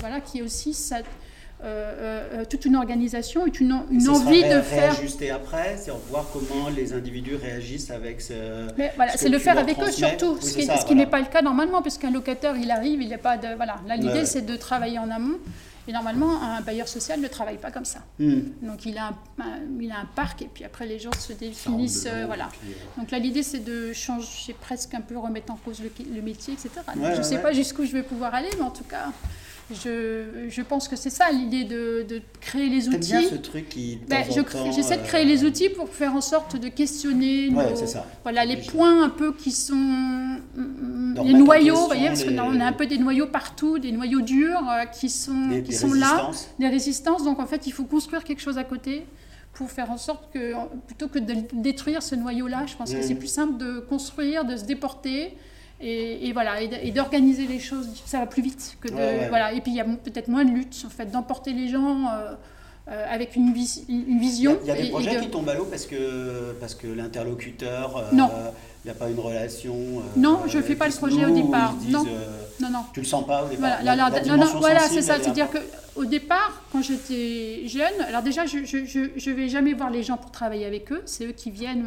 voilà, 0.00 0.20
qui 0.20 0.38
est 0.38 0.42
aussi 0.42 0.74
cette, 0.74 1.06
toute 2.50 2.64
une 2.64 2.74
organisation, 2.74 3.46
une, 3.46 3.84
une 3.90 4.08
envie 4.08 4.42
de 4.42 4.60
faire... 4.62 4.94
Réajuster 4.94 5.30
après, 5.30 5.76
c'est 5.78 5.92
voir 6.10 6.26
comment 6.32 6.68
les 6.70 6.92
individus 6.92 7.36
réagissent 7.36 7.90
avec 7.90 8.20
ce... 8.20 8.32
Mais 8.76 8.92
voilà, 8.96 9.16
c'est 9.16 9.28
le 9.28 9.38
faire 9.38 9.58
avec 9.58 9.78
eux 9.78 9.92
surtout, 9.92 10.38
ce 10.40 10.54
qui, 10.54 10.68
qui 10.86 10.94
n'est 10.94 11.06
pas 11.06 11.20
le 11.20 11.26
cas 11.26 11.40
normalement, 11.40 11.82
puisqu'un 11.82 12.10
locataire, 12.10 12.56
il 12.56 12.70
arrive, 12.70 13.00
il 13.00 13.10
n'est 13.10 13.16
pas 13.16 13.36
de... 13.36 13.54
Voilà, 13.54 13.76
là 13.86 13.96
l'idée 13.96 14.24
c'est 14.24 14.44
de 14.44 14.56
travailler 14.56 14.98
en 14.98 15.10
amont. 15.10 15.38
Et 15.88 15.92
normalement, 15.92 16.40
un 16.40 16.60
bailleur 16.60 16.86
social 16.86 17.20
ne 17.20 17.26
travaille 17.28 17.58
pas 17.58 17.70
comme 17.72 17.84
ça. 17.84 18.00
Hmm. 18.18 18.40
Donc 18.62 18.86
il 18.86 18.96
a, 18.98 19.08
un, 19.08 19.58
il 19.80 19.90
a 19.90 19.98
un 19.98 20.04
parc 20.04 20.42
et 20.42 20.48
puis 20.52 20.64
après 20.64 20.86
les 20.86 20.98
gens 20.98 21.12
se 21.18 21.32
définissent. 21.32 22.06
Euh, 22.06 22.24
voilà. 22.26 22.46
Euh, 22.64 22.72
Donc 22.98 23.10
là, 23.10 23.18
l'idée, 23.18 23.42
c'est 23.42 23.58
de 23.58 23.92
changer 23.92 24.54
presque 24.60 24.94
un 24.94 25.00
peu, 25.00 25.18
remettre 25.18 25.52
en 25.52 25.56
cause 25.56 25.80
le, 25.80 26.22
métier, 26.22 26.54
etc. 26.54 26.70
je 26.94 27.18
ne 27.18 27.22
sais 27.22 27.38
pas 27.38 27.52
jusqu'où 27.52 27.84
je 27.84 27.92
vais 27.92 28.02
pouvoir 28.02 28.34
aller, 28.34 28.50
mais 28.56 28.64
en 28.64 28.70
tout 28.70 28.84
cas, 28.84 29.06
je, 29.74 30.48
je, 30.48 30.62
pense 30.62 30.88
que 30.88 30.96
c'est 30.96 31.10
ça 31.10 31.30
l'idée 31.30 31.64
de, 31.64 32.04
de, 32.08 32.20
créer 32.40 32.68
les 32.68 32.88
outils. 32.88 33.10
bien 33.12 33.22
ce 33.28 33.34
truc 33.36 33.68
qui. 33.68 33.98
Ben, 34.08 34.24
J'essaie 34.74 34.98
de 34.98 35.02
créer 35.02 35.24
les 35.24 35.44
euh, 35.44 35.48
outils 35.48 35.68
pour 35.68 35.88
faire 35.88 36.14
en 36.14 36.20
sorte 36.20 36.56
de 36.56 36.68
questionner 36.68 37.50
voilà, 38.22 38.44
les 38.44 38.56
points 38.56 39.04
un 39.04 39.08
peu 39.08 39.32
qui 39.32 39.50
sont 39.50 39.74
mm, 39.74 41.20
les 41.24 41.34
noyaux, 41.34 41.76
vous 41.76 41.86
voyez, 41.86 42.08
parce 42.08 42.24
qu'on 42.24 42.60
a 42.60 42.66
un 42.66 42.72
peu 42.72 42.86
des 42.86 42.98
noyaux 42.98 43.26
partout, 43.26 43.78
des 43.78 43.92
noyaux 43.92 44.20
durs 44.20 44.68
euh, 44.70 44.84
qui 44.86 45.08
sont, 45.08 45.62
qui 45.64 45.72
sont 45.72 45.92
là, 45.92 46.30
des 46.58 46.68
résistances. 46.68 47.24
Donc 47.24 47.40
en 47.40 47.46
fait, 47.46 47.66
il 47.66 47.72
faut 47.72 47.84
construire 47.84 48.24
quelque 48.24 48.40
chose 48.40 48.58
à 48.58 48.64
côté 48.64 49.04
pour 49.52 49.70
faire 49.70 49.90
en 49.90 49.98
sorte 49.98 50.32
que, 50.32 50.54
plutôt 50.86 51.08
que 51.08 51.18
de 51.18 51.34
détruire 51.52 52.02
ce 52.02 52.14
noyau-là, 52.14 52.64
je 52.66 52.74
pense 52.76 52.92
que 52.92 53.02
c'est 53.02 53.14
mmh. 53.14 53.18
plus 53.18 53.28
simple 53.28 53.58
de 53.58 53.80
construire, 53.80 54.44
de 54.44 54.56
se 54.56 54.64
déporter 54.64 55.36
et, 55.82 56.32
voilà, 56.32 56.60
et 56.60 56.90
d'organiser 56.92 57.46
les 57.46 57.58
choses, 57.58 57.88
ça 58.06 58.20
va 58.20 58.26
plus 58.26 58.42
vite 58.42 58.76
que 58.80 58.88
de, 58.88 59.28
voilà. 59.28 59.52
Et 59.52 59.60
puis 59.60 59.72
il 59.72 59.76
y 59.76 59.80
a 59.80 59.84
peut-être 59.84 60.28
moins 60.28 60.44
de 60.44 60.50
lutte 60.50 60.84
en 60.86 60.90
fait, 60.90 61.06
d'emporter 61.06 61.52
les 61.52 61.68
gens. 61.68 62.06
Euh, 62.08 62.34
euh, 62.88 63.06
avec 63.08 63.36
une, 63.36 63.54
une, 63.88 64.18
vision. 64.18 64.58
Il 64.64 64.66
y 64.66 64.70
a, 64.72 64.74
des 64.74 64.88
projets 64.88 65.20
qui 65.20 65.30
tombent 65.30 65.48
à 65.48 65.54
l'eau 65.54 65.68
parce 65.70 65.86
que, 65.86 66.52
parce 66.58 66.74
que 66.74 66.88
l'interlocuteur 66.88 67.96
euh, 67.96 68.16
n'a 68.84 68.94
pas 68.94 69.08
une 69.08 69.20
relation. 69.20 69.76
non, 70.16 70.40
je 70.48 70.58
ne 70.58 70.62
fais 70.64 70.74
pas 70.74 70.88
le 70.88 70.92
projet 70.92 71.24
au 71.24 71.30
départ. 71.30 71.76
non. 71.88 72.04
non, 72.60 72.70
non. 72.70 72.80
Tu 72.92 72.98
le 72.98 73.06
sens 73.06 73.24
pas 73.24 73.44
au 73.44 73.48
départ 73.48 73.78
Voilà, 73.82 74.10
non, 74.26 74.36
non, 74.36 74.58
voilà 74.58 74.80
c'est 74.80 75.00
ça. 75.00 75.14
C'est-à-dire 75.20 75.46
qu'au 75.94 76.04
départ, 76.04 76.62
quand 76.72 76.82
j'étais 76.82 77.66
jeune, 77.66 78.00
alors 78.08 78.22
déjà, 78.22 78.46
je 78.46 78.58
ne 78.58 79.34
vais 79.34 79.48
jamais 79.48 79.72
voir 79.72 79.90
les 79.90 80.02
gens 80.02 80.16
pour 80.16 80.30
travailler 80.30 80.66
avec 80.66 80.92
eux. 80.92 81.02
C'est 81.06 81.26
eux 81.26 81.32
qui 81.32 81.50
viennent 81.50 81.84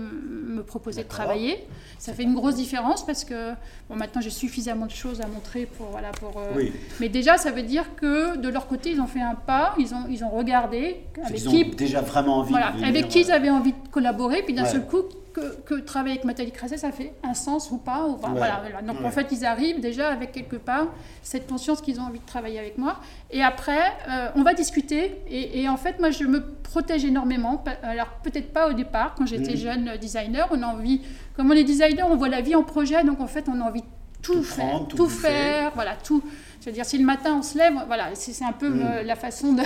me 0.48 0.63
proposer 0.63 1.04
de 1.04 1.10
travailler. 1.10 1.65
Ça 1.98 2.13
fait 2.13 2.24
une 2.24 2.34
grosse 2.34 2.56
différence 2.56 3.06
parce 3.06 3.24
que 3.24 3.52
bon, 3.89 3.96
maintenant 3.96 4.22
j'ai 4.22 4.30
suffisamment 4.30 4.86
de 4.86 4.91
choses 4.91 5.22
à 5.22 5.28
montrer 5.28 5.65
pour. 5.65 5.88
Voilà, 5.88 6.12
pour 6.12 6.38
euh, 6.38 6.63
Mais 7.00 7.10
déjà, 7.10 7.38
ça 7.38 7.52
veut 7.52 7.63
dire 7.63 7.96
que 7.96 8.38
de 8.38 8.50
leur 8.50 8.68
côté, 8.68 8.91
ils 8.91 9.02
ont 9.02 9.08
fait 9.08 9.22
un 9.22 9.36
pas, 9.36 9.74
ils 9.80 9.94
ont, 9.94 10.06
ils 10.10 10.24
ont 10.24 10.30
regardé 10.30 10.98
avec 11.24 11.39
ils 11.39 11.48
qui. 11.48 11.63
Ont 11.63 11.76
déjà 11.76 12.02
vraiment 12.02 12.39
envie 12.39 12.52
voilà, 12.52 12.74
avec 12.84 13.08
qui 13.08 13.22
ils 13.22 13.32
avaient 13.32 13.50
envie 13.50 13.72
de 13.72 13.88
collaborer, 13.91 14.44
puis 14.44 14.54
d'un 14.54 14.65
seul 14.65 14.86
coup, 14.86 15.04
que, 15.36 15.62
que, 15.65 15.76
travailler 15.82 16.13
avec 16.15 16.26
Nathalie 16.26 16.52
Crasset, 16.52 16.78
ça 16.78 16.91
fait 16.91 17.13
un 17.24 17.34
sens 17.34 17.70
ou 17.72 17.78
pas. 17.78 18.06
Ou, 18.06 18.18
voilà, 18.18 18.63
Donc 18.82 19.04
en 19.04 19.12
fait, 19.12 19.28
ils 19.32 19.46
arrivent 19.46 19.82
déjà 19.82 20.10
avec 20.10 20.32
quelque 20.32 20.56
part 20.56 20.88
cette 21.22 21.48
conscience 21.48 21.82
qu'ils 21.82 22.00
ont 22.00 22.04
envie 22.04 22.20
de 22.20 22.26
travailler 22.26 22.58
avec 22.58 22.78
moi. 22.78 22.98
Et 23.32 23.44
après, 23.44 23.95
euh, 24.10 24.30
on 24.36 24.44
va 24.44 24.54
discuter. 24.54 25.22
Et, 25.30 25.68
en 25.68 25.78
fait, 25.78 26.00
moi, 26.00 26.12
je 26.12 26.24
me 26.24 26.44
protège 26.64 27.06
énormément. 27.06 27.64
Alors, 27.84 28.10
peut-être 28.24 28.52
pas 28.54 28.70
au 28.70 28.74
départ, 28.74 29.16
quand 29.16 29.26
j'étais 29.26 29.58
jeune 29.58 29.98
designer. 30.00 30.48
On 30.52 30.62
a 30.62 30.68
envie, 30.68 31.02
comme 31.36 31.52
on 31.52 31.54
est 31.54 31.64
designer, 31.64 32.08
on 32.10 32.16
voit 32.16 32.30
la 32.30 32.42
vie 32.42 32.56
en 32.56 32.64
projet. 32.64 33.04
Donc, 33.04 33.20
en 33.20 33.28
fait, 33.28 33.46
on 33.48 33.60
a 33.62 33.64
envie 33.64 33.82
de 33.82 33.88
tout, 34.22 34.44
faire, 34.44 34.88
tout, 34.88 35.08
faire, 35.08 35.72
voilà, 35.76 35.96
tout. 35.96 36.24
Je 36.62 36.66
veux 36.66 36.72
dire, 36.72 36.86
si 36.86 36.98
le 36.98 37.06
matin 37.06 37.36
on 37.38 37.44
se 37.44 37.58
lève, 37.60 37.76
voilà, 37.86 38.10
c'est 38.16 38.44
un 38.44 38.52
peu 38.52 38.70
mm. 38.70 38.82
euh, 38.82 39.04
la 39.04 39.16
façon 39.16 39.54
de. 39.54 39.62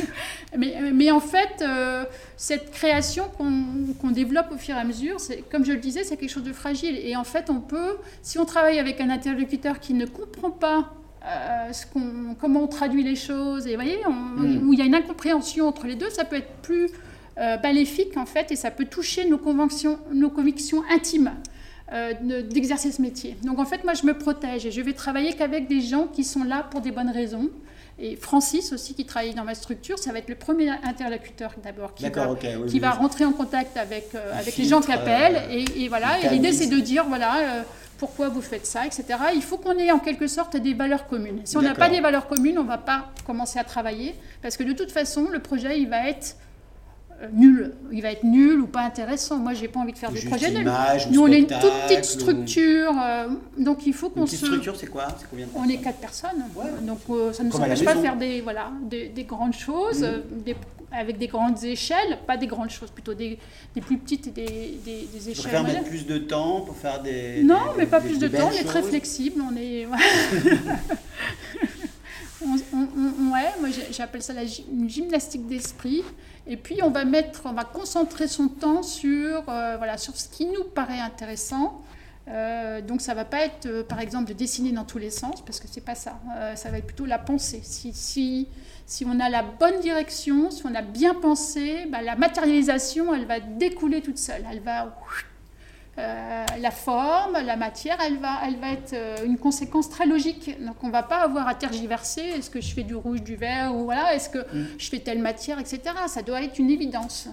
mais, 0.56 0.90
mais, 0.92 1.10
en 1.12 1.20
fait, 1.20 1.62
euh, 1.62 2.04
cette 2.36 2.72
création 2.72 3.30
qu'on 3.36 4.10
développe 4.10 4.50
au 4.52 4.56
fur 4.56 4.74
et 4.74 4.78
à 4.78 4.84
mesure, 4.84 5.18
comme 5.50 5.64
je 5.64 5.72
le 5.72 5.78
disais, 5.78 6.02
c'est 6.02 6.16
quelque 6.16 6.30
chose 6.30 6.42
de 6.42 6.52
fragile. 6.52 6.96
Et 6.96 7.14
en 7.14 7.24
fait, 7.24 7.50
on 7.50 7.60
peut, 7.60 7.98
si 8.22 8.38
on 8.38 8.44
travaille 8.44 8.80
avec 8.80 9.00
un 9.00 9.10
interlocuteur 9.10 9.78
qui 9.78 9.94
ne 9.94 10.06
comprend 10.06 10.50
pas 10.50 10.92
euh, 11.24 11.72
ce 11.72 11.84
comment 12.40 12.62
on 12.62 12.68
traduit 12.68 13.02
les 13.02 13.16
choses, 13.16 13.66
et 13.66 13.74
voyez, 13.74 13.98
mm. 14.08 14.68
où 14.68 14.72
il 14.72 14.78
y 14.78 14.82
a 14.82 14.86
une 14.86 14.94
incompréhension 14.94 15.68
entre 15.68 15.86
les 15.86 15.96
deux, 15.96 16.10
ça 16.10 16.24
peut 16.24 16.36
être 16.36 16.52
plus 16.62 16.90
maléfique 17.62 18.18
en 18.18 18.26
fait, 18.26 18.52
et 18.52 18.56
ça 18.56 18.70
peut 18.70 18.84
toucher 18.84 19.26
nos 19.26 19.38
convictions, 19.38 19.98
nos 20.12 20.28
convictions 20.28 20.82
intimes. 20.90 21.32
Euh, 21.92 22.12
d'exercer 22.48 22.92
ce 22.92 23.02
métier. 23.02 23.36
Donc 23.42 23.58
en 23.58 23.64
fait, 23.64 23.82
moi, 23.82 23.94
je 23.94 24.06
me 24.06 24.16
protège 24.16 24.64
et 24.64 24.70
je 24.70 24.80
vais 24.80 24.92
travailler 24.92 25.32
qu'avec 25.32 25.66
des 25.66 25.80
gens 25.80 26.06
qui 26.06 26.22
sont 26.22 26.44
là 26.44 26.64
pour 26.70 26.82
des 26.82 26.92
bonnes 26.92 27.10
raisons. 27.10 27.50
Et 27.98 28.14
Francis 28.14 28.72
aussi, 28.72 28.94
qui 28.94 29.04
travaille 29.04 29.34
dans 29.34 29.42
ma 29.42 29.56
structure, 29.56 29.98
ça 29.98 30.12
va 30.12 30.20
être 30.20 30.28
le 30.28 30.36
premier 30.36 30.70
interlocuteur 30.84 31.52
d'abord 31.64 31.92
qui, 31.94 32.08
va, 32.08 32.28
qui 32.68 32.78
va 32.78 32.92
rentrer 32.92 33.24
en 33.24 33.32
contact 33.32 33.76
avec, 33.76 34.14
euh, 34.14 34.38
avec 34.38 34.56
les 34.56 34.66
gens 34.66 34.80
qui 34.80 34.92
appellent. 34.92 35.42
Euh, 35.50 35.64
et, 35.76 35.88
voilà, 35.88 36.20
et 36.20 36.28
l'idée 36.28 36.52
c'est 36.52 36.68
de 36.68 36.78
dire, 36.78 37.06
voilà, 37.08 37.64
pourquoi 38.00 38.30
vous 38.30 38.40
faites 38.40 38.66
ça, 38.66 38.86
etc. 38.86 39.04
Il 39.34 39.42
faut 39.42 39.58
qu'on 39.58 39.76
ait 39.76 39.92
en 39.92 39.98
quelque 39.98 40.26
sorte 40.26 40.56
des 40.56 40.72
valeurs 40.72 41.06
communes. 41.06 41.42
Si 41.44 41.56
on 41.58 41.62
n'a 41.62 41.74
pas 41.74 41.90
des 41.90 42.00
valeurs 42.00 42.26
communes, 42.26 42.58
on 42.58 42.64
ne 42.64 42.68
va 42.68 42.78
pas 42.78 43.10
commencer 43.26 43.58
à 43.58 43.64
travailler, 43.64 44.14
parce 44.40 44.56
que 44.56 44.64
de 44.64 44.72
toute 44.72 44.90
façon, 44.90 45.28
le 45.28 45.38
projet, 45.38 45.78
il 45.78 45.88
va 45.88 46.08
être 46.08 46.36
nul. 47.32 47.74
Il 47.92 48.00
va 48.00 48.12
être 48.12 48.24
nul 48.24 48.58
ou 48.60 48.66
pas 48.66 48.80
intéressant. 48.80 49.36
Moi, 49.36 49.52
j'ai 49.52 49.68
pas 49.68 49.80
envie 49.80 49.92
de 49.92 49.98
faire 49.98 50.10
des 50.10 50.22
projets 50.22 50.50
nuls. 50.50 50.70
Nous, 51.10 51.22
on 51.22 51.26
est 51.26 51.40
une 51.40 51.46
toute 51.46 51.78
petite 51.86 52.06
structure, 52.06 52.94
euh, 53.02 53.28
donc 53.58 53.86
il 53.86 53.92
faut 53.92 54.08
qu'on 54.08 54.26
se. 54.26 54.36
structure, 54.36 54.76
c'est 54.76 54.86
quoi? 54.86 55.08
On 55.54 55.68
est 55.68 55.76
quatre 55.76 55.98
personnes, 55.98 56.42
donc 56.82 57.00
euh, 57.10 57.34
ça 57.34 57.42
ne 57.42 57.50
nous 57.50 57.56
empêche 57.56 57.84
pas 57.84 57.94
de 57.94 58.00
faire 58.00 58.16
des 58.16 58.40
voilà 58.40 58.70
des, 58.82 59.24
grandes 59.24 59.52
choses, 59.52 60.02
euh, 60.02 60.20
avec 60.92 61.18
des 61.18 61.28
grandes 61.28 61.62
échelles, 61.62 62.18
pas 62.26 62.36
des 62.36 62.46
grandes 62.46 62.70
choses, 62.70 62.90
plutôt 62.90 63.14
des, 63.14 63.38
plus 63.80 63.98
petites 63.98 64.26
et 64.26 64.30
des, 64.30 64.78
des, 64.84 65.30
échelles. 65.30 65.50
Faire 65.50 65.64
mettre 65.64 65.84
plus 65.84 66.06
de 66.06 66.18
temps 66.18 66.62
pour 66.62 66.76
faire 66.76 67.02
des. 67.02 67.42
Non, 67.42 67.74
mais 67.76 67.86
pas 67.86 68.00
plus 68.00 68.18
de 68.18 68.28
temps. 68.28 68.48
On 68.48 68.52
est 68.52 68.64
très 68.64 68.82
flexible. 68.82 69.40
On 69.40 69.56
est. 69.56 69.86
ouais, 69.86 69.96
moi 73.60 73.68
j'appelle 73.90 74.22
ça 74.22 74.32
la 74.32 74.44
gymnastique 74.44 75.46
d'esprit. 75.46 76.02
Et 76.46 76.56
puis 76.56 76.82
on 76.82 76.90
va 76.90 77.04
mettre, 77.04 77.42
on 77.44 77.52
va 77.52 77.64
concentrer 77.64 78.26
son 78.26 78.48
temps 78.48 78.82
sur, 78.82 79.44
euh, 79.48 79.76
voilà, 79.76 79.96
sur 79.98 80.16
ce 80.16 80.28
qui 80.28 80.46
nous 80.46 80.64
paraît 80.64 81.00
intéressant. 81.00 81.82
Euh, 82.28 82.80
donc 82.80 83.00
ça 83.00 83.14
va 83.14 83.24
pas 83.24 83.40
être, 83.40 83.66
euh, 83.66 83.82
par 83.82 84.00
exemple, 84.00 84.28
de 84.28 84.34
dessiner 84.34 84.72
dans 84.72 84.84
tous 84.84 84.98
les 84.98 85.10
sens, 85.10 85.42
parce 85.44 85.58
que 85.58 85.66
c'est 85.70 85.80
pas 85.80 85.94
ça. 85.94 86.20
ça 86.54 86.70
va 86.70 86.78
être 86.78 86.86
plutôt 86.86 87.06
la 87.06 87.18
pensée. 87.18 87.60
Si, 87.62 87.92
si, 87.92 88.48
si, 88.86 89.04
on 89.04 89.18
a 89.20 89.28
la 89.28 89.42
bonne 89.42 89.80
direction, 89.80 90.50
si 90.50 90.64
on 90.66 90.74
a 90.74 90.82
bien 90.82 91.14
pensé, 91.14 91.86
bah, 91.86 92.02
la 92.02 92.16
matérialisation, 92.16 93.14
elle 93.14 93.26
va 93.26 93.40
découler 93.40 94.00
toute 94.00 94.18
seule. 94.18 94.44
Elle 94.50 94.60
va 94.60 94.96
euh, 95.98 96.46
la 96.60 96.70
forme, 96.70 97.32
la 97.44 97.56
matière, 97.56 97.98
elle 98.06 98.18
va, 98.18 98.38
elle 98.46 98.56
va 98.56 98.70
être 98.70 98.92
euh, 98.92 99.24
une 99.24 99.36
conséquence 99.36 99.90
très 99.90 100.06
logique. 100.06 100.56
Donc 100.64 100.76
on 100.82 100.86
ne 100.86 100.92
va 100.92 101.02
pas 101.02 101.18
avoir 101.18 101.48
à 101.48 101.54
tergiverser, 101.54 102.20
est-ce 102.20 102.48
que 102.48 102.60
je 102.60 102.72
fais 102.72 102.84
du 102.84 102.94
rouge, 102.94 103.22
du 103.22 103.34
vert, 103.34 103.74
ou 103.74 103.84
voilà, 103.84 104.14
est-ce 104.14 104.30
que 104.30 104.38
mm. 104.38 104.66
je 104.78 104.88
fais 104.88 105.00
telle 105.00 105.18
matière, 105.18 105.58
etc. 105.58 105.80
Ça 106.06 106.22
doit 106.22 106.42
être 106.42 106.58
une 106.58 106.70
évidence. 106.70 107.28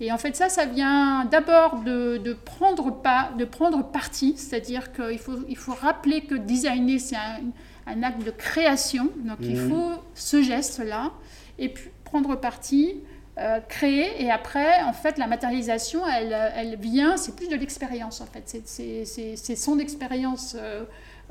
Et 0.00 0.10
en 0.10 0.16
fait 0.16 0.34
ça, 0.34 0.48
ça 0.48 0.64
vient 0.64 1.26
d'abord 1.26 1.80
de, 1.82 2.36
prendre, 2.44 2.90
pas, 2.90 3.30
de 3.36 3.44
prendre 3.44 3.84
parti, 3.84 4.34
c'est-à-dire 4.36 4.92
qu'il 4.92 5.18
faut, 5.18 5.40
il 5.48 5.56
faut 5.56 5.74
rappeler 5.74 6.22
que 6.22 6.34
designer, 6.34 6.98
c'est 6.98 7.16
un, 7.16 8.02
acte 8.02 8.24
de 8.24 8.30
création, 8.30 9.10
donc 9.18 9.38
il 9.40 9.56
mm. 9.56 9.68
faut 9.70 9.92
ce 10.14 10.42
geste-là, 10.42 11.12
et 11.58 11.68
puis 11.68 11.90
prendre 12.04 12.36
parti, 12.36 12.96
euh, 13.38 13.60
créer 13.60 14.20
et 14.20 14.32
après 14.32 14.82
en 14.82 14.92
fait 14.92 15.16
la 15.16 15.28
matérialisation 15.28 16.04
elle, 16.08 16.36
elle 16.56 16.74
vient 16.74 17.16
c'est 17.16 17.36
plus 17.36 17.48
de 17.48 17.54
l'expérience 17.54 18.20
en 18.20 18.26
fait. 18.26 18.58
C'est 18.66 19.56
son 19.56 19.78
expérience 19.78 20.56
euh, 20.58 20.82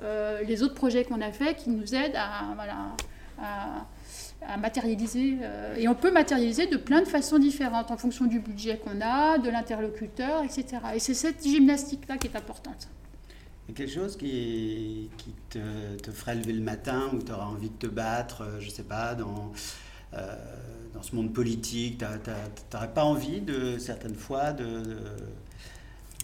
euh, 0.02 0.42
les 0.44 0.64
autres 0.64 0.74
projets 0.74 1.04
qu'on 1.04 1.20
a 1.20 1.34
fait 1.34 1.56
qui 1.56 1.70
nous 1.70 1.94
aident 1.94 2.16
à, 2.16 2.54
voilà, 2.56 2.96
à, 3.42 4.58
matérialiser 4.58 5.38
et 5.78 5.90
on 5.90 5.96
peut 5.96 6.12
matérialiser 6.12 6.68
de 6.68 6.78
plein 6.78 7.02
de 7.02 7.08
façons 7.08 7.40
différentes 7.40 7.92
en 7.92 7.98
fonction 7.98 8.24
du 8.24 8.40
budget 8.40 8.78
qu'on 8.78 9.02
a 9.02 9.38
de 9.38 9.50
l'interlocuteur 9.50 10.44
etc 10.44 10.78
et 10.96 11.00
c'est 11.00 11.14
cette 11.14 11.44
gymnastique 11.44 12.08
là 12.08 12.16
qui 12.16 12.28
est 12.28 12.38
importante. 12.38 12.88
A 13.70 13.74
quelque 13.74 13.92
chose 13.92 14.16
qui, 14.16 15.10
qui 15.18 15.36
te, 15.50 15.98
te, 15.98 16.12
ferait 16.12 16.36
lever 16.36 16.54
le 16.54 16.62
matin 16.62 17.10
ou 17.12 17.22
tu 17.22 17.34
auras 17.34 17.48
envie 17.48 17.70
de 17.70 17.76
te 17.76 17.88
battre, 17.88 18.60
je 18.62 18.70
sais 18.70 18.84
pas, 18.84 19.14
dans, 19.14 19.52
dans 20.98 21.04
ce 21.04 21.16
monde 21.16 21.34
politique 21.34 22.00
Tu 22.00 22.30
n'aurais 22.74 22.94
pas 22.94 23.04
envie, 23.04 23.42
de, 23.42 23.78
certaines 23.78 24.16
fois, 24.16 24.52
de. 24.52 24.82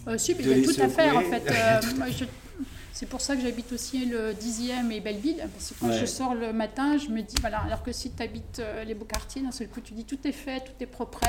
Euh, 0.06 0.18
si, 0.18 0.32
il 0.32 0.46
y 0.46 0.52
a 0.52 0.72
tout 0.72 0.80
à 0.80 0.88
faire, 0.88 1.16
en 1.16 1.22
fait. 1.22 1.42
Euh, 1.48 2.26
c'est 2.92 3.06
pour 3.06 3.20
ça 3.20 3.36
que 3.36 3.42
j'habite 3.42 3.72
aussi 3.72 4.04
le 4.04 4.32
10e 4.32 4.90
et 4.90 5.00
Belleville, 5.00 5.38
parce 5.52 5.70
que 5.70 5.74
quand 5.80 5.92
je 5.92 6.04
sors 6.04 6.34
le 6.34 6.52
matin, 6.52 6.98
je 6.98 7.08
me 7.08 7.22
dis, 7.22 7.36
voilà, 7.40 7.60
alors 7.60 7.82
que 7.82 7.92
si 7.92 8.10
tu 8.10 8.22
habites 8.22 8.58
euh, 8.58 8.84
les 8.84 8.94
beaux 8.94 9.06
quartiers, 9.06 9.42
d'un 9.42 9.50
seul 9.50 9.68
coup, 9.68 9.80
tu 9.80 9.94
dis 9.94 10.04
tout 10.04 10.18
est 10.24 10.32
fait, 10.32 10.60
tout 10.60 10.72
est 10.80 10.86
propre, 10.86 11.20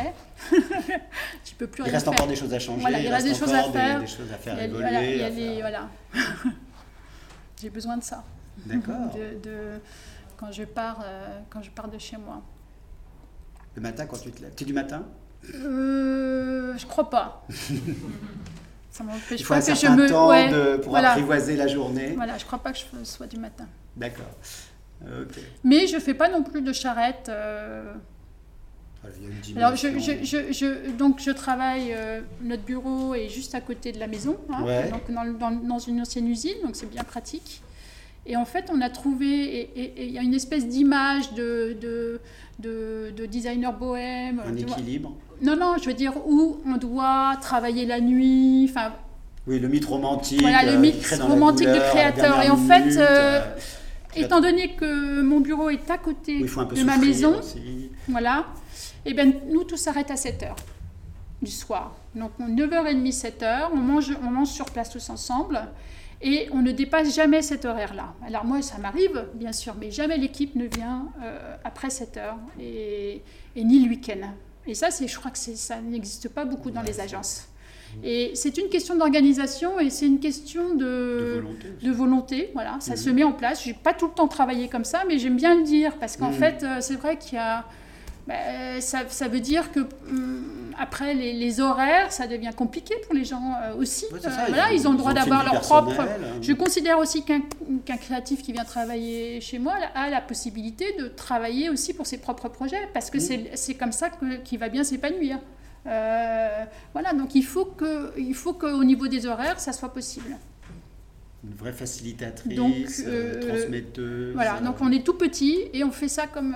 tu 1.45 1.55
peux 1.55 1.67
plus 1.67 1.83
il 1.85 1.91
reste 1.91 2.07
encore 2.07 2.27
des 2.27 2.35
choses 2.35 2.53
à 2.53 2.59
changer, 2.59 2.81
voilà, 2.81 2.99
il, 2.99 3.07
reste, 3.07 3.27
des 3.27 3.33
choses 3.33 3.53
à 3.53 3.63
faire, 3.63 4.01
des, 4.01 4.07
choses 4.07 4.31
à 4.31 4.37
faire 4.37 4.61
évoluer. 4.61 5.61
Voilà, 5.61 5.89
J'ai 7.61 7.69
besoin 7.69 7.97
de 7.97 8.03
ça. 8.03 8.23
D'accord. 8.65 9.11
de, 9.15 9.79
quand, 10.37 10.51
je 10.51 10.63
pars, 10.63 11.05
quand 11.49 11.61
je 11.61 11.71
pars 11.71 11.87
de 11.87 11.97
chez 11.97 12.17
moi. 12.17 12.43
Le 13.75 13.81
matin 13.81 14.05
quand 14.05 14.17
tu 14.17 14.31
te 14.31 14.41
lèves 14.41 14.53
Tu 14.55 14.63
es 14.63 14.67
du 14.67 14.73
matin 14.73 15.05
euh, 15.53 16.75
Je 16.77 16.85
crois 16.85 17.09
pas. 17.09 17.45
Ça 18.91 19.03
m'empêche 19.03 19.45
pas 19.45 19.59
que 19.61 19.75
je 19.75 19.87
me. 19.87 20.07
Temps 20.07 20.81
pour 20.81 20.95
apprivoiser 20.95 21.57
la 21.57 21.67
journée. 21.67 22.13
Voilà, 22.15 22.37
je 22.37 22.45
crois 22.45 22.59
pas 22.59 22.71
que 22.71 22.79
je 22.79 23.03
sois 23.03 23.27
du 23.27 23.37
matin. 23.37 23.67
D'accord. 23.95 24.33
Mais 25.63 25.87
je 25.87 25.99
fais 25.99 26.13
pas 26.13 26.29
non 26.29 26.43
plus 26.43 26.61
de 26.61 26.71
charrette. 26.73 27.27
Euh... 27.29 27.93
Alors, 29.55 29.75
je, 29.75 29.87
je, 29.99 30.51
je, 30.51 30.91
donc 30.91 31.19
je 31.19 31.29
travaille, 31.29 31.93
euh, 31.93 32.21
notre 32.41 32.63
bureau 32.63 33.13
est 33.13 33.29
juste 33.29 33.53
à 33.53 33.61
côté 33.61 33.91
de 33.91 33.99
la 33.99 34.07
maison, 34.07 34.37
hein, 34.49 34.63
donc 34.89 35.11
dans, 35.11 35.25
dans, 35.25 35.51
dans, 35.51 35.77
une 35.77 36.01
ancienne 36.01 36.27
usine, 36.27 36.55
donc 36.63 36.75
c'est 36.75 36.89
bien 36.89 37.03
pratique. 37.03 37.61
Et 38.27 38.35
en 38.35 38.45
fait, 38.45 38.71
on 38.73 38.81
a 38.81 38.89
trouvé, 38.89 39.69
il 39.97 40.11
y 40.11 40.17
a 40.17 40.23
une 40.23 40.33
espèce 40.33 40.67
d'image 40.67 41.33
de, 41.33 41.77
de, 41.79 43.11
de, 43.15 43.25
designer 43.25 43.71
bohème. 43.71 44.41
Un 44.45 44.55
équilibre 44.55 45.13
Non, 45.41 45.55
non, 45.55 45.75
je 45.79 45.85
veux 45.85 45.93
dire 45.93 46.13
où 46.27 46.57
on 46.65 46.77
doit 46.77 47.37
travailler 47.41 47.85
la 47.85 48.01
nuit. 48.01 48.67
Enfin, 48.69 48.93
oui, 49.47 49.59
le 49.59 49.67
mythe 49.67 49.85
romantique. 49.85 50.41
Voilà, 50.41 50.63
le 50.63 50.77
euh, 50.77 50.79
mythe 50.79 51.05
romantique 51.21 51.71
du 51.71 51.79
créateur. 51.79 52.41
Et 52.41 52.49
en 52.49 52.57
fait, 52.57 52.97
euh, 52.97 53.41
étant 54.15 54.41
donné 54.41 54.75
que 54.75 55.21
mon 55.21 55.39
bureau 55.39 55.69
est 55.69 55.89
à 55.89 55.97
côté 55.97 56.39
de 56.39 56.83
ma 56.83 56.97
maison, 56.97 57.39
voilà, 58.07 58.47
et 59.05 59.11
eh 59.11 59.13
ben, 59.13 59.33
nous, 59.51 59.63
tout 59.63 59.77
s'arrête 59.77 60.09
à 60.09 60.15
7 60.15 60.41
h 60.41 60.55
du 61.43 61.51
soir. 61.51 61.95
Donc, 62.15 62.31
9h30, 62.39 63.13
7h, 63.13 63.69
on 63.71 63.75
mange, 63.75 64.11
on 64.25 64.31
mange 64.31 64.47
sur 64.47 64.65
place 64.65 64.89
tous 64.89 65.09
ensemble. 65.11 65.61
Et 66.21 66.47
on 66.51 66.61
ne 66.61 66.71
dépasse 66.71 67.13
jamais 67.13 67.41
cet 67.41 67.65
horaire-là. 67.65 68.13
Alors 68.25 68.45
moi, 68.45 68.61
ça 68.61 68.77
m'arrive, 68.77 69.25
bien 69.33 69.51
sûr, 69.51 69.75
mais 69.79 69.91
jamais 69.91 70.17
l'équipe 70.17 70.55
ne 70.55 70.65
vient 70.65 71.07
euh, 71.23 71.55
après 71.63 71.89
7 71.89 72.17
heures 72.17 72.37
et, 72.59 73.21
ni 73.55 73.83
le 73.83 73.89
week-end. 73.89 74.31
Et 74.65 74.73
ça, 74.73 74.89
je 74.89 75.15
crois 75.15 75.31
que 75.31 75.37
ça 75.37 75.81
n'existe 75.81 76.29
pas 76.29 76.45
beaucoup 76.45 76.71
dans 76.71 76.81
les 76.81 76.99
agences. 76.99 77.47
Et 78.03 78.31
c'est 78.33 78.57
une 78.57 78.67
question 78.69 78.95
d'organisation 78.95 79.79
et 79.79 79.89
c'est 79.89 80.07
une 80.07 80.19
question 80.19 80.73
de, 80.73 81.43
de 81.81 81.91
volonté. 81.91 82.49
Voilà, 82.53 82.77
ça 82.79 82.95
se 82.95 83.09
met 83.09 83.23
en 83.23 83.31
place. 83.31 83.63
Je 83.63 83.69
n'ai 83.69 83.73
pas 83.73 83.93
tout 83.93 84.07
le 84.07 84.13
temps 84.13 84.27
travaillé 84.27 84.67
comme 84.67 84.83
ça, 84.83 85.03
mais 85.07 85.17
j'aime 85.17 85.37
bien 85.37 85.55
le 85.55 85.63
dire 85.63 85.97
parce 85.97 86.17
qu'en 86.17 86.31
fait, 86.31 86.63
euh, 86.63 86.77
c'est 86.81 86.95
vrai 86.95 87.17
qu'il 87.17 87.35
y 87.35 87.37
a 87.37 87.65
bah, 88.27 88.81
ça, 88.81 89.03
ça, 89.09 89.27
veut 89.27 89.39
dire 89.39 89.71
que 89.71 89.81
hum, 90.09 90.43
après 90.79 91.13
les, 91.13 91.33
les, 91.33 91.59
horaires, 91.59 92.11
ça 92.11 92.27
devient 92.27 92.51
compliqué 92.55 92.95
pour 93.05 93.13
les 93.13 93.23
gens 93.23 93.53
euh, 93.61 93.75
aussi. 93.75 94.05
Euh, 94.11 94.17
voilà, 94.47 94.73
ils, 94.73 94.87
ont 94.87 94.91
le 94.91 94.97
droit 94.97 95.13
d'avoir 95.13 95.43
leur 95.43 95.61
propre. 95.61 95.99
Hein. 95.99 96.07
Je 96.41 96.53
considère 96.53 96.97
aussi 96.97 97.23
qu'un 97.23 97.97
créatif 97.97 98.41
qui 98.41 98.51
vient 98.51 98.65
travailler 98.65 99.39
chez 99.41 99.59
moi 99.59 99.75
a 99.93 100.09
la 100.09 100.21
possibilité 100.21 100.95
de 100.99 101.07
travailler 101.07 101.69
aussi 101.69 101.93
pour 101.93 102.07
ses 102.07 102.17
propres 102.17 102.49
projets, 102.49 102.89
parce 102.93 103.09
que 103.09 103.19
c'est 103.19 103.75
comme 103.75 103.91
ça 103.91 104.09
qu'il 104.43 104.59
va 104.59 104.69
bien 104.69 104.83
s'épanouir. 104.83 105.37
Euh, 105.87 106.65
voilà, 106.93 107.13
donc 107.13 107.35
il 107.35 107.43
faut 107.43 107.65
qu'au 107.65 108.83
niveau 108.83 109.07
des 109.07 109.25
horaires, 109.25 109.59
ça 109.59 109.71
soit 109.71 109.93
possible. 109.93 110.35
une 111.43 111.53
vraie 111.53 111.73
facilitatrice, 111.73 112.55
Donc, 112.55 112.73
euh, 113.05 113.35
euh, 113.35 113.47
transmetteuse. 113.47 114.33
Voilà, 114.33 114.57
euh, 114.57 114.61
donc 114.61 114.77
on 114.81 114.91
est 114.91 115.05
tout 115.05 115.13
petit 115.13 115.59
et 115.73 115.83
on 115.83 115.91
fait 115.91 116.07
ça 116.07 116.27
comme. 116.27 116.55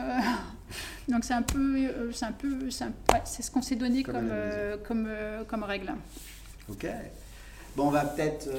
Donc 1.07 1.23
c'est 1.23 1.33
un 1.33 1.41
peu, 1.41 1.75
euh, 1.77 2.11
c'est 2.11 2.25
un 2.25 2.31
peu, 2.31 2.69
c'est 2.69 2.83
un- 2.85 2.93
ouais, 3.13 3.21
c'est 3.25 3.41
ce 3.43 3.49
qu'on 3.51 3.61
s'est 3.61 3.75
donné 3.75 4.03
Comme 4.03 4.15
comme 4.15 4.29
euh, 4.31 4.77
comme 4.87 5.05
euh, 5.07 5.43
comme 5.45 5.63
règle. 5.63 5.93
Ok. 6.69 6.85
Bon, 7.75 7.87
on 7.87 7.91
va 7.91 8.05
peut-être. 8.05 8.49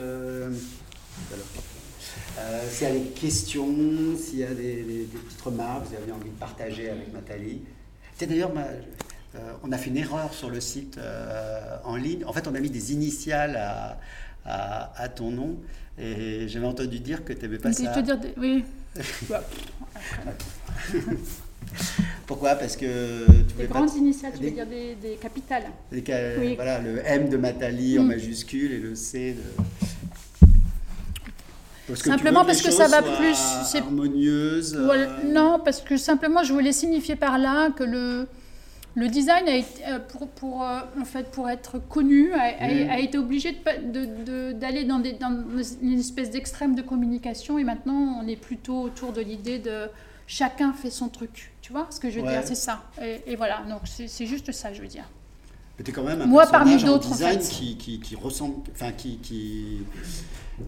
s'il 2.70 2.88
y 2.88 2.90
a 2.90 2.94
des 2.94 3.09
questions, 3.11 4.16
s'il 4.16 4.38
y 4.38 4.44
a 4.44 4.55
des, 4.55 4.83
des- 4.83 5.05
des 5.05 5.19
petites 5.19 5.40
remarques, 5.42 5.87
vous 5.87 5.96
avez 5.96 6.13
envie 6.13 6.31
de 6.31 6.38
partager 6.38 6.90
avec 6.90 7.13
Nathalie. 7.13 7.63
Tiens, 8.17 8.27
d'ailleurs, 8.29 8.52
ma- 8.54 8.63
euh, 9.37 9.52
on 9.63 9.71
a 9.73 9.79
fait 9.79 9.90
une 9.90 9.96
erreur 9.98 10.33
sur 10.35 10.50
le 10.50 10.61
site 10.61 10.98
euh, 10.98 11.77
en 11.85 11.96
ligne. 11.96 12.25
En 12.25 12.33
fait, 12.33 12.48
on 12.48 12.54
a 12.54 12.61
mis 12.61 12.71
des 12.71 12.92
initiales 12.92 13.56
à, 13.56 13.98
à- 14.44 14.92
à 15.02 15.08
ton 15.08 15.31
nom. 15.31 15.56
Et 15.98 16.48
j'avais 16.48 16.67
entendu 16.67 16.98
dire 17.00 17.25
que 17.25 17.33
tu 17.35 17.42
n'aimais 17.42 17.58
pas 17.58 17.71
Je 17.71 17.77
ça. 17.85 17.92
te 17.92 18.00
dire, 18.00 18.19
oui. 18.38 18.65
Pourquoi? 22.27 22.54
Parce 22.54 22.77
que 22.77 23.25
tu 23.27 23.33
des 23.48 23.52
voulais 23.54 23.66
pas 23.66 23.75
grandes 23.81 23.94
initiales, 23.96 24.33
tu 24.33 24.38
veux 24.38 24.44
des- 24.50 24.50
dire 24.54 24.66
des, 24.66 24.94
des 24.94 25.14
capitales. 25.16 25.64
Oui. 26.40 26.54
Voilà, 26.54 26.79
le 26.81 27.00
M 27.04 27.29
de 27.29 27.37
Nathalie 27.37 27.98
en 27.98 28.02
Mm. 28.04 28.06
majuscule 28.08 28.73
et 28.73 28.79
le 28.79 28.94
C 28.94 29.35
de. 29.35 29.62
Parce 31.88 32.02
Simplement 32.02 32.40
veux 32.40 32.46
parce 32.46 32.62
que 32.62 32.71
ça 32.71 32.87
va 32.87 33.02
plus, 33.02 33.35
c'est-. 33.64 33.81
Voilà, 34.85 35.02
euh, 35.10 35.33
Non, 35.33 35.60
parce 35.64 35.81
que 35.81 35.96
simplement, 35.96 36.44
je 36.44 36.52
voulais 36.52 36.73
signifier 36.73 37.16
par 37.16 37.37
là 37.37 37.71
que 37.71 37.83
le, 37.83 38.29
le 38.94 39.08
design, 39.08 39.48
a 39.48 39.56
été, 39.56 39.83
euh, 39.88 39.98
pour, 39.98 40.29
pour, 40.29 40.62
euh, 40.62 40.79
en 41.00 41.04
fait, 41.04 41.25
pour 41.33 41.50
être 41.50 41.81
connu, 41.88 42.33
a, 42.33 42.42
a- 42.42 42.92
a 42.94 42.98
été 43.00 43.18
obligé 43.18 43.52
d'aller 43.52 43.79
de, 43.83 44.04
de, 44.25 44.52
d'aller 44.52 44.85
dans, 44.85 45.00
des, 45.00 45.14
dans 45.14 45.37
une 45.83 45.98
espèce 45.98 46.31
d'extrême 46.31 46.77
de 46.77 46.83
communication. 46.83 47.58
Et 47.58 47.64
maintenant, 47.64 48.21
on 48.23 48.29
est 48.29 48.37
plutôt 48.40 48.83
autour 48.83 49.12
de 49.12 49.21
l'idée 49.21 49.58
de 49.58 49.87
chacun 50.31 50.72
fait 50.72 50.90
son 50.90 51.08
truc. 51.08 51.52
Tu 51.60 51.72
vois 51.72 51.87
ce 51.90 51.98
que 52.00 52.08
je 52.08 52.20
veux 52.20 52.26
Ouais. 52.26 52.33
dire 52.33 52.42
C'est 52.44 52.54
ça. 52.54 52.85
Et, 53.02 53.20
et 53.26 53.37
voilà, 53.37 53.62
donc 53.68 53.81
c'est 53.85 54.06
c'est 54.08 54.26
juste 54.26 54.52
ça, 54.52 54.72
je 54.72 54.81
veux 54.81 54.87
dire. 54.88 55.04
Mais 55.76 55.85
t'es 55.85 55.92
quand 55.92 56.04
même 56.04 56.20
un 56.22 56.26
Moi, 56.26 56.46
parmi 56.46 56.74
en 56.74 56.87
d'autres, 56.87 57.08
en 57.08 57.12
design 57.12 57.40
fait. 57.40 57.48
qui, 57.48 57.76
qui, 57.76 58.00
qui 58.00 58.14
ressemble, 58.14 58.56
enfin 58.72 58.92
qui, 58.92 59.16
qui, 59.18 59.78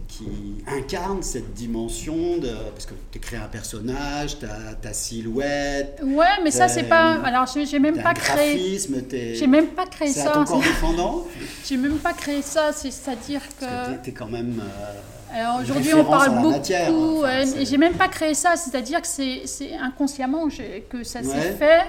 qui 0.07 0.25
incarne 0.67 1.21
cette 1.21 1.53
dimension 1.53 2.37
de, 2.39 2.49
parce 2.73 2.87
que 2.87 2.95
tu 3.11 3.19
crées 3.19 3.37
un 3.37 3.47
personnage, 3.47 4.39
ta, 4.39 4.73
ta 4.81 4.91
silhouette, 4.91 6.01
Ouais, 6.03 6.25
mais 6.43 6.49
ça, 6.51 6.67
c'est 6.67 6.83
pas. 6.89 7.13
Alors, 7.23 7.45
j'ai 7.47 7.79
même 7.79 8.01
pas 8.01 8.09
un 8.09 8.13
créé. 8.15 8.55
graphisme, 8.57 9.01
t'es- 9.03 9.35
J'ai 9.35 9.45
même 9.47 9.67
pas 9.67 9.85
créé 9.85 10.09
c'est 10.11 10.21
ça. 10.23 10.31
ton 10.31 10.45
corps 10.45 10.59
défendant. 10.59 11.27
J'ai 11.65 11.77
même 11.77 11.97
pas 11.99 12.13
créé 12.13 12.41
ça. 12.41 12.73
C'est- 12.73 12.91
C'est-à-dire 12.91 13.41
que. 13.59 13.65
Parce 13.65 13.89
que 13.89 13.93
t'es, 13.95 14.01
t'es 14.05 14.11
quand 14.13 14.27
même. 14.29 14.61
euh, 14.61 14.99
Alors 15.33 15.61
aujourd'hui, 15.61 15.93
on 15.93 16.05
parle 16.05 16.29
beaucoup. 16.41 17.19
enfin, 17.23 17.41
et 17.59 17.65
j'ai 17.65 17.77
même 17.77 17.93
pas 17.95 18.07
créé 18.07 18.33
ça, 18.33 18.55
c'est-à-dire 18.55 19.01
que 19.01 19.07
c'est 19.07 19.73
inconsciemment 19.81 20.47
que 20.89 21.03
ça 21.03 21.19
Ouais. 21.19 21.25
s'est 21.25 21.51
fait 21.53 21.81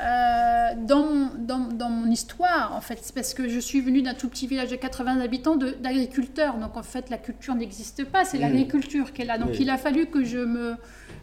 euh, 0.00 0.68
dans, 0.86 1.02
mon, 1.04 1.30
dans, 1.38 1.58
dans 1.58 1.88
mon 1.90 2.10
histoire, 2.10 2.72
en 2.74 2.80
fait. 2.80 3.00
Parce 3.14 3.34
que 3.34 3.48
je 3.48 3.58
suis 3.58 3.80
venue 3.80 4.00
d'un 4.00 4.14
tout 4.14 4.28
petit 4.28 4.46
village 4.46 4.68
de 4.70 4.76
80 4.76 5.20
habitants 5.20 5.56
d'agriculteurs. 5.56 6.54
Donc 6.56 6.76
en 6.76 6.82
fait, 6.82 7.10
la 7.10 7.18
culture 7.18 7.54
n'existe 7.54 8.04
pas, 8.04 8.24
c'est 8.24 8.38
Mm. 8.38 8.42
l'agriculture 8.42 9.12
qui 9.12 9.22
est 9.22 9.24
là. 9.26 9.38
Donc 9.38 9.50
Oui. 9.50 9.58
il 9.60 9.70
a 9.70 9.76
fallu 9.76 10.06
que 10.06 10.24
je 10.24 10.38
me. 10.38 10.76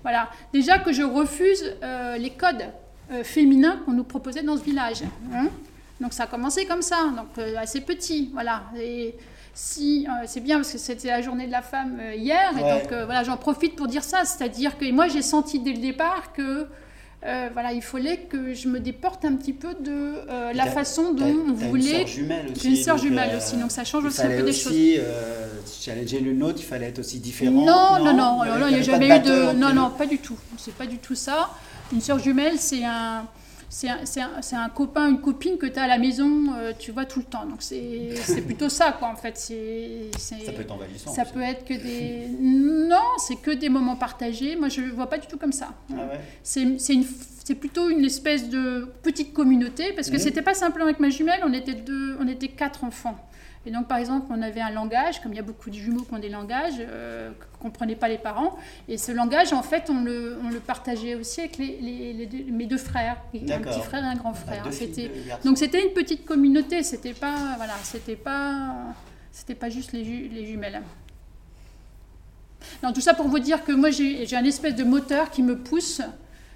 Voilà. 0.03 0.29
Déjà 0.53 0.77
que 0.77 0.91
je 0.91 1.03
refuse 1.03 1.63
euh, 1.83 2.17
les 2.17 2.31
codes 2.31 2.65
euh, 3.11 3.23
féminins 3.23 3.77
qu'on 3.85 3.93
nous 3.93 4.03
proposait 4.03 4.43
dans 4.43 4.57
ce 4.57 4.63
village. 4.63 5.03
hein. 5.33 5.47
Donc 6.01 6.11
ça 6.11 6.23
a 6.23 6.27
commencé 6.27 6.65
comme 6.65 6.81
ça, 6.81 6.97
donc 7.15 7.27
euh, 7.37 7.55
assez 7.57 7.79
petit, 7.79 8.29
voilà. 8.33 8.63
Et 8.77 9.15
si 9.55 10.05
euh, 10.05 10.25
c'est 10.27 10.41
bien 10.41 10.57
parce 10.57 10.73
que 10.73 10.77
c'était 10.77 11.07
la 11.07 11.21
journée 11.21 11.47
de 11.47 11.51
la 11.51 11.61
femme 11.61 11.97
euh, 12.01 12.13
hier, 12.13 12.51
et 12.57 12.61
donc 12.61 12.91
euh, 12.91 13.05
voilà, 13.05 13.23
j'en 13.23 13.37
profite 13.37 13.77
pour 13.77 13.87
dire 13.87 14.03
ça, 14.03 14.25
c'est-à-dire 14.25 14.77
que 14.77 14.91
moi 14.91 15.07
j'ai 15.07 15.21
senti 15.21 15.59
dès 15.59 15.71
le 15.71 15.79
départ 15.79 16.33
que 16.33 16.67
voilà, 17.53 17.73
il 17.73 17.81
fallait 17.81 18.17
que 18.17 18.53
je 18.53 18.67
me 18.67 18.79
déporte 18.79 19.25
un 19.25 19.35
petit 19.35 19.53
peu 19.53 19.73
de 19.79 20.27
la 20.53 20.67
façon 20.67 21.13
dont 21.13 21.25
on 21.25 21.47
une 21.47 21.53
voulait. 21.53 21.99
sœur 21.99 22.07
jumelle 22.07 22.45
aussi. 22.51 22.61
J'ai 22.61 22.69
une 22.69 22.75
sœur 22.75 22.97
jumelle 22.99 23.35
aussi, 23.35 23.57
donc 23.57 23.71
ça 23.71 23.83
change 23.83 24.03
il 24.03 24.07
aussi 24.07 24.21
un 24.21 24.23
fallait 24.25 24.37
peu 24.37 24.43
des 24.43 24.49
aussi, 24.49 24.95
euh, 24.99 25.47
challenger 25.81 26.19
le 26.19 26.33
nôtre, 26.33 26.59
il 26.59 26.65
fallait 26.65 26.89
être 26.89 26.99
aussi 26.99 27.19
différent. 27.19 27.51
Non, 27.65 28.03
non, 28.03 28.13
non, 28.13 28.43
il 28.43 28.59
là, 28.59 28.67
il 28.69 28.75
n'y 28.75 28.79
a 28.79 28.83
jamais 28.83 29.07
eu 29.07 29.19
de. 29.21 29.53
Non, 29.53 29.73
non, 29.73 29.89
pas 29.89 30.05
du 30.05 30.19
tout. 30.19 30.37
C'est 30.57 30.75
pas 30.75 30.85
du 30.85 30.99
tout 30.99 31.15
ça. 31.15 31.49
Une 31.91 32.01
sœur 32.01 32.19
jumelle, 32.19 32.59
c'est 32.59 32.83
un. 32.83 33.25
C'est 33.69 33.89
un, 33.89 33.97
un- 33.99 34.57
un 34.63 34.69
copain, 34.69 35.09
une 35.09 35.19
copine 35.19 35.57
que 35.57 35.65
tu 35.65 35.77
as 35.79 35.83
à 35.83 35.87
la 35.87 35.97
maison, 35.97 36.53
euh, 36.57 36.71
tu 36.77 36.91
vois 36.91 37.05
tout 37.05 37.19
le 37.19 37.25
temps. 37.25 37.45
Donc 37.45 37.57
c'est 37.61 38.11
plutôt 38.45 38.69
ça, 38.69 38.91
quoi, 38.97 39.09
en 39.09 39.15
fait. 39.15 39.35
C'est 39.37 40.09
Ça 40.17 40.51
peut 40.53 40.61
être 40.61 40.71
envahissant. 40.71 41.11
ça 41.11 41.23
aussi. 41.23 41.33
peut 41.33 41.41
être 41.41 41.65
que 41.65 41.73
des. 41.73 42.27
Non, 42.39 42.97
c'est 43.17 43.35
que 43.37 43.51
des 43.51 43.69
moments 43.69 43.95
partagés. 43.95 44.55
Moi, 44.55 44.69
je 44.69 44.81
ne 44.81 44.91
vois 44.91 45.09
pas 45.09 45.17
du 45.17 45.27
tout 45.27 45.37
comme 45.37 45.51
ça. 45.51 45.73
Ah 45.91 45.95
ouais. 45.95 46.19
C'est 46.43 47.55
plutôt 47.55 47.89
une 47.89 48.03
espèce 48.05 48.49
de 48.49 48.87
petite 49.03 49.31
communauté, 49.33 49.93
parce 49.93 50.09
que 50.09 50.15
Mhm. 50.15 50.19
c'était 50.21 50.41
pas 50.41 50.53
simplement 50.55 50.85
avec 50.85 50.99
ma 50.99 51.09
jumelle, 51.09 51.41
on 51.45 51.53
était, 51.53 51.73
deux, 51.75 52.17
on 52.19 52.27
était 52.27 52.47
quatre 52.47 52.83
enfants. 52.83 53.15
Et 53.67 53.71
donc, 53.71 53.87
par 53.87 53.97
exemple, 53.97 54.27
on 54.29 54.41
avait 54.41 54.61
un 54.61 54.69
langage, 54.69 55.21
comme 55.21 55.33
il 55.33 55.37
y 55.37 55.39
a 55.39 55.43
beaucoup 55.43 55.69
de 55.71 55.75
jumeaux 55.75 56.03
qui 56.03 56.13
ont 56.13 56.19
des 56.19 56.29
langages, 56.29 56.75
euh, 56.79 57.31
que 57.31 57.45
ne 57.57 57.61
comprenaient 57.63 57.95
pas 57.95 58.07
les 58.07 58.19
parents. 58.19 58.55
Et 58.87 58.97
ce 58.99 59.11
langage, 59.11 59.53
en 59.53 59.63
fait, 59.63 59.89
on 59.89 60.03
le, 60.03 60.37
on 60.45 60.49
le 60.49 60.59
partageait 60.59 61.15
aussi 61.15 61.39
avec 61.41 61.57
les, 61.57 61.77
les- 61.81 62.13
les 62.13 62.25
deux- 62.27 62.51
mes 62.51 62.67
deux 62.67 62.77
frères, 62.77 63.17
un 63.33 63.59
petit 63.59 63.81
frère 63.81 64.03
et 64.03 64.07
un 64.07 64.15
grand 64.15 64.33
Ah, 64.33 64.35
frère. 64.35 64.63
filles, 64.71 65.09
donc 65.43 65.57
c'était 65.57 65.83
une 65.83 65.93
petite 65.93 66.25
communauté, 66.25 66.83
c'était 66.83 67.13
pas 67.13 67.53
voilà, 67.57 67.73
c'était 67.83 68.15
pas 68.15 68.75
c'était 69.31 69.55
pas 69.55 69.69
juste 69.69 69.91
les, 69.93 70.05
ju- 70.05 70.29
les 70.31 70.45
jumelles. 70.45 70.81
Non, 72.83 72.93
tout 72.93 73.01
ça 73.01 73.13
pour 73.13 73.27
vous 73.27 73.39
dire 73.39 73.63
que 73.63 73.71
moi 73.71 73.89
j'ai 73.89 74.35
un 74.35 74.43
espèce 74.43 74.75
de 74.75 74.83
moteur 74.83 75.29
qui 75.31 75.43
me 75.43 75.57
pousse 75.57 76.01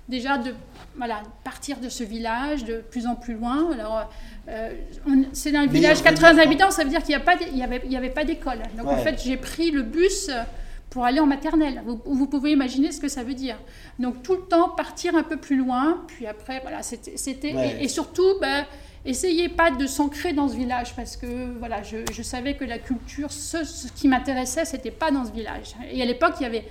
déjà 0.10 0.38
de 0.38 0.54
voilà, 0.98 1.22
partir 1.44 1.78
de 1.80 1.88
ce 1.88 2.04
village 2.04 2.66
de 2.66 2.82
plus 2.92 3.08
en 3.08 3.16
plus 3.16 3.36
loin. 3.36 3.72
Alors 3.72 4.10
euh, 4.50 4.74
c'est 5.34 5.56
un 5.56 5.68
village 5.68 6.00
revenir 6.00 6.14
80 6.16 6.32
quand- 6.36 6.42
habitants, 6.42 6.72
ça 6.72 6.84
veut 6.84 6.90
dire 6.90 7.00
qu'il 7.04 7.10
n'y 7.16 7.22
a 7.22 7.26
pas 7.26 7.36
d'- 7.36 7.46
il 7.52 7.58
y 7.58 7.64
avait 7.64 7.82
il 7.86 7.92
y 7.92 7.98
avait 7.98 8.10
pas 8.10 8.26
d'école. 8.26 8.60
Donc 8.78 8.88
en 8.88 8.98
fait, 8.98 9.22
j'ai 9.24 9.38
pris 9.38 9.72
le 9.72 9.84
bus 9.84 10.30
pour 10.90 11.06
aller 11.06 11.20
en 11.20 11.28
maternelle. 11.28 11.84
Vous, 11.86 12.02
vous 12.04 12.26
pouvez 12.28 12.52
imaginer 12.52 12.92
ce 12.92 13.00
que 13.00 13.08
ça 13.08 13.24
veut 13.24 13.36
dire. 13.36 13.58
Donc 14.00 14.24
tout 14.24 14.34
le 14.34 14.42
temps 14.42 14.70
partir 14.70 15.16
un 15.16 15.24
peu 15.24 15.38
plus 15.38 15.56
loin, 15.56 16.04
puis 16.08 16.26
après 16.26 16.60
voilà, 16.62 16.82
c'était 16.82 17.16
c'était 17.16 17.54
Ouais. 17.54 17.78
et, 17.80 17.84
et 17.84 17.88
surtout 17.88 18.40
ben, 18.42 18.66
essayez 19.06 19.48
pas 19.50 19.70
de 19.72 19.86
s'ancrer 19.88 20.34
dans 20.34 20.48
ce 20.50 20.56
village 20.56 20.94
parce 20.96 21.16
que 21.16 21.58
voilà, 21.60 21.84
je, 21.84 21.98
je 22.12 22.22
savais 22.24 22.56
que 22.56 22.66
la 22.66 22.80
culture, 22.80 23.32
ce, 23.32 23.64
ce 23.64 23.88
qui 23.92 24.08
m'intéressait, 24.08 24.66
c'était 24.66 24.92
pas 24.92 25.12
dans 25.12 25.24
ce 25.26 25.32
village. 25.32 25.76
Et 25.92 26.02
à 26.02 26.06
l'époque, 26.06 26.34
il 26.40 26.44
y 26.44 26.48
avait 26.48 26.66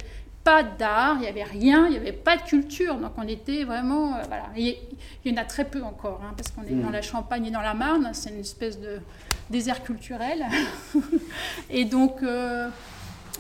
pas 0.49 0.63
d'art, 0.63 1.19
il 1.21 1.25
y 1.25 1.29
avait 1.29 1.43
rien, 1.43 1.87
il 1.89 1.93
y 1.93 1.97
avait 1.99 2.13
pas 2.13 2.39
de 2.39 2.43
culture, 2.43 2.95
donc 2.97 3.13
on 3.19 3.29
était 3.29 3.65
vraiment 3.65 4.15
euh, 4.15 4.23
voilà. 4.29 4.47
Et 4.57 4.79
il 5.23 5.31
y 5.31 5.39
en 5.39 5.43
a 5.43 5.45
très 5.45 5.67
peu 5.67 5.83
encore, 5.83 6.23
hein, 6.25 6.33
parce 6.39 6.51
qu'on 6.51 6.63
est 6.63 6.81
dans 6.83 6.89
la 6.89 7.03
Champagne 7.03 7.45
et 7.45 7.51
dans 7.51 7.61
la 7.61 7.75
Marne, 7.75 8.09
c'est 8.15 8.31
une 8.31 8.41
espèce 8.41 8.81
de 8.81 8.99
désert 9.51 9.83
culturel. 9.83 10.47
et 11.71 11.85
donc 11.85 12.23
euh, 12.23 12.71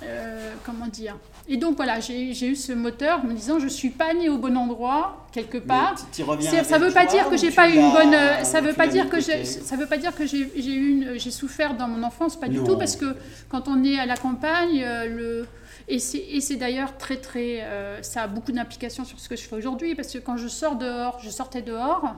euh, 0.02 0.52
comment 0.66 0.86
dire? 0.86 1.16
Et 1.48 1.56
donc 1.56 1.76
voilà, 1.76 1.98
j'ai 2.00 2.46
eu 2.46 2.54
ce 2.54 2.72
moteur 2.74 3.24
me 3.24 3.32
disant 3.32 3.59
je 3.59 3.68
suis 3.68 3.88
pas 3.88 4.12
née 4.12 4.28
au 4.28 4.36
bon 4.36 4.54
endroit 4.54 5.26
quelque 5.32 5.56
part. 5.56 5.94
Ça 6.12 6.78
veut 6.78 6.92
pas 6.92 7.06
dire 7.06 7.30
que 7.30 7.38
j'ai 7.38 7.50
pas 7.50 7.70
eu 7.70 7.76
une 7.76 7.90
bonne. 7.90 8.16
Ça 8.42 8.61
veut 8.61 8.74
pas 8.74 8.86
dire 8.86 9.09
que 9.09 9.18
j'ai. 9.18 9.46
Ça 9.46 9.76
veut 9.76 9.86
pas 9.86 9.96
dire 9.96 10.14
que 10.14 10.26
j'ai 10.26 10.42
eu 10.42 10.90
une. 10.90 11.18
J'ai 11.18 11.30
souffert 11.30 11.74
dans 11.74 11.88
mon 11.88 12.02
enfance, 12.02 12.38
pas 12.38 12.48
du 12.48 12.62
tout, 12.62 12.76
parce 12.76 12.96
que 12.96 13.16
quand 13.48 13.66
on 13.66 13.82
est 13.82 13.98
à 13.98 14.04
la 14.04 14.18
campagne, 14.18 14.84
le. 15.06 15.46
Et 15.89 15.99
c'est 15.99 16.57
d'ailleurs 16.57 16.97
très 16.99 17.16
très. 17.16 17.62
euh, 17.62 18.03
ça 18.03 18.22
a 18.24 18.26
beaucoup 18.28 18.53
d'implications 18.53 19.05
sur 19.05 19.18
ce 19.18 19.28
que 19.28 19.36
je 19.36 19.43
fais 19.43 19.57
aujourd'hui, 19.57 19.95
parce 19.95 20.12
que 20.12 20.18
quand 20.18 20.36
je 20.36 20.49
sors 20.49 20.76
dehors, 20.76 21.18
je 21.22 21.30
sortais 21.30 21.62
dehors. 21.62 22.14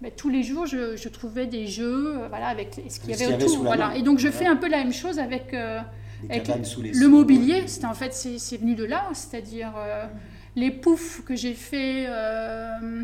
ben, 0.00 0.10
tous 0.16 0.30
les 0.30 0.42
jours, 0.42 0.64
je, 0.66 0.96
je 0.96 1.08
trouvais 1.10 1.46
des 1.46 1.66
jeux, 1.66 2.14
euh, 2.16 2.28
voilà, 2.28 2.46
avec 2.46 2.74
ce 2.88 2.98
qu'il 2.98 3.10
y 3.10 3.12
avait 3.14 3.24
qu'il 3.24 3.32
y 3.32 3.34
avait 3.34 3.44
autour, 3.44 3.64
voilà. 3.64 3.94
Et 3.96 4.02
donc 4.02 4.18
je 4.18 4.28
Voilà. 4.28 4.38
fais 4.38 4.46
un 4.46 4.56
peu 4.56 4.68
la 4.68 4.78
même 4.78 4.92
chose 4.94 5.18
avec 5.18 5.52
euh, 5.52 5.80
Des 6.22 6.30
avec 6.36 6.44
cabanes 6.44 6.64
sous 6.64 6.80
les 6.80 6.92
le 6.92 7.08
mobilier, 7.08 7.64
c'était 7.66 7.84
en 7.86 7.92
fait 7.94 8.14
c'est 8.14 8.56
venu 8.56 8.74
de 8.74 8.84
là, 8.84 9.04
c'est-à-dire 9.12 9.72
euh, 9.76 10.06
les 10.56 10.70
poufs 10.70 11.22
que 11.26 11.36
j'ai 11.36 11.52
fait 11.52 12.06
euh, 12.08 13.02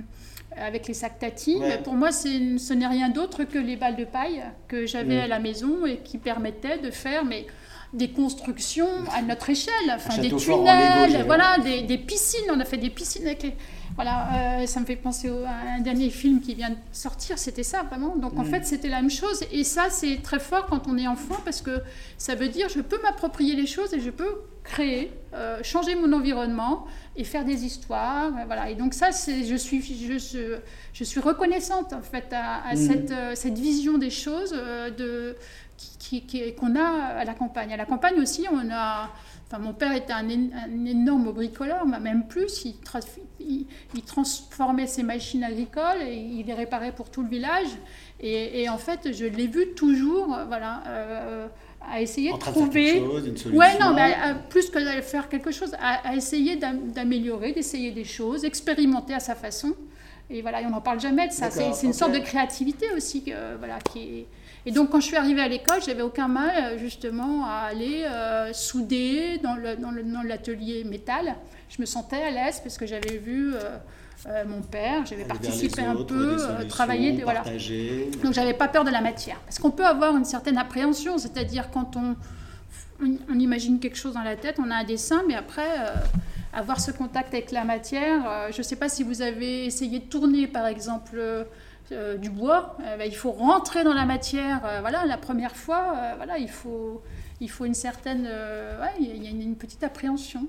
avec 0.57 0.89
les 0.89 0.95
sacs 0.95 1.19
tati. 1.19 1.57
Ouais. 1.57 1.69
mais 1.69 1.79
pour 1.83 1.93
moi, 1.93 2.11
ce 2.13 2.73
n'est 2.73 2.87
rien 2.87 3.11
d'autre 3.11 3.45
que 3.45 3.59
les 3.59 3.77
balles 3.77 3.97
de 3.97 4.07
paille 4.07 4.43
que 4.69 4.87
j'avais 4.87 5.17
Mm. 5.19 5.25
à 5.25 5.27
la 5.27 5.39
maison 5.41 5.85
et 5.85 5.99
qui 5.99 6.17
permettaient 6.17 6.79
de 6.79 6.91
faire 6.91 7.27
mais 7.27 7.47
des 7.93 8.11
constructions 8.11 8.89
à 9.15 9.23
notre 9.23 9.49
échelle, 9.51 9.73
enfin 9.95 10.17
des 10.21 10.29
Lego 10.29 10.39
tunnels, 10.39 11.25
voilà, 11.27 11.57
des, 11.63 11.83
des 11.83 11.99
piscines. 11.99 12.45
On 12.51 12.61
a 12.61 12.65
fait 12.65 12.77
des 12.77 12.91
piscines 12.91 13.27
avec 13.27 13.43
les 13.43 13.55
voilà, 13.95 14.61
euh, 14.61 14.67
ça 14.67 14.81
me 14.81 14.85
fait 14.85 14.97
penser 14.97 15.31
au- 15.31 15.45
à 15.45 15.77
un 15.79 15.81
dernier 15.81 16.11
film 16.11 16.41
qui 16.41 16.55
vient 16.55 16.69
de 16.71 16.77
sortir, 16.93 17.39
c'était 17.39 17.63
ça 17.63 17.83
vraiment. 17.85 18.15
Donc 18.17 18.39
en 18.39 18.43
Mm. 18.43 18.51
fait, 18.51 18.67
c'était 18.67 18.89
la 18.91 19.01
même 19.01 19.11
chose. 19.11 19.41
Et 19.53 19.65
ça, 19.65 19.85
c'est 19.89 20.21
très 20.23 20.39
fort 20.41 20.67
quand 20.67 20.87
on 20.87 20.99
est 20.99 21.07
enfant 21.07 21.37
parce 21.47 21.63
que 21.63 21.81
ça 22.19 22.35
veut 22.35 22.49
dire 22.49 22.69
je 22.69 22.81
peux 22.81 23.01
m'approprier 23.03 23.55
les 23.57 23.67
choses 23.67 23.95
et 23.95 24.01
je 24.01 24.11
peux 24.11 24.29
créer, 24.65 25.13
euh, 25.33 25.61
changer 25.63 25.95
mon 25.95 26.13
environnement 26.13 26.87
et 27.17 27.25
faire 27.25 27.45
des 27.47 27.65
histoires. 27.65 28.27
euh, 28.37 28.45
Voilà. 28.47 28.69
Et 28.69 28.75
donc 28.75 28.93
ça, 28.93 29.11
je, 29.13 29.55
suis, 29.57 29.81
je, 29.83 30.59
je, 30.93 31.05
suis 31.05 31.21
reconnaissante 31.21 31.93
en 31.95 32.03
fait 32.03 32.27
à, 32.33 32.57
à 32.69 32.75
Mm. 32.75 32.77
cette, 32.77 33.11
euh, 33.13 33.33
cette 33.35 33.59
vision 33.59 33.97
des 33.97 34.11
choses 34.11 34.53
de, 34.99 35.37
qui- 35.99 36.55
qu'on 36.55 36.77
a 36.77 37.19
à 37.19 37.25
la 37.25 37.35
campagne. 37.35 37.73
À 37.73 37.77
la 37.77 37.87
campagne 37.87 38.21
aussi, 38.21 38.47
on 38.51 38.71
a 38.71 39.11
Enfin, 39.49 39.63
mon 39.63 39.73
père 39.73 39.93
était 39.93 40.13
un, 40.13 40.29
énorme 40.29 41.31
bricoleur, 41.31 41.87
même 41.87 42.27
plus. 42.27 42.65
Il, 43.39 43.67
il, 43.95 44.03
transformait 44.03 44.89
ses 44.89 45.05
machines 45.05 45.45
agricoles 45.45 46.03
et 46.03 46.17
il 46.17 46.47
les 46.47 46.55
réparait 46.55 46.91
pour 46.91 47.11
tout 47.11 47.23
le 47.23 47.29
village. 47.29 47.69
Et, 48.21 48.69
en 48.69 48.79
fait, 48.79 49.13
je 49.13 49.25
l'ai 49.25 49.47
vu 49.47 49.75
toujours, 49.77 50.37
voilà, 50.49 50.83
euh, 50.89 51.47
à 51.81 52.01
essayer 52.01 52.33
de 52.33 52.39
trouver. 52.39 52.99
Chose, 52.99 53.27
une 53.29 53.37
solution. 53.37 53.61
Ouais, 53.61 53.79
non, 53.79 53.95
mais 53.95 54.17
plus 54.51 54.69
que 54.69 54.81
de 54.81 55.01
faire 55.03 55.29
quelque 55.29 55.53
chose, 55.53 55.77
à, 55.81 56.17
essayer 56.17 56.57
d'améliorer, 56.57 57.53
d'essayer 57.53 57.93
des 57.93 58.05
choses, 58.05 58.45
expérimenter 58.45 59.15
à 59.15 59.21
sa 59.21 59.37
façon. 59.37 59.75
Et 60.29 60.43
voilà, 60.43 60.59
on 60.65 60.71
n'en 60.71 60.81
parle 60.81 60.99
jamais 60.99 61.29
de 61.29 61.33
ça. 61.33 61.53
C'est 61.53 61.87
une 61.87 61.93
sorte 61.93 62.13
de 62.13 62.19
créativité 62.19 62.87
aussi, 62.97 63.33
voilà, 63.59 63.79
qui 63.79 64.01
est. 64.01 64.27
Et 64.67 64.73
donc, 64.73 64.91
quand 64.91 64.99
je 64.99 65.07
suis 65.07 65.17
arrivée 65.17 65.43
à 65.43 65.49
l'école, 65.49 65.81
j'avais 65.81 66.03
aucun 66.03 66.27
mal, 66.27 66.77
justement, 66.77 67.47
à 67.47 67.69
aller 67.71 68.03
euh, 68.05 68.53
souder 68.53 69.39
dans 69.39 69.55
l'atelier 70.25 70.83
dans 70.83 70.91
métal. 70.91 71.37
Je 71.69 71.81
me 71.81 71.87
sentais 71.87 72.21
à 72.21 72.33
l'aise 72.33 72.61
parce 72.61 72.77
que 72.77 72.85
j'avais 72.85 73.17
vu 73.17 73.55
euh, 73.55 73.79
euh, 74.27 74.45
mon 74.45 74.63
père, 74.63 75.07
j'avais 75.07 75.25
participé 75.25 75.83
un 75.83 75.95
peu, 75.95 76.37
travailler. 76.69 77.13
Voilà. 77.23 77.45
Donc, 78.25 78.33
j'avais 78.33 78.55
pas 78.55 78.67
peur 78.67 78.83
de 78.83 78.91
la 78.91 79.01
matière. 79.01 79.39
Parce 79.45 79.61
qu'on 79.61 79.71
peut 79.71 79.87
avoir 79.87 80.17
une 80.17 80.25
certaine 80.25 80.59
appréhension, 80.59 81.17
c'est-à-dire 81.17 81.71
quand 81.71 81.95
on, 81.95 82.17
on, 83.01 83.39
imagine 83.39 83.79
quelque 83.79 83.97
chose 83.97 84.15
dans 84.15 84.25
la 84.25 84.35
tête, 84.35 84.57
on 84.59 84.69
a 84.73 84.75
un 84.75 84.85
dessin, 84.85 85.23
mais 85.29 85.37
après 85.37 85.79
avoir 86.53 86.81
ce 86.81 86.91
contact 86.91 87.33
avec 87.35 87.53
la 87.53 87.63
matière. 87.63 88.51
je 88.51 88.59
ne 88.59 88.63
sais 88.65 88.77
pas 88.77 88.89
si 88.89 89.05
vous 89.05 89.23
avez 89.23 89.67
essayé 89.67 90.01
de 90.01 90.07
tourner, 90.07 90.49
par 90.49 90.67
exemple, 90.67 91.21
euh, 91.93 92.17
du 92.17 92.31
bois, 92.31 92.77
euh, 92.83 92.97
bah, 92.97 93.07
il 93.07 93.15
faut 93.15 93.31
rentrer 93.31 93.85
dans 93.85 93.95
la 93.95 94.05
matière. 94.05 94.61
Euh, 94.65 94.81
voilà, 94.81 95.07
la 95.07 95.17
première 95.17 95.55
fois, 95.55 96.15
voilà, 96.17 96.39
il 96.39 96.51
faut, 96.51 97.03
il 97.41 97.51
faut 97.51 97.65
une 97.65 97.75
certaine, 97.75 98.25
ouais, 98.25 98.93
il 99.01 99.23
y 99.23 99.27
a 99.27 99.31
une, 99.31 99.57
petite 99.57 99.85
appréhension. 99.85 100.47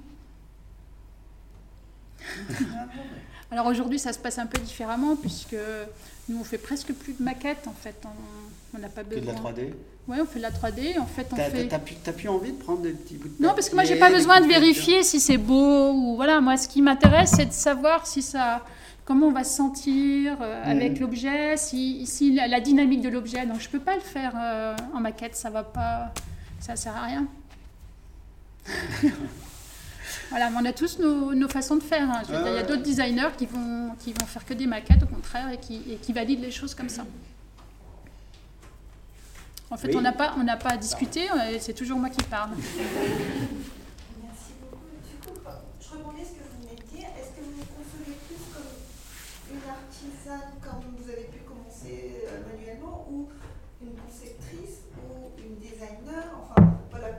Alors 3.52 3.68
aujourd'hui, 3.68 4.00
ça 4.00 4.12
se 4.14 4.20
passe 4.20 4.40
un 4.40 4.48
peu 4.48 4.60
différemment 4.60 5.16
puisque 5.16 5.56
nous 6.28 6.38
on 6.40 6.44
fait 6.44 6.58
presque 6.58 6.92
plus 6.92 7.14
de 7.14 7.24
maquettes 7.24 7.66
en 7.68 7.72
fait. 7.74 7.96
On 8.74 8.80
n'a 8.80 8.90
pas 8.90 9.04
besoin. 9.04 9.22
de 9.22 9.28
la 9.28 9.34
3D. 9.34 9.74
Oui, 10.08 10.18
on 10.22 10.26
fait 10.26 10.40
de 10.40 10.44
la 10.44 10.52
3D. 10.52 11.00
En 11.00 11.06
fait, 11.06 11.28
on 11.32 11.36
fait. 11.36 11.68
T'as 11.68 11.80
plus, 11.80 11.96
plus, 11.96 12.30
envie 12.30 12.52
de 12.52 12.58
prendre 12.58 12.82
des 12.82 12.92
petits 12.92 13.16
bouts 13.16 13.30
de 13.30 13.44
Non, 13.44 13.54
parce 13.54 13.70
que 13.70 13.76
moi, 13.76 13.84
j'ai 13.84 13.98
pas 13.98 14.10
besoin 14.10 14.42
de 14.42 14.48
vérifier 14.48 15.04
si 15.04 15.20
c'est 15.20 15.38
beau 15.38 15.92
ou 15.92 16.16
voilà. 16.16 16.42
Moi, 16.42 16.58
ce 16.58 16.68
qui 16.68 16.82
m'intéresse, 16.82 17.32
c'est 17.36 17.46
de 17.46 17.54
savoir 17.54 18.08
si 18.08 18.22
ça, 18.22 18.64
comment 19.08 19.28
on 19.28 19.32
va 19.32 19.46
se 19.46 19.56
sentir 19.56 20.38
euh, 20.42 20.62
avec 20.66 20.98
mm. 20.98 21.00
l'objet, 21.00 21.58
si, 21.58 22.06
si 22.06 22.34
la, 22.34 22.60
dynamique 22.60 23.02
de 23.02 23.10
l'objet. 23.10 23.46
Donc 23.46 23.62
je 23.62 23.68
ne 23.68 23.72
peux 23.72 23.80
pas 23.80 23.96
le 23.96 24.02
faire 24.02 24.34
euh, 24.36 24.76
en 24.94 25.00
maquette, 25.00 25.36
ça 25.36 25.50
va 25.50 25.64
pas, 25.64 26.14
ça 26.60 26.76
sert 26.76 26.96
à 26.96 27.04
rien. 27.04 27.26
voilà, 30.30 30.50
mais 30.50 30.58
on 30.62 30.66
a 30.66 30.74
tous 30.74 31.00
nos, 31.00 31.48
façons 31.48 31.78
de 31.78 31.84
faire. 31.84 32.10
Hein. 32.12 32.22
il 32.28 32.54
y 32.54 32.58
a 32.58 32.64
d'autres 32.64 32.84
designers 32.84 33.32
qui 33.38 33.46
vont, 33.46 33.92
qui 33.98 34.12
vont 34.12 34.26
faire 34.26 34.46
que 34.46 34.54
des 34.54 34.68
maquettes, 34.68 35.04
au 35.04 35.08
contraire, 35.08 35.50
et 35.52 35.58
qui, 35.58 35.82
et 35.90 35.96
qui 35.96 36.12
valident 36.12 36.42
les 36.42 36.52
choses 36.52 36.76
comme 36.76 36.90
ça. 36.90 37.06
En 39.70 39.78
fait, 39.78 39.96
on 39.96 40.02
n'a 40.02 40.14
pas, 40.14 40.36
on 40.38 40.46
pas 40.46 40.72
à 40.72 40.78
discuter, 40.78 41.28
c'est 41.60 41.74
toujours 41.74 41.98
moi 41.98 42.10
qui 42.10 42.24
parle. 42.24 42.52
quand 50.62 50.82
vous 50.98 51.10
avez 51.10 51.24
pu 51.24 51.40
commencer 51.48 52.26
euh, 52.28 52.42
manuellement 52.52 53.08
ou 53.10 53.30
une 53.82 53.96
conceptrice 53.96 54.84
ou 54.98 55.32
une 55.40 55.56
designer 55.58 56.26
Enfin, 56.42 56.78
voilà, 56.92 57.14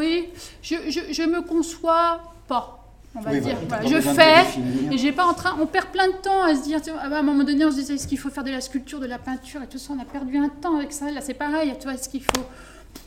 je, 0.00 0.76
je, 0.88 1.12
je 1.12 1.22
me 1.22 1.42
conçois 1.42 2.20
pas. 2.46 2.74
On 3.14 3.20
va 3.20 3.34
dire, 3.40 3.56
je 3.86 4.00
fais, 4.00 4.44
et 4.92 4.98
j'ai 4.98 5.12
pas 5.12 5.24
en 5.24 5.32
train, 5.32 5.56
on 5.60 5.66
perd 5.66 5.86
plein 5.86 6.08
de 6.08 6.16
temps 6.22 6.42
à 6.42 6.54
se 6.54 6.62
dire, 6.62 6.78
à 7.00 7.06
un 7.06 7.22
moment 7.22 7.42
donné, 7.42 7.64
on 7.64 7.70
se 7.70 7.76
disait, 7.76 7.94
est-ce 7.94 8.06
qu'il 8.06 8.18
faut 8.18 8.28
faire 8.28 8.44
de 8.44 8.50
la 8.50 8.60
sculpture, 8.60 9.00
de 9.00 9.06
la 9.06 9.18
peinture 9.18 9.62
et 9.62 9.66
tout 9.66 9.78
ça, 9.78 9.94
on 9.96 10.00
a 10.00 10.04
perdu 10.04 10.36
un 10.36 10.50
temps 10.50 10.76
avec 10.76 10.92
ça. 10.92 11.10
Là, 11.10 11.20
c'est 11.20 11.34
pareil, 11.34 11.72
tu 11.78 11.84
vois, 11.84 11.94
est-ce 11.94 12.08
qu'il 12.08 12.22
faut 12.22 12.44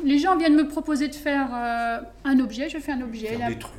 les 0.04 0.18
gens 0.18 0.36
viennent 0.38 0.56
me 0.56 0.68
proposer 0.68 1.08
de 1.08 1.16
faire 1.16 1.50
euh, 1.54 2.00
un 2.24 2.40
objet, 2.40 2.70
je 2.70 2.78
fais 2.80 2.92
un 2.92 3.02
objet, 3.02 3.38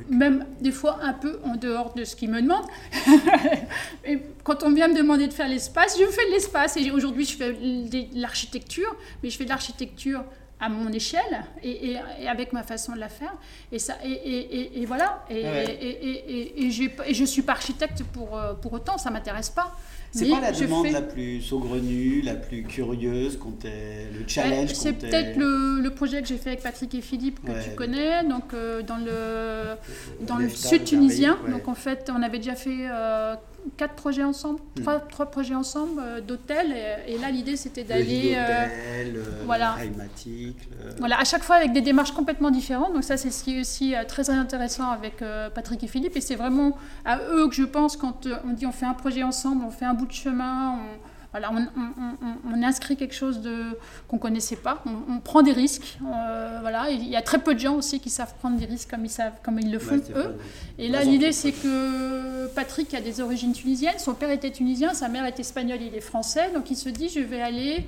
même 0.09 0.45
des 0.61 0.71
fois 0.71 0.99
un 1.01 1.13
peu 1.13 1.39
en 1.43 1.55
dehors 1.55 1.93
de 1.93 2.03
ce 2.05 2.15
qu'ils 2.15 2.29
me 2.29 2.41
demandent. 2.41 2.67
et 4.05 4.19
quand 4.43 4.63
on 4.63 4.71
vient 4.71 4.87
me 4.87 4.95
demander 4.95 5.27
de 5.27 5.33
faire 5.33 5.49
l'espace, 5.49 5.97
je 5.99 6.05
fais 6.05 6.25
de 6.27 6.31
l'espace. 6.31 6.77
Et 6.77 6.91
aujourd'hui, 6.91 7.25
je 7.25 7.35
fais 7.35 7.53
de 7.53 8.19
l'architecture, 8.19 8.95
mais 9.21 9.29
je 9.29 9.37
fais 9.37 9.43
de 9.43 9.49
l'architecture 9.49 10.23
à 10.63 10.69
mon 10.69 10.91
échelle 10.93 11.43
et, 11.61 11.97
avec 12.27 12.53
ma 12.53 12.63
façon 12.63 12.93
de 12.93 12.99
la 12.99 13.09
faire. 13.09 13.33
Et, 13.71 13.79
ça, 13.79 13.97
et, 14.05 14.85
voilà. 14.85 15.25
Et, 15.29 16.71
je 16.71 17.21
ne 17.21 17.25
suis 17.25 17.41
pas 17.41 17.51
architecte 17.51 18.03
pour, 18.13 18.37
euh, 18.37 18.53
pour 18.53 18.71
autant, 18.71 18.97
ça 18.97 19.09
ne 19.09 19.15
m'intéresse 19.15 19.49
pas. 19.49 19.75
C'est 20.11 20.29
pas 20.29 20.39
la 20.39 20.51
demande 20.51 20.91
la 20.91 21.01
plus 21.01 21.41
saugrenue, 21.41 22.21
la 22.21 22.35
plus 22.35 22.63
curieuse, 22.63 23.39
le 23.63 24.27
challenge 24.27 24.73
C'est 24.73 24.93
peut-être 24.93 25.37
le, 25.37 25.89
projet 25.89 26.21
que 26.21 26.27
j'ai 26.27 26.37
fait 26.37 26.51
avec 26.51 26.61
Patrick 26.61 26.93
et 26.95 27.01
Philippe 27.01 27.39
que 27.43 27.63
tu 27.63 27.75
connais, 27.75 28.23
donc 28.23 28.53
euh, 28.53 28.81
dans 28.81 28.97
le 28.97 29.75
dans 30.21 30.37
le 30.37 30.49
sud 30.49 30.83
tunisien. 30.83 31.37
Donc 31.49 31.67
en 31.67 31.75
fait, 31.75 32.11
on 32.15 32.21
avait 32.21 32.37
déjà 32.37 32.55
fait 32.55 32.87
euh, 32.89 33.35
quatre 33.77 33.95
projets 33.95 34.23
ensemble, 34.23 34.59
hmm. 34.77 34.81
trois, 34.81 34.99
trois 34.99 35.25
projets 35.27 35.55
ensemble 35.55 36.01
euh, 36.03 36.21
d'hôtels. 36.21 36.75
Et, 37.07 37.17
là, 37.17 37.31
l'idée, 37.31 37.55
c'était 37.55 37.83
d'aller. 37.83 38.37
voilà. 39.45 39.77
Voilà, 40.99 41.19
à 41.19 41.23
chaque 41.23 41.43
fois 41.43 41.55
avec 41.55 41.73
des 41.73 41.81
démarches 41.81 42.11
complètement 42.11 42.51
différentes. 42.51 42.93
Donc, 42.93 43.03
ça, 43.03 43.17
c'est 43.17 43.31
ce 43.31 43.43
qui 43.43 43.57
est 43.57 43.61
aussi 43.61 43.93
très 44.07 44.29
intéressant 44.29 44.89
avec 44.91 45.23
Patrick 45.53 45.83
et 45.83 45.87
Philippe. 45.87 46.15
Et 46.15 46.21
c'est 46.21 46.35
vraiment 46.35 46.77
à 47.05 47.19
eux 47.31 47.47
que 47.47 47.55
je 47.55 47.63
pense 47.63 47.97
quand 47.97 48.27
on 48.45 48.53
dit 48.53 48.65
on 48.65 48.71
fait 48.71 48.85
un 48.85 48.93
projet 48.93 49.23
ensemble, 49.23 49.63
on 49.65 49.71
fait 49.71 49.85
un 49.85 49.93
bout 49.93 50.05
de 50.05 50.13
chemin, 50.13 50.73
on, 50.73 51.12
voilà, 51.33 51.51
on, 51.51 52.63
inscrit 52.63 52.95
quelque 52.95 53.15
chose 53.15 53.41
de, 53.41 53.77
qu'on 54.07 54.17
ne 54.17 54.21
connaissait 54.21 54.55
pas, 54.55 54.83
on, 54.85 55.19
prend 55.19 55.41
des 55.41 55.51
risques. 55.51 55.97
Euh, 56.05 56.59
voilà, 56.61 56.91
il 56.91 57.09
y 57.09 57.15
a 57.15 57.23
très 57.23 57.39
peu 57.39 57.55
de 57.55 57.59
gens 57.59 57.75
aussi 57.75 57.99
qui 57.99 58.11
savent 58.11 58.33
prendre 58.35 58.57
des 58.57 58.65
risques 58.65 58.89
comme 58.89 59.03
ils, 59.03 59.09
savent, 59.09 59.33
comme 59.43 59.59
ils 59.59 59.71
le 59.71 59.79
font 59.79 59.99
eux. 60.15 60.37
Et 60.77 60.87
là, 60.87 61.03
l'idée, 61.03 61.31
c'est 61.31 61.51
que 61.51 62.47
Patrick 62.53 62.93
a 62.93 63.01
des 63.01 63.19
origines 63.19 63.51
tunisiennes, 63.51 63.97
son 63.97 64.13
père 64.13 64.29
était 64.29 64.51
tunisien, 64.51 64.93
sa 64.93 65.09
mère 65.09 65.25
est 65.25 65.39
espagnole, 65.39 65.81
il 65.81 65.95
est 65.95 66.01
français, 66.01 66.51
donc 66.53 66.69
il 66.69 66.77
se 66.77 66.89
dit, 66.89 67.09
je 67.09 67.19
vais 67.19 67.41
aller 67.41 67.85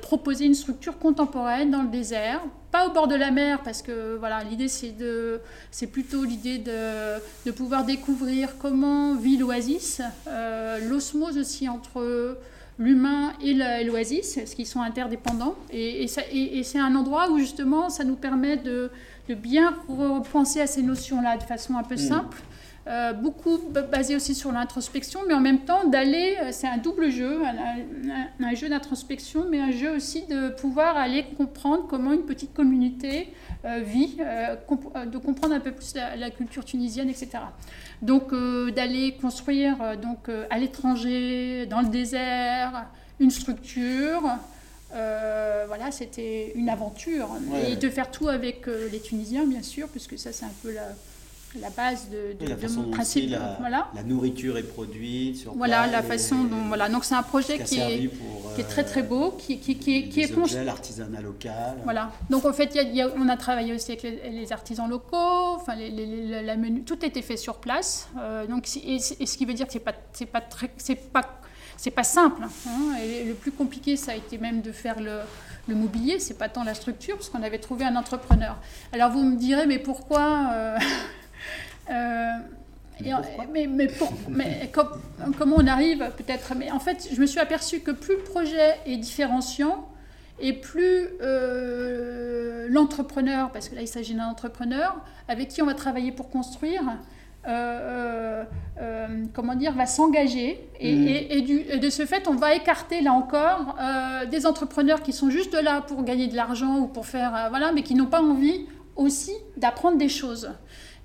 proposer 0.00 0.44
une 0.46 0.54
structure 0.54 0.98
contemporaine 0.98 1.70
dans 1.70 1.82
le 1.82 1.88
désert, 1.88 2.40
pas 2.70 2.86
au 2.86 2.92
bord 2.92 3.08
de 3.08 3.14
la 3.14 3.30
mer, 3.30 3.60
parce 3.62 3.82
que 3.82 4.16
voilà, 4.16 4.42
l'idée 4.44 4.68
c'est 4.68 4.92
de, 4.92 5.40
c'est 5.70 5.86
plutôt 5.86 6.24
l'idée 6.24 6.58
de, 6.58 7.18
de, 7.46 7.50
pouvoir 7.50 7.84
découvrir 7.84 8.58
comment 8.58 9.14
vit 9.14 9.36
l'oasis, 9.36 10.02
euh, 10.28 10.78
l'osmose 10.88 11.38
aussi 11.38 11.68
entre 11.68 12.38
l'humain 12.78 13.32
et 13.42 13.54
l'oasis, 13.84 14.40
ce 14.44 14.54
qui 14.54 14.66
sont 14.66 14.82
interdépendants, 14.82 15.56
et, 15.70 16.04
et, 16.04 16.58
et 16.58 16.62
c'est 16.62 16.78
un 16.78 16.94
endroit 16.94 17.30
où 17.30 17.38
justement 17.38 17.88
ça 17.88 18.04
nous 18.04 18.16
permet 18.16 18.56
de, 18.56 18.90
de 19.28 19.34
bien 19.34 19.74
repenser 19.88 20.60
à 20.60 20.66
ces 20.66 20.82
notions-là 20.82 21.38
de 21.38 21.42
façon 21.42 21.76
un 21.76 21.82
peu 21.82 21.94
mmh. 21.94 21.98
Euh, 22.88 23.12
beaucoup 23.12 23.58
basé 23.90 24.14
aussi 24.14 24.32
sur 24.32 24.52
l'introspection, 24.52 25.20
mais 25.26 25.34
en 25.34 25.40
même 25.40 25.64
temps 25.64 25.88
d'aller, 25.88 26.36
euh, 26.40 26.50
c'est 26.52 26.68
un 26.68 26.76
double 26.76 27.10
jeu, 27.10 27.40
un, 28.38 28.54
jeu 28.54 28.68
d'introspection, 28.68 29.46
mais 29.50 29.58
un 29.58 29.72
jeu 29.72 29.96
aussi 29.96 30.24
de 30.26 30.50
pouvoir 30.50 30.96
aller 30.96 31.24
comprendre 31.36 31.88
comment 31.88 32.12
une 32.12 32.24
petite 32.24 32.54
communauté 32.54 33.32
euh, 33.64 33.80
vit, 33.84 34.18
de 34.18 35.18
comprendre 35.18 35.52
un 35.52 35.58
peu 35.58 35.72
plus 35.72 35.94
la, 35.94 36.30
culture 36.30 36.64
tunisienne, 36.64 37.08
etc. 37.08 37.30
Donc 38.02 38.32
d'aller 38.72 39.16
construire 39.20 39.96
donc, 40.00 40.28
à 40.50 40.58
l'étranger, 40.58 41.66
dans 41.66 41.80
le 41.80 41.88
désert, 41.88 42.86
une 43.18 43.32
structure. 43.32 44.22
voilà, 44.92 45.90
c'était 45.90 46.52
une 46.54 46.68
aventure. 46.68 47.30
Et 47.68 47.74
de 47.74 47.90
faire 47.90 48.12
tout 48.12 48.28
avec 48.28 48.66
les 48.66 49.00
Tunisiens, 49.00 49.44
bien 49.44 49.62
sûr, 49.62 49.88
puisque 49.88 50.16
ça, 50.16 50.32
c'est 50.32 50.44
un 50.44 50.54
peu 50.62 50.72
la, 50.72 50.84
la 51.60 51.70
base 51.70 52.08
de, 52.10 52.44
de, 52.44 52.68
mon 52.74 52.90
principe. 52.90 53.30
La, 53.30 53.56
voilà. 53.60 53.88
la 53.94 54.02
nourriture 54.02 54.58
est 54.58 54.62
produite 54.62 55.36
sur 55.36 55.54
Voilà 55.54 55.86
la 55.86 56.02
façon 56.02 56.44
dont. 56.44 56.66
Voilà, 56.68 56.88
donc 56.88 57.04
c'est 57.04 57.14
un 57.14 57.22
projet 57.22 57.58
qui, 57.58 57.78
est, 57.78 58.10
qui 58.54 58.60
est 58.60 58.68
très 58.68 58.84
très 58.84 59.02
beau, 59.02 59.32
qui, 59.32 59.58
qui, 59.58 59.76
qui, 59.76 60.08
qui 60.08 60.20
est 60.20 60.64
l'artisanat 60.64 61.20
local. 61.20 61.78
Voilà, 61.84 62.12
donc 62.30 62.44
en 62.44 62.52
fait, 62.52 62.74
y 62.74 63.00
a, 63.00 63.08
on 63.16 63.28
a 63.28 63.36
travaillé 63.36 63.74
aussi 63.74 63.92
avec 63.92 64.02
les, 64.02 64.52
artisans 64.52 64.88
locaux, 64.88 65.56
enfin, 65.56 65.74
les, 65.74 65.90
les, 65.90 66.42
la 66.42 66.56
menu, 66.56 66.82
tout 66.82 67.04
été 67.04 67.22
fait 67.22 67.36
sur 67.36 67.56
place. 67.56 68.08
Euh, 68.18 68.46
donc, 68.46 68.68
et, 68.76 68.98
ce 68.98 69.36
qui 69.36 69.44
veut 69.44 69.54
dire 69.54 69.66
que 69.66 69.72
c'est 69.72 69.80
pas, 69.80 69.94
c'est 70.12 70.26
pas 70.26 70.40
très, 70.40 70.70
c'est 70.76 71.10
pas, 71.10 71.40
c'est 71.76 71.90
pas 71.90 72.04
simple. 72.04 72.42
Hein, 72.44 72.96
et 73.02 73.24
le 73.24 73.34
plus 73.34 73.52
compliqué, 73.52 73.96
ça 73.96 74.12
a 74.12 74.14
été 74.14 74.38
même 74.38 74.62
de 74.62 74.72
faire 74.72 75.00
le, 75.00 75.20
le 75.68 75.74
mobilier, 75.74 76.18
c'est 76.20 76.38
pas 76.38 76.48
tant 76.48 76.64
la 76.64 76.74
structure, 76.74 77.16
parce 77.16 77.28
qu'on 77.28 77.42
avait 77.42 77.58
trouvé 77.58 77.84
un 77.84 77.96
entrepreneur. 77.96 78.56
Alors 78.92 79.10
vous 79.10 79.22
me 79.22 79.36
direz, 79.36 79.66
mais 79.66 79.78
pourquoi 79.78 80.50
euh, 80.54 80.78
euh, 81.90 82.30
mais, 83.52 83.66
mais, 83.66 83.86
pour, 83.88 84.12
mais 84.28 84.70
comment 85.38 85.56
on 85.56 85.66
arrive 85.66 86.10
peut-être 86.16 86.54
Mais 86.56 86.70
en 86.70 86.80
fait, 86.80 87.08
je 87.12 87.20
me 87.20 87.26
suis 87.26 87.40
aperçue 87.40 87.80
que 87.80 87.90
plus 87.90 88.16
le 88.16 88.22
projet 88.22 88.76
est 88.86 88.96
différenciant 88.96 89.88
et 90.38 90.52
plus 90.52 91.08
euh, 91.22 92.66
l'entrepreneur, 92.68 93.50
parce 93.52 93.68
que 93.68 93.74
là 93.74 93.82
il 93.82 93.88
s'agit 93.88 94.14
d'un 94.14 94.28
entrepreneur, 94.28 94.96
avec 95.28 95.48
qui 95.48 95.62
on 95.62 95.66
va 95.66 95.74
travailler 95.74 96.12
pour 96.12 96.30
construire, 96.30 96.82
euh, 97.48 98.44
euh, 98.80 99.06
comment 99.32 99.54
dire, 99.54 99.72
va 99.72 99.86
s'engager. 99.86 100.68
Et, 100.80 100.94
mm. 100.94 101.78
de 101.78 101.90
ce 101.90 102.04
fait, 102.04 102.28
on 102.28 102.34
va 102.34 102.54
écarter, 102.54 103.00
là 103.00 103.12
encore, 103.12 103.76
des 104.30 104.46
entrepreneurs 104.46 105.02
qui 105.02 105.12
sont 105.12 105.30
juste 105.30 105.54
là 105.54 105.80
pour 105.80 106.02
gagner 106.04 106.26
de 106.26 106.36
l'argent 106.36 106.78
ou 106.78 106.86
pour 106.86 107.06
faire. 107.06 107.46
voilà, 107.50 107.72
mais 107.72 107.82
qui 107.82 107.94
n'ont 107.94 108.06
pas 108.06 108.22
envie 108.22 108.66
aussi 108.94 109.32
d'apprendre 109.56 109.98
des 109.98 110.08
choses. 110.08 110.50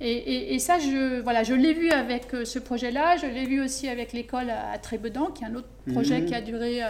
Et, 0.03 0.57
ça, 0.57 0.79
je, 0.79 1.21
voilà, 1.21 1.43
je 1.43 1.53
l'ai 1.53 1.73
vu 1.73 1.91
avec 1.91 2.27
ce 2.43 2.57
projet-là, 2.57 3.17
je 3.17 3.27
l'ai 3.27 3.45
vu 3.45 3.61
aussi 3.61 3.87
avec 3.87 4.13
l'école 4.13 4.49
à, 4.49 4.77
Trébedan, 4.79 5.27
qui 5.27 5.43
est 5.43 5.47
un 5.47 5.55
autre 5.55 5.69
projet 5.91 6.21
mm. 6.21 6.25
qui 6.25 6.35
a 6.35 6.41
duré 6.41 6.81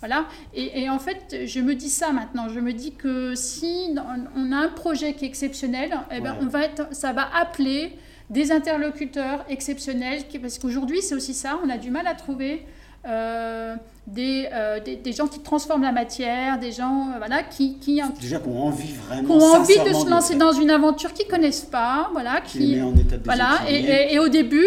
voilà. 0.00 0.26
Et, 0.54 0.88
en 0.88 0.98
fait, 0.98 1.46
je 1.46 1.60
me 1.60 1.74
dis 1.74 1.90
ça 1.90 2.12
maintenant. 2.12 2.48
Je 2.48 2.60
me 2.60 2.72
dis 2.72 2.92
que 2.94 3.34
si 3.34 3.94
on 4.36 4.52
a 4.52 4.56
un 4.56 4.68
projet 4.68 5.14
qui 5.14 5.24
est 5.24 5.28
exceptionnel, 5.28 5.90
eh 6.10 6.20
ben, 6.20 6.36
on 6.40 6.46
va 6.46 6.64
être, 6.64 6.94
ça 6.94 7.12
va 7.12 7.28
appeler 7.34 7.96
des 8.30 8.52
interlocuteurs 8.52 9.44
exceptionnels, 9.48 10.22
parce 10.40 10.58
qu'aujourd'hui, 10.58 11.02
c'est 11.02 11.14
aussi 11.14 11.34
ça, 11.34 11.58
on 11.64 11.70
a 11.70 11.78
du 11.78 11.90
mal 11.90 12.06
à 12.06 12.14
trouver 12.14 12.66
euh, 13.06 13.74
euh, 14.16 14.80
des, 14.80 14.96
des, 14.96 15.12
gens 15.12 15.26
qui 15.26 15.40
transforment 15.40 15.82
la 15.82 15.92
matière, 15.92 16.58
des 16.58 16.72
gens 16.72 17.08
euh, 17.10 17.18
voilà, 17.18 17.42
qui, 17.42 17.78
qui, 17.78 18.00
Déjà 18.20 18.38
qui 18.38 18.48
ont 18.48 18.66
envie 18.66 18.92
vraiment 18.92 19.38
qui 19.38 19.44
ont 19.44 19.54
envie 19.54 19.78
de 19.78 19.92
se 19.92 20.08
lancer 20.08 20.34
dans 20.34 20.52
une 20.52 20.70
aventure 20.70 21.12
qu'ils 21.12 21.26
connaissent 21.26 21.64
pas, 21.64 22.08
voilà, 22.12 22.40
qui, 22.40 22.80
en 22.80 22.96
état 22.96 23.16
de 23.16 23.24
voilà, 23.24 23.60
et, 23.68 24.14
et, 24.14 24.18
au 24.18 24.28
début, 24.28 24.66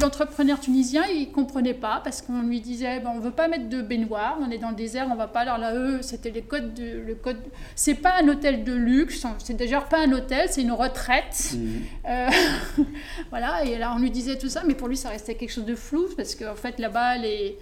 l'entrepreneur 0.00 0.60
tunisien, 0.60 1.04
il 1.06 1.30
comprenait 1.30 1.74
pas 1.74 2.00
parce 2.04 2.20
qu'on 2.20 2.42
lui 2.42 2.60
disait, 2.60 3.00
ben, 3.00 3.12
on 3.14 3.20
veut 3.20 3.30
pas 3.30 3.48
mettre 3.48 3.68
de 3.68 3.80
baignoire, 3.80 4.38
on 4.40 4.50
est 4.50 4.58
dans 4.58 4.70
le 4.70 4.76
désert, 4.76 5.08
on 5.10 5.16
va 5.16 5.28
pas. 5.28 5.40
Alors 5.40 5.58
là, 5.58 5.74
eux, 5.74 6.02
c'était 6.02 6.30
les 6.30 6.42
codes 6.42 6.74
de, 6.74 6.98
le 7.06 7.14
code. 7.14 7.38
C'est 7.74 7.94
pas 7.94 8.14
un 8.20 8.28
hôtel 8.28 8.64
de 8.64 8.72
luxe, 8.72 9.24
c'est 9.38 9.56
déjà 9.56 9.80
pas 9.80 10.00
un 10.00 10.12
hôtel, 10.12 10.48
c'est 10.50 10.62
une 10.62 10.72
retraite, 10.72 11.54
mmh. 11.54 12.82
voilà. 13.30 13.64
Et 13.64 13.78
là, 13.78 13.94
on 13.96 13.98
lui 13.98 14.10
disait 14.10 14.36
tout 14.36 14.48
ça, 14.48 14.62
mais 14.66 14.74
pour 14.74 14.88
lui, 14.88 14.96
ça 14.96 15.08
restait 15.08 15.34
quelque 15.34 15.52
chose 15.52 15.64
de 15.64 15.74
flou 15.74 16.08
parce 16.16 16.34
qu'en 16.34 16.54
fait, 16.54 16.78
là-bas, 16.78 17.16
les 17.16 17.56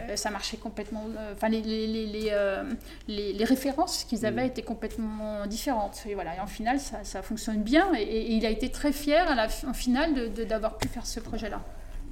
euh, 0.00 0.16
ça 0.16 0.30
marchait 0.32 0.56
complètement. 0.56 1.04
Euh, 1.16 1.34
enfin, 1.34 1.48
les, 1.48 1.60
les, 1.60 1.86
les, 1.86 2.28
euh, 2.32 2.64
les, 3.08 3.32
les, 3.32 3.44
références 3.44 4.04
qu'ils 4.04 4.26
avaient 4.26 4.44
mm. 4.44 4.46
étaient 4.46 4.62
complètement 4.62 5.46
différentes. 5.46 6.02
Et 6.06 6.14
voilà, 6.14 6.36
et 6.36 6.40
en 6.40 6.46
final, 6.46 6.80
ça, 6.80 7.04
ça 7.04 7.22
fonctionne 7.22 7.62
bien. 7.62 7.92
Et, 7.96 8.34
il 8.34 8.44
a 8.46 8.50
été 8.50 8.70
très 8.70 8.92
fier, 8.92 9.30
à 9.30 9.34
la, 9.34 9.48
en 9.66 9.74
finale, 9.74 10.32
d'avoir 10.32 10.72
de, 10.72 10.78
pu 10.78 10.88
faire 10.88 11.06
ce 11.06 11.20
projet-là. 11.20 11.62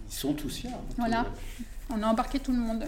Ils 0.08 0.14
sont 0.14 0.34
tous 0.34 0.54
fiers. 0.56 0.70
Voilà. 0.96 1.26
On 1.90 2.02
a 2.02 2.06
embarqué 2.06 2.38
tout 2.38 2.52
le 2.52 2.58
monde. 2.58 2.84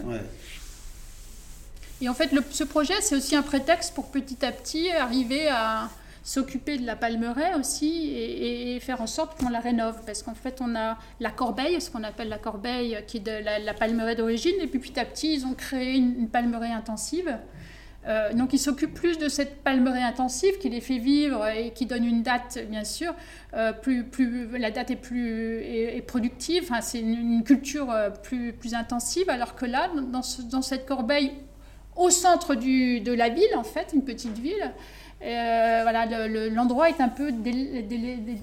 Et 2.01 2.09
en 2.09 2.13
fait, 2.13 2.31
le, 2.31 2.43
ce 2.51 2.63
projet, 2.63 2.99
c'est 3.01 3.15
aussi 3.15 3.35
un 3.35 3.43
prétexte 3.43 3.93
pour 3.93 4.11
petit 4.11 4.45
à 4.45 4.51
petit 4.51 4.89
arriver 4.91 5.47
à 5.47 5.89
s'occuper 6.23 6.77
de 6.77 6.85
la 6.85 6.95
palmeraie 6.95 7.53
aussi 7.55 8.13
et, 8.15 8.79
faire 8.79 9.01
en 9.01 9.07
sorte 9.07 9.39
qu'on 9.39 9.49
la 9.49 9.59
rénove. 9.59 10.01
Parce 10.05 10.23
qu'en 10.23 10.33
fait, 10.33 10.59
on 10.61 10.75
a 10.75 10.97
la 11.19 11.31
corbeille, 11.31 11.79
ce 11.81 11.91
qu'on 11.91 12.03
appelle 12.03 12.29
la 12.29 12.37
corbeille, 12.37 12.97
qui 13.07 13.17
est 13.17 13.19
de 13.19 13.65
la, 13.65 13.73
palmeraie 13.73 14.15
d'origine, 14.15 14.55
et 14.61 14.67
puis 14.67 14.79
petit 14.79 14.99
à 14.99 15.05
petit, 15.05 15.33
ils 15.33 15.45
ont 15.45 15.53
créé 15.53 15.95
une, 15.95 16.29
palmeraie 16.29 16.71
intensive. 16.71 17.37
Euh, 18.05 18.33
donc 18.33 18.51
ils 18.51 18.59
s'occupent 18.59 18.93
plus 18.93 19.17
de 19.17 19.29
cette 19.29 19.63
palmeraie 19.63 20.03
intensive 20.03 20.57
qui 20.57 20.67
les 20.67 20.81
fait 20.81 20.97
vivre 20.97 21.47
et 21.47 21.71
qui 21.71 21.85
donne 21.85 22.03
une 22.03 22.21
date, 22.21 22.59
bien 22.69 22.83
sûr, 22.83 23.13
euh, 23.53 23.71
plus, 23.71 24.03
plus, 24.03 24.57
la 24.57 24.71
date 24.71 24.91
est 24.91 24.97
plus 24.97 25.61
est, 25.61 26.01
productive, 26.05 26.69
c'est 26.81 26.99
une, 26.99 27.45
culture 27.45 27.89
euh, 27.91 28.09
plus, 28.09 28.51
plus 28.51 28.73
intensive, 28.73 29.29
alors 29.29 29.55
que 29.55 29.65
là, 29.65 29.89
dans, 30.11 30.21
dans 30.49 30.61
cette 30.61 30.85
corbeille, 30.85 31.31
au 31.95 32.09
centre 32.09 32.55
du, 32.55 32.99
de 32.99 33.13
la 33.13 33.29
ville, 33.29 33.55
en 33.55 33.63
fait, 33.63 33.91
une 33.93 34.03
petite 34.03 34.37
ville, 34.37 34.73
voilà, 35.23 36.05
l'endroit 36.49 36.89
est 36.89 37.01
un 37.01 37.09
peu 37.09 37.31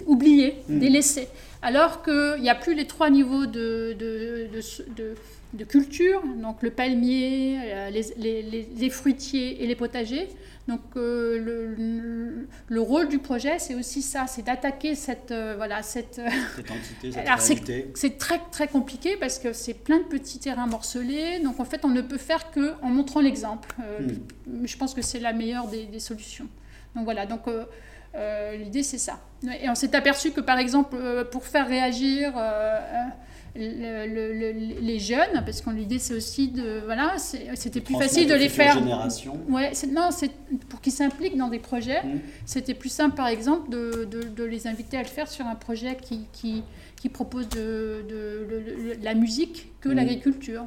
oublié, 0.06 0.56
hmm. 0.68 0.78
délaissé. 0.78 1.28
Alors 1.62 2.02
qu'il 2.02 2.40
n'y 2.40 2.48
a 2.48 2.54
plus 2.54 2.74
les 2.74 2.86
trois 2.86 3.10
niveaux 3.10 3.46
de, 3.46 3.96
de, 4.00 5.64
culture, 5.64 6.22
donc 6.40 6.62
le 6.62 6.70
palmier, 6.70 7.58
euh, 7.64 7.90
les, 7.90 8.90
fruitiers 8.90 9.62
et 9.62 9.66
les 9.66 9.74
potagers. 9.74 10.28
Donc 10.68 10.80
euh, 10.96 11.38
le, 11.38 12.46
le, 12.68 12.80
rôle 12.80 13.08
du 13.08 13.18
projet, 13.18 13.58
c'est 13.58 13.74
aussi 13.74 14.02
ça, 14.02 14.26
c'est 14.26 14.42
d'attaquer 14.42 14.94
cette, 14.94 15.34
voilà, 15.56 15.82
cette, 15.82 16.20
cette 16.56 16.70
entité, 16.70 17.12
cette 17.12 17.96
C'est 17.96 18.18
très, 18.18 18.40
très 18.52 18.68
compliqué 18.68 19.16
parce 19.18 19.38
que 19.38 19.52
c'est 19.52 19.74
plein 19.74 19.98
de 19.98 20.04
petits 20.04 20.38
terrains 20.38 20.66
morcelés. 20.66 21.40
Donc 21.40 21.60
en 21.60 21.64
fait, 21.64 21.84
on 21.84 21.88
ne 21.88 22.00
peut 22.00 22.18
faire 22.18 22.50
qu'en 22.52 22.88
montrant 22.88 23.20
l'exemple. 23.20 23.68
Hmm. 23.78 24.64
Je 24.64 24.76
pense 24.78 24.94
que 24.94 25.02
c'est 25.02 25.20
la 25.20 25.34
meilleure 25.34 25.66
des 25.68 26.00
solutions. 26.00 26.48
Donc 26.94 27.04
voilà, 27.04 27.26
donc 27.26 27.46
euh, 27.46 27.64
euh, 28.14 28.56
l'idée 28.56 28.82
c'est 28.82 28.98
ça. 28.98 29.20
Et 29.62 29.68
on 29.68 29.74
s'est 29.74 29.94
aperçu 29.94 30.32
que 30.32 30.40
par 30.40 30.58
exemple, 30.58 30.96
euh, 30.98 31.24
pour 31.24 31.44
faire 31.44 31.68
réagir 31.68 32.32
les 33.54 34.98
jeunes, 34.98 35.42
parce 35.44 35.60
que 35.60 35.70
l'idée 35.70 35.98
c'est 35.98 36.14
aussi 36.14 36.48
de 36.48 36.82
voilà, 36.84 37.14
c'était 37.18 37.80
plus 37.80 37.96
facile 37.96 38.28
de 38.28 38.34
les 38.34 38.48
faire. 38.48 38.74
Génération. 38.74 39.38
Ouais, 39.48 39.72
non, 39.90 40.10
c'est 40.10 40.30
pour 40.68 40.80
qu'ils 40.80 40.92
s'impliquent 40.92 41.36
dans 41.36 41.48
des 41.48 41.58
projets. 41.58 42.02
Mmh. 42.02 42.20
C'était 42.44 42.74
plus 42.74 42.90
simple 42.90 43.16
par 43.16 43.28
exemple 43.28 43.70
de, 43.70 44.04
de, 44.04 44.44
les 44.44 44.66
inviter 44.66 44.96
à 44.96 45.02
le 45.02 45.08
faire 45.08 45.28
sur 45.28 45.46
un 45.46 45.54
projet 45.54 45.96
qui, 45.96 46.26
qui, 46.32 46.64
qui 47.00 47.08
propose 47.08 47.48
de, 47.48 48.04
de, 48.08 48.96
la 49.02 49.14
musique 49.14 49.72
que 49.80 49.88
mmh. 49.88 49.92
l'agriculture. 49.92 50.64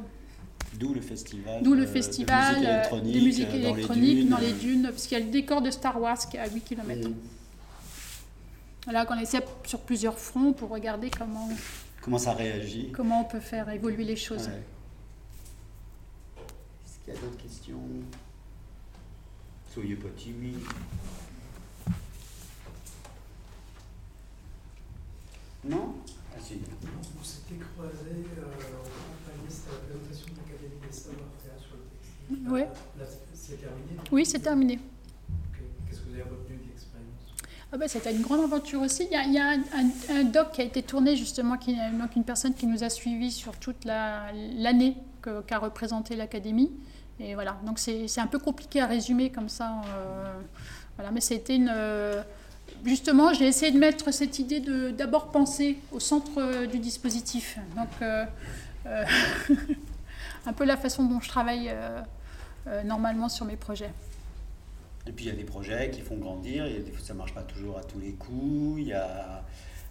D'où 0.78 0.92
le 0.92 1.00
festival, 1.00 1.62
D'où 1.62 1.72
le 1.74 1.86
festival 1.86 2.88
de 2.92 3.20
musique 3.20 3.54
électronique, 3.54 4.28
dans, 4.28 4.38
les 4.38 4.52
dunes, 4.52 4.88
parce 4.90 5.06
qu'il 5.06 5.18
y 5.18 5.20
a 5.20 5.24
le 5.24 5.30
décor 5.30 5.62
de 5.62 5.70
Star 5.70 6.00
Wars 6.00 6.18
qui 6.28 6.36
est 6.36 6.40
à 6.40 6.48
8 6.48 6.60
km. 6.62 7.08
Mm. 7.08 7.14
Là, 8.92 9.06
qu'on 9.06 9.18
essaie 9.18 9.42
sur 9.64 9.80
plusieurs 9.80 10.18
fronts 10.18 10.52
pour 10.52 10.68
regarder 10.70 11.10
comment, 11.10 11.48
comment 12.02 12.18
ça 12.18 12.34
réagit. 12.34 12.90
Comment 12.92 13.22
on 13.22 13.24
peut 13.24 13.40
faire 13.40 13.70
évoluer 13.70 14.04
les 14.04 14.16
choses. 14.16 14.48
Est-ce 14.48 14.52
qu'il 17.04 17.14
y 17.14 17.16
a 17.16 17.20
d'autres 17.20 17.42
questions? 17.42 17.80
Soyez 19.72 19.96
pas 19.96 20.10
timide. 20.16 20.58
Non? 25.64 25.94
Ah, 26.36 26.40
si. 26.42 26.60
On 27.18 27.24
s'était 27.24 27.54
croisés 27.54 28.26
euh, 28.38 28.44
en 28.44 28.48
c'était 29.48 29.72
la 29.72 29.78
présentation 29.78 30.26
de 30.34 30.40
savoir-faire 30.94 31.58
sur 31.58 31.76
le 31.76 31.82
textile. 31.90 32.50
Oui. 32.50 32.62
c'est 33.34 33.60
terminé? 33.60 34.00
Oui, 34.12 34.26
c'est 34.26 34.38
terminé. 34.40 34.78
Qu'est-ce 35.88 36.00
que 36.00 36.08
vous 36.08 36.14
avez 36.14 36.22
retenu 36.22 36.56
de 36.56 36.68
l'expérience? 36.70 37.44
Ah 37.72 37.76
bah, 37.76 37.88
C'était 37.88 38.12
une 38.14 38.22
grande 38.22 38.44
aventure 38.44 38.80
aussi. 38.82 39.06
Il 39.10 39.12
y 39.12 39.16
a, 39.16 39.24
il 39.24 39.32
y 39.32 39.38
a 39.38 39.50
un, 39.50 40.20
un, 40.20 40.24
doc 40.24 40.52
qui 40.52 40.60
a 40.60 40.64
été 40.64 40.82
tourné 40.82 41.16
justement, 41.16 41.56
qui, 41.56 41.74
donc 41.74 42.16
une 42.16 42.24
personne 42.24 42.54
qui 42.54 42.66
nous 42.66 42.84
a 42.84 42.90
suivis 42.90 43.32
sur 43.32 43.56
toute 43.56 43.84
l'année 43.84 44.96
qu'a 45.46 45.58
représenté 45.58 46.16
l'Académie. 46.16 46.70
Et 47.20 47.34
voilà, 47.34 47.56
donc 47.64 47.78
c'est 47.78 48.18
un 48.18 48.26
peu 48.26 48.38
compliqué 48.38 48.80
à 48.80 48.86
résumer 48.86 49.30
comme 49.30 49.48
ça. 49.48 49.82
Euh, 49.86 50.40
voilà, 50.96 51.10
mais 51.10 51.20
c'était 51.20 51.56
une. 51.56 51.70
Euh, 51.72 52.22
justement, 52.84 53.32
j'ai 53.32 53.46
essayé 53.46 53.72
de 53.72 53.78
mettre 53.78 54.12
cette 54.12 54.38
idée 54.38 54.60
de 54.60 54.90
d'abord 54.90 55.30
penser 55.30 55.78
au 55.92 56.00
centre 56.00 56.38
euh, 56.38 56.66
du 56.66 56.78
dispositif. 56.78 57.58
Donc, 57.76 57.88
euh, 58.02 58.24
un 60.46 60.52
peu 60.52 60.64
la 60.64 60.76
façon 60.76 61.04
dont 61.04 61.20
je 61.20 61.28
travaille 61.28 61.74
normalement 62.84 63.28
sur 63.28 63.44
mes 63.46 63.56
projets. 63.56 63.90
Et 65.06 65.12
puis 65.12 65.26
il 65.26 65.28
y 65.28 65.30
a 65.30 65.36
des 65.36 65.44
projets 65.44 65.90
qui 65.90 66.00
font 66.00 66.16
grandir, 66.16 66.64
et 66.64 66.82
ça 67.02 67.12
ne 67.12 67.18
marche 67.18 67.34
pas 67.34 67.42
toujours 67.42 67.78
à 67.78 67.84
tous 67.84 68.00
les 68.00 68.12
coups. 68.12 68.80
Il, 68.80 68.88
y 68.88 68.92
a, 68.94 69.44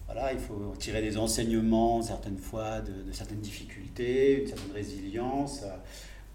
voilà, 0.06 0.34
il 0.34 0.40
faut 0.40 0.74
tirer 0.80 1.02
des 1.02 1.18
enseignements 1.18 2.02
certaines 2.02 2.38
fois 2.38 2.82
de, 2.82 3.12
certaines 3.12 3.42
difficultés, 3.42 4.42
une 4.42 4.48
certaine 4.48 4.72
résilience 4.72 5.64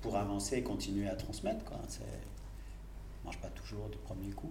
pour 0.01 0.17
avancer 0.17 0.57
et 0.57 0.63
continuer 0.63 1.09
à 1.09 1.17
transmettre. 1.17 1.65
Quoi. 1.65 1.79
Ça 1.89 2.01
ne 2.01 3.25
marche 3.25 3.39
pas 3.39 3.49
toujours 3.49 3.89
du 3.89 3.99
premier 3.99 4.31
coup. 4.31 4.51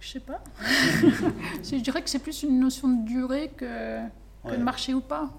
Je 0.00 0.08
sais 0.08 0.20
pas. 0.20 0.42
je 0.60 1.76
dirais 1.76 2.02
que 2.02 2.10
c'est 2.10 2.18
plus 2.18 2.42
une 2.42 2.60
notion 2.60 2.88
de 2.88 3.06
durée 3.06 3.50
que, 3.56 4.00
de 4.48 4.56
marcher 4.56 4.94
ou 4.94 5.00
pas. 5.00 5.30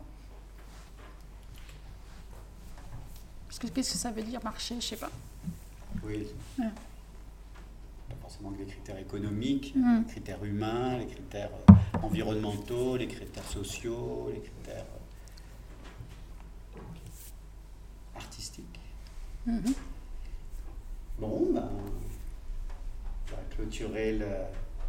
Parce 3.47 3.59
que 3.59 3.67
qu'est-ce 3.67 3.93
que 3.93 3.97
ça 3.97 4.11
veut 4.11 4.23
dire 4.23 4.43
marcher 4.43 4.75
Je 4.79 4.85
sais 4.85 4.95
pas. 4.97 5.11
Oui. 6.03 6.27
Pas 6.57 8.15
forcément 8.21 8.51
que 8.51 8.59
les 8.59 8.65
critères 8.65 8.97
économiques, 8.97 9.73
mm. 9.75 9.99
les 9.99 10.05
critères 10.11 10.43
humains, 10.43 10.97
les 10.97 11.07
critères 11.07 11.51
euh, 11.69 11.73
environnementaux, 12.01 12.97
les 12.97 13.07
critères 13.07 13.47
sociaux, 13.47 14.31
les 14.33 14.41
critères 14.41 14.85
euh, 16.75 16.79
artistiques. 18.15 18.79
Mm-hmm. 19.47 19.73
Bon, 21.19 21.51
ben 21.53 21.69
clôturer 23.57 24.19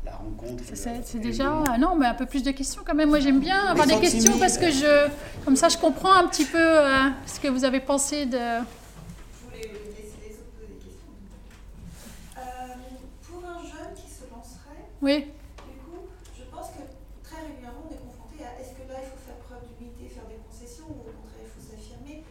la 0.05 0.13
rencontre. 0.13 0.65
C'est 0.75 1.19
déjà 1.19 1.65
non, 1.79 1.95
mais 1.97 2.07
un 2.07 2.15
peu 2.15 2.27
plus 2.27 2.43
de 2.43 2.51
questions 2.51 2.83
quand 2.85 2.95
même. 2.95 3.09
Moi, 3.09 3.21
j'aime 3.21 3.41
bien 3.41 3.67
avoir 3.67 3.87
des 3.87 3.99
questions 4.01 4.39
parce 4.39 4.59
que 4.59 4.71
je, 4.71 5.09
comme 5.45 5.57
ça, 5.57 5.69
je 5.69 5.79
comprends 5.79 6.13
un 6.13 6.27
petit 6.29 6.45
peu 6.45 6.59
euh, 6.59 7.09
ce 7.27 7.41
que 7.41 7.49
vous 7.49 7.65
avez 7.65 7.81
pensé 7.81 8.27
de. 8.27 8.39
Je 8.39 9.45
voulais 9.45 9.73
laisser 9.97 10.19
les 10.23 10.35
autres 10.35 10.53
poser 10.57 10.69
des 10.69 10.85
questions. 10.85 11.13
Euh, 12.39 12.41
Oui. 15.01 15.19
Du 15.19 15.79
coup, 15.85 16.09
je 16.37 16.43
pense 16.51 16.67
que 16.69 16.83
très 17.23 17.41
régulièrement, 17.43 17.85
on 17.89 17.93
est 17.95 17.99
confronté 17.99 18.43
à 18.45 18.61
est-ce 18.61 18.71
que 18.71 18.83
là, 18.91 18.99
il 18.99 19.09
faut 19.09 19.23
faire 19.27 19.39
preuve 19.47 19.63
d'humilité, 19.79 20.13
faire 20.13 20.27
des 20.27 20.41
concessions, 20.49 20.87
ou 20.89 21.07
au 21.07 21.15
contraire, 21.23 21.47
il 21.47 21.51
faut 21.55 21.63
s'affirmer? 21.71 22.25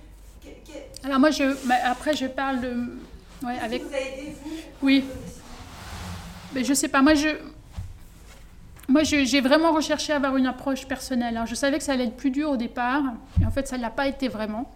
Alors 1.04 1.20
moi, 1.20 1.32
je, 1.32 1.44
mais 1.68 1.80
après, 1.86 2.14
je 2.14 2.26
parle 2.26 2.60
de... 2.60 2.74
Ouais, 3.46 3.58
avec... 3.64 3.84
qui 3.84 3.88
vous 3.88 3.94
a 3.94 4.00
aidé, 4.00 4.36
vous 4.44 4.50
pour 4.50 4.60
Oui. 4.82 5.06
Mais 6.54 6.64
je 6.64 6.74
sais 6.74 6.88
pas, 6.90 7.02
moi 7.02 7.14
je. 7.14 7.30
Moi, 8.88 9.04
j'ai 9.04 9.42
vraiment 9.42 9.74
recherché 9.74 10.14
à 10.14 10.16
avoir 10.16 10.38
une 10.38 10.48
approche 10.48 10.88
personnelle. 10.88 11.36
hein. 11.38 11.46
Je 11.46 11.56
savais 11.56 11.78
que 11.78 11.84
ça 11.84 11.94
allait 11.94 12.06
être 12.06 12.16
plus 12.18 12.32
dur 12.32 12.52
au 12.52 12.58
départ, 12.58 13.04
et 13.42 13.46
en 13.46 13.52
fait, 13.52 13.68
ça 13.68 13.78
ne 13.78 13.82
l'a 13.82 13.90
pas 13.90 14.08
été 14.08 14.28
vraiment. 14.30 14.72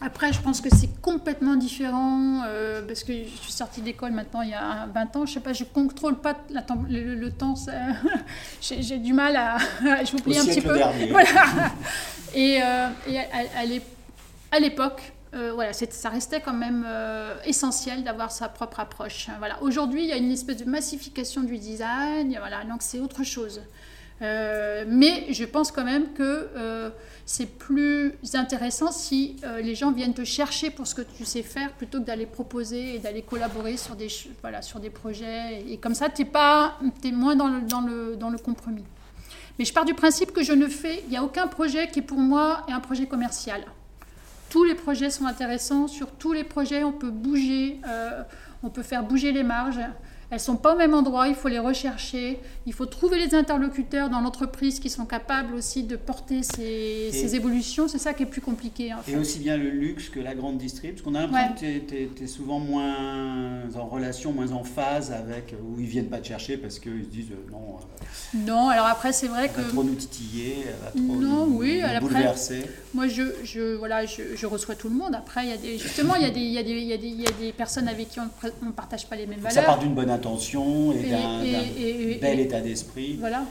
Après, 0.00 0.32
je 0.32 0.40
pense 0.40 0.60
que 0.60 0.68
c'est 0.74 1.00
complètement 1.02 1.56
différent, 1.56 2.42
euh, 2.46 2.82
parce 2.86 3.02
que 3.02 3.12
je 3.12 3.28
suis 3.42 3.50
sortie 3.52 3.80
d'école 3.80 4.12
maintenant 4.12 4.42
il 4.42 4.50
y 4.50 4.54
a 4.54 4.86
20 4.94 5.16
ans. 5.16 5.26
Je 5.26 5.32
sais 5.34 5.40
pas, 5.40 5.52
je 5.52 5.64
contrôle 5.64 6.16
pas 6.20 6.36
la 6.50 6.64
le, 6.88 7.16
le 7.16 7.30
temps. 7.32 7.54
j'ai, 8.60 8.98
du 8.98 9.12
mal 9.12 9.34
à. 9.34 9.56
J'oublie 10.04 10.38
un 10.38 10.44
petit 10.44 10.60
peu. 10.60 10.76
dernier. 10.76 11.06
Voilà. 11.10 11.44
Et, 12.32 12.60
euh, 12.62 12.88
et 13.08 13.18
à 14.52 14.60
l'époque, 14.60 15.12
euh, 15.34 15.52
voilà, 15.54 15.72
ça 15.72 16.08
restait 16.08 16.40
quand 16.40 16.54
même 16.54 16.84
euh, 16.86 17.34
essentiel 17.44 18.02
d'avoir 18.02 18.32
sa 18.32 18.48
propre 18.48 18.80
approche. 18.80 19.28
Voilà. 19.38 19.62
Aujourd'hui, 19.62 20.02
il 20.02 20.08
y 20.08 20.12
a 20.12 20.16
une 20.16 20.30
espèce 20.30 20.56
de 20.56 20.64
massification 20.64 21.42
du 21.42 21.58
design, 21.58 22.34
voilà, 22.38 22.64
donc 22.64 22.80
c'est 22.80 23.00
autre 23.00 23.24
chose. 23.24 23.60
Euh, 24.20 24.84
mais 24.88 25.32
je 25.32 25.44
pense 25.44 25.70
quand 25.70 25.84
même 25.84 26.12
que 26.12 26.48
c'est 27.24 27.46
plus 27.58 28.14
intéressant 28.34 28.90
si 28.90 29.36
les 29.62 29.74
gens 29.74 29.92
viennent 29.92 30.14
te 30.14 30.24
chercher 30.24 30.70
pour 30.70 30.86
ce 30.86 30.94
que 30.94 31.02
tu 31.02 31.24
sais 31.24 31.42
faire 31.42 31.72
plutôt 31.74 32.00
que 32.00 32.04
d'aller 32.04 32.26
proposer 32.26 32.94
et 32.94 32.98
d'aller 32.98 33.22
collaborer 33.22 33.76
sur 33.76 33.96
des, 33.96 34.08
voilà, 34.40 34.62
sur 34.62 34.80
des 34.80 34.90
projets. 34.90 35.62
Et 35.68 35.76
comme 35.76 35.94
ça, 35.94 36.08
tu 36.08 36.22
es, 36.22 37.12
moins 37.12 37.36
dans 37.36 37.48
le, 37.48 37.60
dans, 37.60 37.82
le, 37.82 38.16
dans 38.16 38.30
le 38.30 38.38
compromis. 38.38 38.84
Mais 39.58 39.64
je 39.64 39.72
pars 39.74 39.84
du 39.84 39.94
principe 39.94 40.32
que 40.32 40.42
je 40.42 40.52
ne 40.52 40.68
fais, 40.68 41.02
il 41.04 41.10
n'y 41.10 41.16
a 41.16 41.22
aucun 41.22 41.48
projet 41.48 41.88
qui 41.88 42.00
pour 42.00 42.18
moi 42.18 42.64
est 42.68 42.72
un 42.72 42.80
projet 42.80 43.06
commercial. 43.06 43.62
Tous 44.50 44.64
les 44.64 44.74
projets 44.74 45.10
sont 45.10 45.26
intéressants, 45.26 45.88
sur 45.88 46.10
tous 46.12 46.32
les 46.32 46.44
projets 46.44 46.82
on 46.82 46.92
peut 46.92 47.10
bouger, 47.10 47.80
euh, 47.86 48.22
on 48.62 48.70
peut 48.70 48.82
faire 48.82 49.02
bouger 49.02 49.32
les 49.32 49.42
marges. 49.42 49.80
Elles 50.30 50.40
sont 50.40 50.56
pas 50.56 50.74
au 50.74 50.76
même 50.78 50.92
endroit, 50.92 51.26
il 51.28 51.34
faut 51.34 51.48
les 51.48 51.58
rechercher, 51.58 52.38
il 52.66 52.74
faut 52.74 52.84
trouver 52.84 53.18
les 53.18 53.34
interlocuteurs 53.34 54.10
dans 54.10 54.20
l'entreprise 54.20 54.78
qui 54.78 54.90
sont 54.90 55.06
capables 55.06 55.54
aussi 55.54 55.84
de 55.84 55.96
porter 55.96 56.42
ces, 56.42 57.08
ces 57.12 57.34
évolutions. 57.34 57.88
C'est 57.88 57.96
ça 57.98 58.12
qui 58.12 58.24
est 58.24 58.26
plus 58.26 58.42
compliqué. 58.42 58.92
En 58.92 58.98
fait. 58.98 59.12
Et 59.12 59.16
aussi 59.16 59.38
bien 59.38 59.56
le 59.56 59.70
luxe 59.70 60.10
que 60.10 60.20
la 60.20 60.34
grande 60.34 60.58
distrib, 60.58 60.92
parce 60.92 61.02
qu'on 61.02 61.14
a 61.14 61.22
l'impression 61.22 61.56
que 61.56 62.14
tu 62.14 62.24
es, 62.24 62.26
souvent 62.26 62.58
moins 62.58 63.62
en 63.74 63.86
relation, 63.86 64.32
moins 64.32 64.52
en 64.52 64.64
phase 64.64 65.12
avec, 65.12 65.54
où 65.62 65.80
ils 65.80 65.86
viennent 65.86 66.08
pas 66.10 66.18
te 66.18 66.26
chercher 66.28 66.58
parce 66.58 66.78
qu'ils 66.78 67.04
se 67.04 67.08
disent 67.08 67.30
euh, 67.32 67.50
non, 67.50 67.76
euh, 67.78 68.38
Non, 68.46 68.68
alors 68.68 68.86
après 68.86 69.12
c'est 69.12 69.28
vrai 69.28 69.44
elle 69.46 69.52
que 69.52 69.60
va 69.62 69.68
trop 69.72 69.82
nous 69.84 69.94
titiller, 69.94 70.56
elle 70.66 70.84
va 70.84 70.90
trop 70.90 71.20
Non, 71.20 71.46
nous, 71.46 71.58
oui, 71.58 71.78
nous 71.80 71.86
après- 71.86 72.00
bouleverser. 72.00 72.64
Moi, 72.94 73.06
je, 73.08 73.22
je, 73.44 73.76
voilà, 73.76 74.04
je, 74.06 74.22
je 74.34 74.46
reçois 74.46 74.74
tout 74.74 74.88
le 74.88 74.94
monde. 74.94 75.14
Après, 75.14 75.44
il 75.44 75.50
y 75.50 75.52
a 75.52 75.56
des, 75.56 75.78
justement, 75.78 76.14
il 76.16 76.22
y, 76.22 76.24
a 76.24 76.30
des, 76.30 76.40
y 76.40 76.58
a 76.58 76.62
des, 76.62 76.70
il, 76.72 76.84
y 76.86 76.92
a 76.92 76.96
des, 76.96 77.06
il 77.06 77.20
y 77.20 77.26
a 77.26 77.30
des 77.32 77.52
personnes 77.52 77.86
avec 77.86 78.08
qui 78.10 78.18
on 78.20 78.66
ne 78.66 78.72
partage 78.72 79.06
pas 79.06 79.14
les 79.16 79.26
mêmes 79.26 79.40
Donc 79.40 79.50
ça 79.50 79.60
valeurs. 79.60 79.74
part 79.74 79.78
d'une 79.84 79.94
bonne 79.94 80.10
intention 80.18 80.92
et, 80.92 81.06
Et- 81.06 81.10
d'un 81.10 81.38
bel 82.20 82.38
et- 82.40 82.42
état 82.42 82.60
d'esprit. 82.60 83.16
Voilà. 83.20 83.44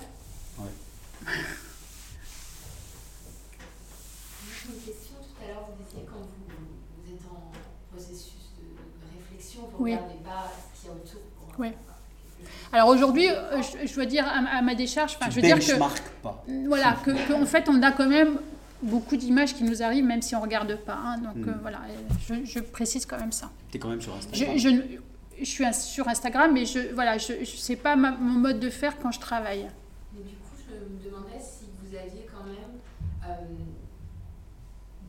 J'ai 4.45 4.74
une 4.74 4.82
question 4.82 5.15
tout 5.22 5.43
à 5.43 5.47
l'heure, 5.47 5.68
vous 5.68 5.84
disiez 5.84 6.05
quand 6.05 6.20
vous, 6.20 6.45
vous 7.03 7.13
êtes 7.13 7.22
en 7.32 7.51
processus 7.91 8.51
de, 8.59 8.65
de 8.65 9.20
réflexion, 9.20 9.61
vous 9.72 9.80
ne 9.80 9.84
Oui. 9.84 9.95
regardez 9.95 10.20
pas 10.24 10.51
ce 10.76 10.80
qu'il 10.82 10.89
y 10.89 10.91
a 10.91 10.95
autour 10.95 11.22
pour 11.22 11.59
Oui. 11.59 11.70
Alors 12.72 12.89
aujourd'hui, 12.89 13.30
euh, 13.30 13.61
je, 13.61 13.88
je 13.88 13.95
dois 13.95 14.05
dire 14.05 14.26
à, 14.28 14.57
à 14.57 14.61
ma 14.61 14.76
décharge, 14.76 15.15
enfin, 15.15 15.26
tu 15.30 15.32
je 15.32 15.36
veux 15.38 15.47
dire 15.47 15.59
que, 15.59 15.80
pas. 16.22 16.43
voilà, 16.68 16.97
que, 17.03 17.11
que, 17.28 17.34
en 17.34 17.45
fait, 17.45 17.68
on 17.70 17.82
a 17.82 17.91
quand 17.91 18.07
même 18.07 18.39
beaucoup 18.84 19.15
d'images 19.18 19.55
qui 19.55 19.63
nous 19.63 19.82
arrivent, 19.82 20.03
même 20.05 20.22
si 20.22 20.36
on 20.36 20.41
regarde 20.41 20.76
pas. 20.86 20.97
hein. 21.03 21.18
donc 21.20 21.38
Mm. 21.38 21.49
euh, 21.49 21.53
voilà, 21.61 21.80
je, 22.28 22.36
je 22.45 22.59
précise 22.59 23.05
quand 23.05 23.18
même 23.20 23.32
ça. 23.32 23.49
Tu 23.72 23.78
es 23.78 23.80
quand 23.80 23.89
même 23.89 24.01
sur 24.01 24.13
Je, 24.13 24.43
Instagram. 24.45 24.57
je, 24.57 24.70
je 25.39 25.45
suis 25.45 25.73
sur 25.73 26.07
Instagram, 26.07 26.51
mais 26.53 26.65
je, 26.65 26.93
voilà, 26.93 27.17
je, 27.17 27.33
je 27.43 27.55
sais 27.57 27.75
pas 27.75 27.95
ma- 27.95 28.11
mon 28.17 28.39
mode 28.39 28.59
de 28.59 28.69
faire 28.69 28.97
quand 28.99 29.11
je 29.11 29.19
travaille. 29.19 29.67
Mais 30.13 30.21
du 30.23 30.35
coup, 30.35 30.55
je 30.67 30.73
me 30.73 31.03
demandais 31.03 31.39
si 31.39 31.65
vous 31.81 31.95
aviez 31.95 32.25
quand 32.31 32.43
même 32.43 32.79
euh, 33.25 33.55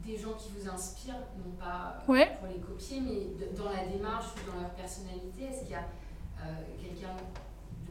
des 0.06 0.16
gens 0.16 0.32
qui 0.34 0.50
vous 0.58 0.68
inspirent, 0.68 1.14
non 1.44 1.52
pas 1.58 2.02
euh, 2.08 2.12
Ouais. 2.12 2.36
pour 2.38 2.48
les 2.48 2.60
copier, 2.60 3.00
mais 3.00 3.46
de- 3.46 3.56
dans 3.56 3.70
la 3.70 3.86
démarche 3.86 4.26
ou 4.36 4.50
dans 4.50 4.60
leur 4.60 4.70
personnalité. 4.70 5.44
Est-ce 5.50 5.62
qu'il 5.62 5.72
y 5.72 5.74
a 5.74 5.84
euh, 6.44 6.52
quelqu'un 6.80 7.14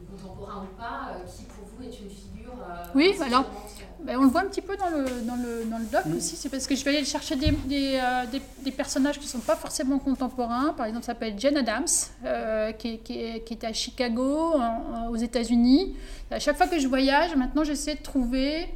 de 0.00 0.10
contemporain 0.22 0.64
ou 0.64 0.76
pas 0.80 1.12
euh, 1.14 1.26
qui 1.26 1.44
pour 1.44 1.64
vous 1.76 1.82
est 1.84 2.00
une 2.00 2.10
figure 2.10 2.52
euh, 2.68 2.84
Oui, 2.94 3.14
alors, 3.24 3.44
Ben, 4.04 4.16
on 4.18 4.22
le 4.22 4.28
voit 4.28 4.42
un 4.42 4.46
petit 4.46 4.60
peu 4.62 4.76
dans 4.76 4.88
le, 4.90 5.04
dans 5.26 5.34
le, 5.36 5.64
dans 5.64 5.78
le 5.78 5.84
doc 5.86 6.02
aussi, 6.16 6.36
c'est 6.36 6.48
parce 6.48 6.66
que 6.66 6.74
je 6.76 6.84
vais 6.84 6.96
aller 6.96 7.04
chercher 7.04 7.34
des, 7.36 7.50
des, 7.50 7.98
euh, 8.00 8.26
des, 8.30 8.40
des 8.62 8.70
personnages 8.72 9.18
qui 9.18 9.24
ne 9.26 9.30
sont 9.30 9.40
pas 9.40 9.56
forcément 9.56 9.98
contemporains. 9.98 10.72
Par 10.76 10.86
exemple, 10.86 11.04
ça 11.04 11.12
s'appelle 11.12 11.38
Jen 11.38 11.56
Adams, 11.56 11.84
euh, 12.24 12.72
qui, 12.72 12.88
est- 12.94 12.98
qui, 12.98 13.20
est- 13.20 13.40
qui 13.44 13.54
est 13.54 13.64
à 13.64 13.72
Chicago, 13.72 14.54
en- 14.54 15.08
aux 15.10 15.16
États-Unis. 15.16 15.96
À 16.30 16.38
chaque 16.38 16.56
fois 16.56 16.68
que 16.68 16.78
je 16.78 16.86
voyage, 16.88 17.34
maintenant, 17.36 17.64
j'essaie 17.64 17.96
de 17.96 18.02
trouver 18.02 18.68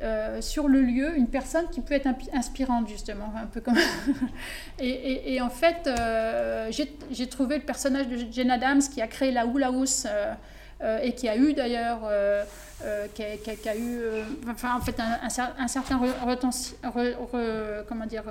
euh, 0.00 0.40
sur 0.40 0.68
le 0.68 0.80
lieu 0.80 1.16
une 1.16 1.26
personne 1.26 1.68
qui 1.70 1.80
peut 1.80 1.94
être 1.94 2.06
inspirante, 2.32 2.88
justement, 2.88 3.32
un 3.36 3.46
peu 3.46 3.60
comme. 3.60 3.76
et, 4.78 5.34
et- 5.34 5.40
en 5.40 5.50
fait, 5.50 5.86
euh, 5.88 6.70
j'ai 7.10 7.26
trouvé 7.26 7.56
le 7.56 7.64
personnage 7.64 8.06
de 8.08 8.16
Jen 8.30 8.50
Adams 8.50 8.80
qui 8.80 9.02
a 9.02 9.08
créé 9.08 9.32
la 9.32 9.44
Hula 9.44 9.66
House 9.68 10.06
euh, 10.08 10.34
euh, 10.82 11.00
et 11.02 11.12
qui 11.14 11.28
a 11.28 11.36
eu 11.36 11.52
d'ailleurs. 11.52 12.00
qui, 13.14 13.24
qui 13.60 13.68
a- 13.68 13.76
eu 13.76 13.98
enfin, 14.48 14.76
en 14.76 14.80
fait 14.80 14.94
un, 15.00 15.18
un 15.26 15.64
un 15.64 15.66
certain 15.68 15.98
comment 17.88 18.06
dire 18.06 18.22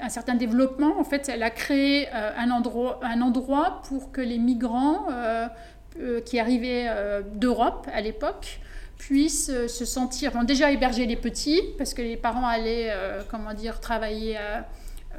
un, 0.00 0.08
certain 0.08 0.34
développement 0.34 0.98
en 0.98 1.04
fait 1.04 1.28
elle 1.28 1.42
a 1.42 1.50
créé 1.50 2.08
un 2.10 2.50
endroit 2.50 3.00
un 3.02 3.20
endroit 3.20 3.82
pour 3.88 4.10
que 4.10 4.20
les 4.22 4.38
migrants 4.38 5.06
qui 6.24 6.38
arrivaient 6.40 6.86
d'Europe 7.34 7.86
à 7.92 8.00
l'époque 8.00 8.60
puissent 8.98 9.50
euh, 9.50 9.68
se 9.68 9.84
sentir 9.84 10.32
bon, 10.32 10.42
déjà 10.42 10.70
héberger 10.70 11.06
les 11.06 11.16
petits 11.16 11.62
parce 11.78 11.94
que 11.94 12.02
les 12.02 12.16
parents 12.16 12.46
allaient 12.46 12.90
euh, 12.90 13.22
comment 13.30 13.54
dire 13.54 13.80
travailler 13.80 14.36
à, 14.36 14.66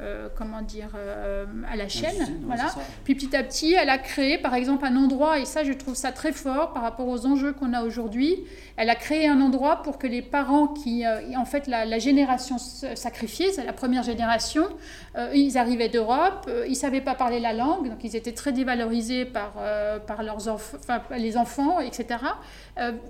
euh, 0.00 0.28
comment 0.34 0.62
dire 0.62 0.90
euh, 0.96 1.44
à 1.70 1.76
la 1.76 1.88
chaîne 1.88 2.40
voilà. 2.46 2.72
puis 3.04 3.14
petit 3.14 3.36
à 3.36 3.42
petit, 3.42 3.74
elle 3.74 3.90
a 3.90 3.98
créé 3.98 4.38
par 4.38 4.54
exemple 4.54 4.86
un 4.86 4.96
endroit, 4.96 5.38
et 5.38 5.44
ça 5.44 5.62
je 5.62 5.72
trouve 5.72 5.94
ça 5.94 6.10
très 6.10 6.32
fort 6.32 6.72
par 6.72 6.82
rapport 6.82 7.06
aux 7.06 7.26
enjeux 7.26 7.52
qu'on 7.52 7.74
a 7.74 7.82
aujourd'hui, 7.82 8.36
elle 8.76 8.88
a 8.88 8.94
créé 8.94 9.28
un 9.28 9.42
endroit 9.42 9.82
pour 9.82 9.98
que 9.98 10.06
les 10.06 10.22
parents 10.22 10.68
qui, 10.68 11.04
en 11.36 11.44
fait 11.44 11.66
la, 11.66 11.84
la 11.84 11.98
génération 11.98 12.56
sacrifiée, 12.58 13.52
c'est 13.52 13.64
la 13.64 13.74
première 13.74 14.02
génération, 14.02 14.64
euh, 15.16 15.30
ils 15.34 15.58
arrivaient 15.58 15.88
d'Europe, 15.88 16.46
euh, 16.48 16.64
ils 16.66 16.70
ne 16.70 16.74
savaient 16.76 17.00
pas 17.00 17.14
parler 17.14 17.40
la 17.40 17.52
langue, 17.52 17.88
donc 17.88 17.98
ils 18.04 18.14
étaient 18.14 18.32
très 18.32 18.52
dévalorisés 18.52 19.24
par, 19.24 19.54
euh, 19.58 19.98
par 19.98 20.22
leurs 20.22 20.46
enf- 20.46 21.00
les 21.18 21.36
enfants, 21.36 21.80
etc., 21.80 22.20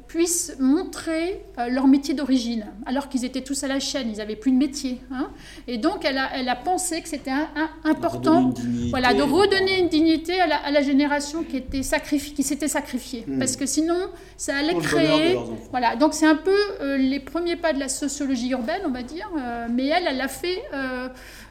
puissent 0.09 0.57
montrer 0.59 1.45
leur 1.69 1.87
métier 1.87 2.13
d'origine, 2.15 2.67
alors 2.87 3.09
qu'ils 3.09 3.25
étaient 3.25 3.43
tous 3.43 3.63
à 3.63 3.69
la 3.69 3.79
chaîne, 3.79 4.09
ils 4.11 4.17
n'avaient 4.19 4.35
plus 4.35 4.51
de 4.51 4.57
métier. 4.57 4.99
hein. 5.13 5.29
Et 5.69 5.79
donc 5.79 6.05
elle 6.05 6.19
a, 6.19 6.29
elle 6.35 6.49
a 6.49 6.57
pensé 6.57 7.01
que 7.03 7.09
c'était 7.09 7.31
important 7.85 8.45
dignité, 8.45 8.91
voilà, 8.91 9.15
de 9.15 9.23
redonner 9.23 9.79
une 9.79 9.89
dignité 9.89 10.41
à 10.41 10.47
la, 10.49 10.57
à 10.57 10.71
la 10.73 10.83
génération 10.83 11.45
qui, 11.45 11.59
était 11.59 11.85
sacrifiée, 11.85 12.35
qui 12.35 12.43
s'était 12.43 12.67
sacrifiée. 12.67 13.25
Mm. 13.29 13.39
Parce 13.39 13.55
que 13.57 13.65
sinon, 13.67 13.99
ça 14.37 14.57
allait 14.57 14.73
Pour 14.73 14.83
créer... 14.83 15.39
Voilà, 15.71 15.95
donc 15.95 16.15
c'est 16.15 16.27
un 16.27 16.35
peu 16.37 16.97
les 16.97 17.21
premiers 17.21 17.57
pas 17.57 17.73
de 17.73 17.79
la 17.79 17.89
sociologie 17.89 18.51
urbaine, 18.51 18.81
on 18.87 18.91
va 18.91 19.03
dire. 19.05 19.31
mais 19.71 19.87
elle, 19.87 20.07
elle 20.09 20.17
l'a 20.17 20.29
fait 20.29 20.63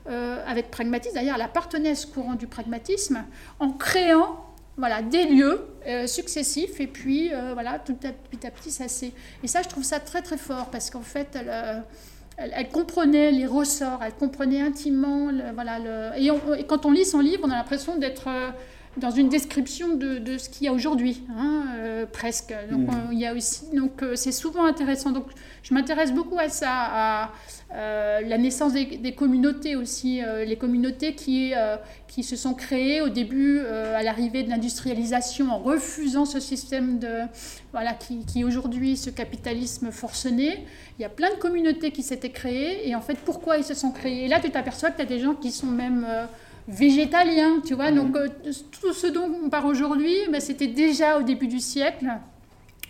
euh, 0.07 0.43
avec 0.47 0.71
pragmatisme. 0.71 1.15
D'ailleurs, 1.15 1.35
elle 1.35 1.41
appartenait 1.41 1.91
à 1.91 1.95
ce 1.95 2.07
courant 2.07 2.35
du 2.35 2.47
pragmatisme 2.47 3.23
en 3.59 3.71
créant 3.71 4.45
voilà, 4.79 5.01
des 5.01 5.25
lieux 5.25 5.61
euh, 5.87 6.07
successifs. 6.07 6.79
Et 6.79 6.87
puis, 6.87 7.33
euh, 7.33 7.53
voilà, 7.53 7.79
tout 7.79 7.97
à, 8.03 8.11
petit 8.11 8.47
à 8.47 8.51
petit, 8.51 8.71
ça 8.71 8.87
s'est... 8.87 9.11
Et 9.43 9.47
ça, 9.47 9.61
je 9.61 9.67
trouve 9.67 9.83
ça 9.83 9.99
très, 9.99 10.21
très 10.21 10.37
fort 10.37 10.69
parce 10.71 10.89
qu'en 10.89 11.01
fait, 11.01 11.35
elle... 11.35 11.49
euh, 11.49 12.63
comprenait 12.71 13.31
les 13.31 13.45
ressorts, 13.45 13.99
elle 14.01 14.13
comprenait 14.13 14.61
intimement, 14.61 15.29
voilà, 15.53 15.79
le, 15.79 16.57
et, 16.57 16.63
quand 16.65 16.85
on 16.85 16.91
lit 16.91 17.03
son 17.03 17.19
livre, 17.19 17.41
on 17.43 17.51
a 17.51 17.55
l'impression 17.55 17.97
d'être 17.97 18.29
dans 18.99 19.11
une 19.11 19.29
description 19.29 19.95
de, 19.95 20.19
de 20.19 20.37
ce 20.37 20.49
qu'il 20.49 20.65
y 20.65 20.67
a 20.67 20.73
aujourd'hui, 20.73 21.23
hein, 21.37 21.63
euh, 21.77 22.05
presque. 22.05 22.53
Donc, 22.71 22.81
Mm. 22.81 22.89
on- 23.07 23.11
il 23.11 23.19
y 23.19 23.25
a 23.25 23.33
aussi, 23.33 23.61
donc 23.73 24.03
euh, 24.03 24.15
c'est 24.15 24.31
souvent 24.31 24.65
intéressant. 24.65 25.11
Donc, 25.11 25.25
je 25.63 25.73
m'intéresse 25.73 26.11
beaucoup 26.13 26.37
à 26.39 26.49
ça, 26.49 26.69
à 26.71 27.31
euh, 27.73 28.21
la 28.21 28.37
naissance 28.39 28.73
des, 28.73 28.85
des 28.85 29.13
communautés 29.13 29.75
aussi, 29.75 30.23
euh, 30.23 30.43
les 30.43 30.55
communautés 30.55 31.13
qui, 31.13 31.53
euh, 31.55 31.75
qui 32.07 32.23
se 32.23 32.35
sont 32.35 32.55
créées 32.55 33.01
au 33.01 33.09
début, 33.09 33.59
euh, 33.59 33.95
à 33.95 34.01
l'arrivée 34.01 34.41
de 34.43 34.49
l'industrialisation, 34.49 35.51
en 35.51 35.59
refusant 35.59 36.25
ce 36.25 36.39
système 36.39 36.97
de, 36.97 37.09
voilà, 37.71 37.93
qui, 37.93 38.25
qui 38.25 38.43
aujourd'hui, 38.43 38.97
ce 38.97 39.09
capitalisme 39.11 39.91
forcené. 39.91 40.65
Il 40.97 41.03
y 41.03 41.05
a 41.05 41.09
plein 41.09 41.29
de 41.29 41.35
communautés 41.35 41.91
qui 41.91 42.01
s'étaient 42.01 42.31
créées, 42.31 42.89
et 42.89 42.95
en 42.95 43.01
fait, 43.01 43.17
pourquoi 43.23 43.57
ils 43.57 43.63
se 43.63 43.73
sont 43.75 43.91
créés? 43.91 44.25
Et 44.25 44.27
là, 44.27 44.39
tu 44.39 44.49
t'aperçois 44.49 44.89
que 44.89 44.97
tu 44.97 45.03
as 45.03 45.05
des 45.05 45.19
gens 45.19 45.35
qui 45.35 45.51
sont 45.51 45.67
même 45.67 46.05
euh, 46.09 46.25
végétalien, 46.69 47.61
tu 47.65 47.73
vois. 47.73 47.91
Donc, 47.91 48.15
euh, 48.15 48.27
tout 48.79 48.93
ce 48.93 49.07
dont 49.07 49.29
on 49.43 49.49
parle 49.49 49.67
aujourd'hui, 49.67 50.15
ben, 50.31 50.39
c'était 50.39 50.67
déjà 50.67 51.17
au 51.17 51.23
début 51.23 51.47
du 51.47 51.59
siècle. 51.59 52.07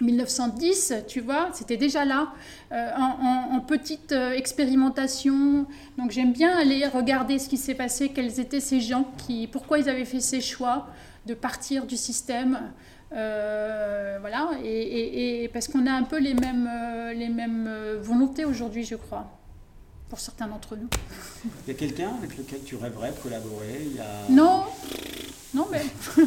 1910, 0.02 0.94
tu 1.10 1.20
vois, 1.20 1.50
c'était 1.52 1.76
déjà 1.76 2.06
là, 2.06 2.32
euh, 2.72 2.90
en, 2.96 3.58
en, 3.58 3.60
petite 3.60 4.14
euh, 4.14 4.32
expérimentation. 4.32 5.66
Donc 5.98 6.12
j'aime 6.12 6.32
bien 6.32 6.58
aller 6.58 6.86
regarder 6.88 7.38
ce 7.38 7.50
qui 7.50 7.58
s'est 7.58 7.76
passé, 7.76 8.08
quels 8.08 8.40
étaient 8.40 8.62
ces 8.62 8.80
gens, 8.80 9.12
qui, 9.18 9.48
pourquoi 9.48 9.78
ils 9.78 9.90
avaient 9.90 10.06
fait 10.06 10.22
ces 10.22 10.40
choix 10.40 10.88
de 11.26 11.34
partir 11.34 11.86
du 11.86 11.98
système. 11.98 12.72
voilà, 13.12 14.52
et, 14.64 15.44
et, 15.44 15.48
parce 15.50 15.68
qu'on 15.68 15.86
a 15.86 15.92
un 15.92 16.04
peu 16.04 16.20
les 16.20 16.34
mêmes, 16.34 16.70
les 17.14 17.28
mêmes 17.28 17.70
volontés 18.02 18.46
aujourd'hui, 18.46 18.86
je 18.86 18.96
crois 18.96 19.39
pour 20.10 20.20
certains 20.20 20.48
d'entre 20.48 20.76
nous. 20.76 20.90
Il 21.68 21.74
y 21.74 21.76
a 21.76 21.80
quelqu'un 21.80 22.12
avec 22.18 22.38
lequel 22.38 22.64
tu 22.64 22.76
rêverais 22.76 23.12
de 23.12 23.18
collaborer 23.18 23.82
Il 23.86 23.96
y 23.96 24.00
a... 24.00 24.30
Non, 24.30 24.66
non 25.54 25.68
mais 25.72 25.84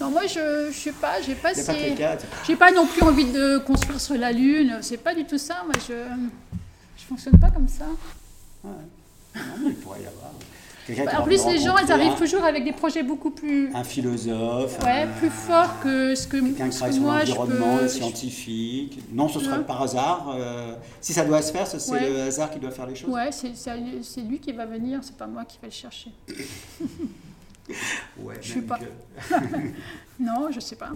non 0.00 0.10
moi 0.10 0.26
je 0.26 0.70
je 0.72 0.76
sais 0.78 0.92
pas, 0.92 1.20
j'ai 1.20 1.34
pas 1.34 1.52
j'ai 2.46 2.56
pas 2.56 2.70
non 2.72 2.86
plus 2.86 3.02
envie 3.02 3.30
de 3.30 3.58
construire 3.58 4.00
sur 4.00 4.16
la 4.16 4.32
lune. 4.32 4.78
C'est 4.82 4.96
pas 4.96 5.14
du 5.14 5.24
tout 5.24 5.38
ça. 5.38 5.62
Moi 5.64 5.74
je 5.86 5.94
je 6.96 7.04
fonctionne 7.04 7.38
pas 7.38 7.50
comme 7.50 7.68
ça. 7.68 7.86
Ouais. 8.64 8.70
Non, 9.34 9.42
mais 9.62 9.70
il 9.70 9.76
pourrait 9.76 10.02
y 10.02 10.06
avoir. 10.06 10.32
Bah, 10.88 11.20
en 11.20 11.22
plus, 11.22 11.46
les 11.46 11.58
gens, 11.58 11.76
ils 11.78 11.92
arrivent 11.92 12.16
toujours 12.16 12.44
avec 12.44 12.64
des 12.64 12.72
projets 12.72 13.02
beaucoup 13.02 13.30
plus. 13.30 13.70
Un 13.74 13.84
philosophe. 13.84 14.82
Ouais, 14.82 15.06
plus 15.18 15.30
fort 15.30 15.80
que 15.80 16.14
ce 16.14 16.26
que, 16.26 16.38
quelqu'un 16.38 16.68
qui 16.68 16.76
travaille 16.76 16.94
sur 16.94 17.04
l'environnement, 17.04 17.78
un 17.78 17.88
scientifique. 17.88 18.98
Non, 19.12 19.28
ce 19.28 19.40
serait 19.40 19.64
par 19.64 19.82
hasard. 19.82 20.34
Euh, 20.36 20.74
si 21.00 21.12
ça 21.12 21.24
doit 21.24 21.42
se 21.42 21.52
faire, 21.52 21.66
c'est 21.66 22.00
le 22.00 22.22
hasard 22.22 22.50
qui 22.50 22.58
doit 22.58 22.70
faire 22.70 22.86
les 22.86 22.94
choses. 22.94 23.10
Ouais, 23.10 23.30
c'est 23.32 24.20
lui 24.22 24.38
qui 24.40 24.52
va 24.52 24.66
venir, 24.66 25.00
c'est 25.02 25.16
pas 25.16 25.26
moi 25.26 25.44
qui 25.44 25.58
vais 25.60 25.68
le 25.68 25.72
chercher. 25.72 26.10
ouais, 28.18 28.34
je 28.40 28.48
suis 28.48 28.62
pas. 28.62 28.78
non, 30.20 30.50
je 30.50 30.60
sais 30.60 30.76
pas. 30.76 30.90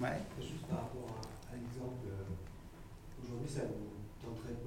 Ouais. 0.00 0.08
Juste 0.40 0.66
par 0.68 0.80
rapport 0.80 1.20
à, 1.52 1.54
l'exemple, 1.54 2.08
euh, 2.08 3.22
aujourd'hui, 3.22 3.48
ça 3.48 3.60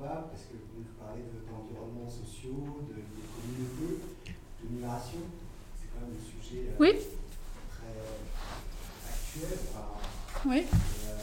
parce 0.05 0.43
que 0.43 0.57
vous 0.75 0.83
parlez 0.99 1.23
d'environnements 1.49 2.09
sociaux, 2.09 2.83
de, 2.87 3.01
communautés, 3.35 4.01
de 4.63 4.75
migration. 4.75 5.19
C'est 5.79 5.87
quand 5.93 6.05
même 6.05 6.15
un 6.15 6.23
sujet 6.23 6.69
euh, 6.69 6.79
oui. 6.79 6.91
très 7.71 9.47
actuel. 9.47 9.59
oui. 10.45 10.63
Euh, 10.63 11.17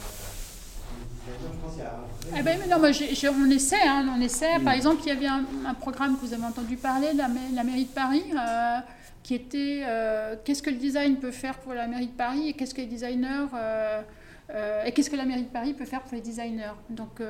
je 1.25 1.63
pense 1.63 1.75
qu'il 1.75 1.83
y 1.83 1.87
a 1.87 1.93
un 1.93 2.39
eh 2.39 2.43
ben, 2.43 2.59
non, 2.69 2.79
on 2.81 3.51
essaie, 3.51 3.87
hein, 3.87 4.13
on 4.17 4.21
essaie. 4.21 4.59
Par 4.59 4.73
exemple, 4.73 5.03
il 5.05 5.09
y 5.09 5.13
avait 5.13 5.27
un, 5.27 5.75
programme 5.75 6.17
que 6.17 6.27
vous 6.27 6.35
avez 6.35 6.45
entendu 6.45 6.77
parler, 6.77 7.13
la, 7.15 7.29
la 7.55 7.65
mairie 7.65 7.85
de 7.85 7.91
Paris, 7.91 8.25
euh, 8.33 8.79
qui 9.23 9.35
était 9.35 9.85
qu'est-ce 10.45 10.63
que 10.63 10.71
le 10.71 10.77
design 10.77 11.19
peut 11.19 11.31
faire 11.31 11.59
pour 11.59 11.75
la 11.75 11.87
mairie 11.87 12.09
de 12.09 12.17
Paris 12.17 12.49
et 12.49 12.53
qu'est-ce 12.55 12.75
que 12.75 12.81
les 12.81 12.89
designers 12.89 13.47
et 14.85 14.93
qu'est-ce 14.93 15.09
que 15.09 15.17
la 15.17 15.25
mairie 15.25 15.45
de 15.45 15.49
Paris 15.49 15.73
peut 15.73 15.85
faire 15.85 16.03
pour 16.03 16.15
les 16.15 16.21
designers? 16.21 16.75
Donc, 16.91 17.21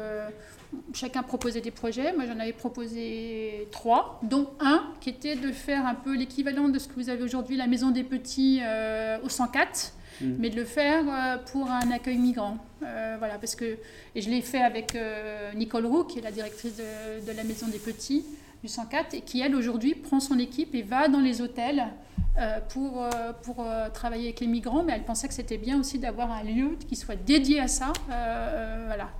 chacun 0.93 1.23
proposait 1.23 1.61
des 1.61 1.71
projets. 1.71 2.13
Moi, 2.13 2.25
j'en 2.27 2.39
avais 2.39 2.53
proposé 2.53 3.69
trois, 3.71 4.21
dont 4.23 4.51
un 4.61 4.85
qui 5.01 5.11
était 5.11 5.37
de 5.37 5.53
faire 5.53 5.87
un 5.87 5.95
peu 5.95 6.17
l'équivalent 6.17 6.69
de 6.69 6.79
ce 6.79 6.89
que 6.89 6.95
vous 6.95 7.09
avez 7.09 7.23
aujourd'hui, 7.23 7.57
la 7.57 7.67
Maison 7.67 7.91
des 7.91 8.05
Petits 8.05 8.61
euh, 8.63 9.19
au 9.23 9.29
104, 9.29 9.93
mmh. 10.21 10.27
mais 10.39 10.51
de 10.51 10.57
le 10.57 10.65
faire 10.65 11.05
euh, 11.09 11.39
pour 11.53 11.71
un 11.71 11.91
accueil 11.91 12.19
migrant. 12.19 12.59
Euh, 12.83 13.17
voilà, 13.19 13.39
parce 13.39 13.55
que, 13.55 13.77
et 14.15 14.21
je 14.21 14.31
l'ai 14.31 14.43
fait 14.43 14.63
avec 14.63 14.97
Nicole 15.55 15.87
Roux, 15.87 16.05
qui 16.05 16.19
est 16.19 16.23
la 16.23 16.33
directrice 16.33 16.77
de, 16.77 17.27
de, 17.31 17.37
la 17.37 17.45
Maison 17.45 17.69
des 17.69 17.79
Petits 17.79 18.25
du 18.63 18.69
104, 18.69 19.15
et 19.15 19.21
qui, 19.21 19.41
elle, 19.41 19.55
aujourd'hui, 19.55 19.95
prend 19.95 20.21
son 20.21 20.39
équipe 20.39 20.75
et 20.75 20.83
va 20.83 21.09
dans 21.09 21.21
les 21.21 21.41
hôtels. 21.41 21.85
pour, 22.71 23.05
pour 23.43 23.67
travailler 23.93 24.29
avec 24.29 24.41
les 24.41 24.47
migrants, 24.47 24.83
mais 24.83 24.95
elle 24.95 25.05
pensait 25.05 25.29
que 25.29 25.35
c'était 25.35 25.59
bien 25.59 25.79
aussi 25.79 25.99
d'avoir 25.99 26.33
un 26.33 26.43
lieu 26.43 26.79
qui 26.89 26.97
soit 26.97 27.17
dédié 27.17 27.61
à 27.61 27.69
ça. 27.69 27.93
voilà. 28.07 29.11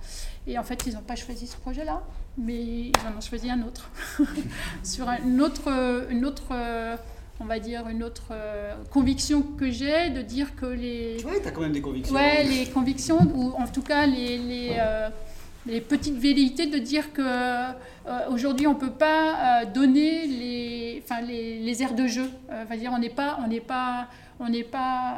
Et 0.47 0.57
en 0.57 0.63
fait, 0.63 0.83
ils 0.87 0.93
n'ont 0.95 1.01
pas 1.01 1.15
choisi 1.15 1.45
ce 1.45 1.55
projet-là, 1.57 2.01
mais 2.37 2.87
ils 2.87 2.93
en 3.07 3.15
ont 3.17 3.21
choisi 3.21 3.51
un 3.51 3.61
autre. 3.61 3.89
Sur 4.83 5.07
une 5.09 5.41
autre, 5.41 5.69
une 6.09 6.25
autre 6.25 6.53
on 7.39 7.45
va 7.45 7.59
dire, 7.59 7.87
une 7.89 8.03
autre 8.03 8.27
euh, 8.31 8.73
conviction 8.91 9.41
que 9.41 9.69
j'ai 9.69 10.09
de 10.09 10.21
dire 10.21 10.55
que 10.55 10.65
les. 10.65 11.23
Ouais, 11.25 11.41
tu 11.41 11.47
as 11.47 11.51
quand 11.51 11.61
même 11.61 11.71
des 11.71 11.81
convictions. 11.81 12.15
Ouais, 12.15 12.43
les 12.43 12.65
convictions, 12.67 13.19
ou 13.35 13.53
en 13.57 13.67
tout 13.67 13.81
cas 13.81 14.05
les, 14.05 14.37
les, 14.37 14.75
euh, 14.77 15.09
les 15.65 15.81
petites 15.81 16.17
velléités 16.17 16.67
de 16.67 16.77
dire 16.77 17.13
que 17.13 17.21
euh, 17.21 17.71
aujourd'hui 18.29 18.67
on 18.67 18.75
peut 18.75 18.91
pas 18.91 19.65
donner 19.65 20.27
les, 20.27 21.01
enfin, 21.03 21.21
les, 21.21 21.59
les 21.59 21.83
aires 21.83 21.95
de 21.95 22.07
jeu. 22.07 22.29
va 22.69 22.77
dire, 22.77 22.91
on 22.93 22.99
n'est 22.99 23.09
pas. 23.09 23.39
On 23.43 23.47
n'est 23.47 23.61
pas 23.61 24.07
on 24.39 24.49
n'est 24.49 24.63
pas, 24.63 25.15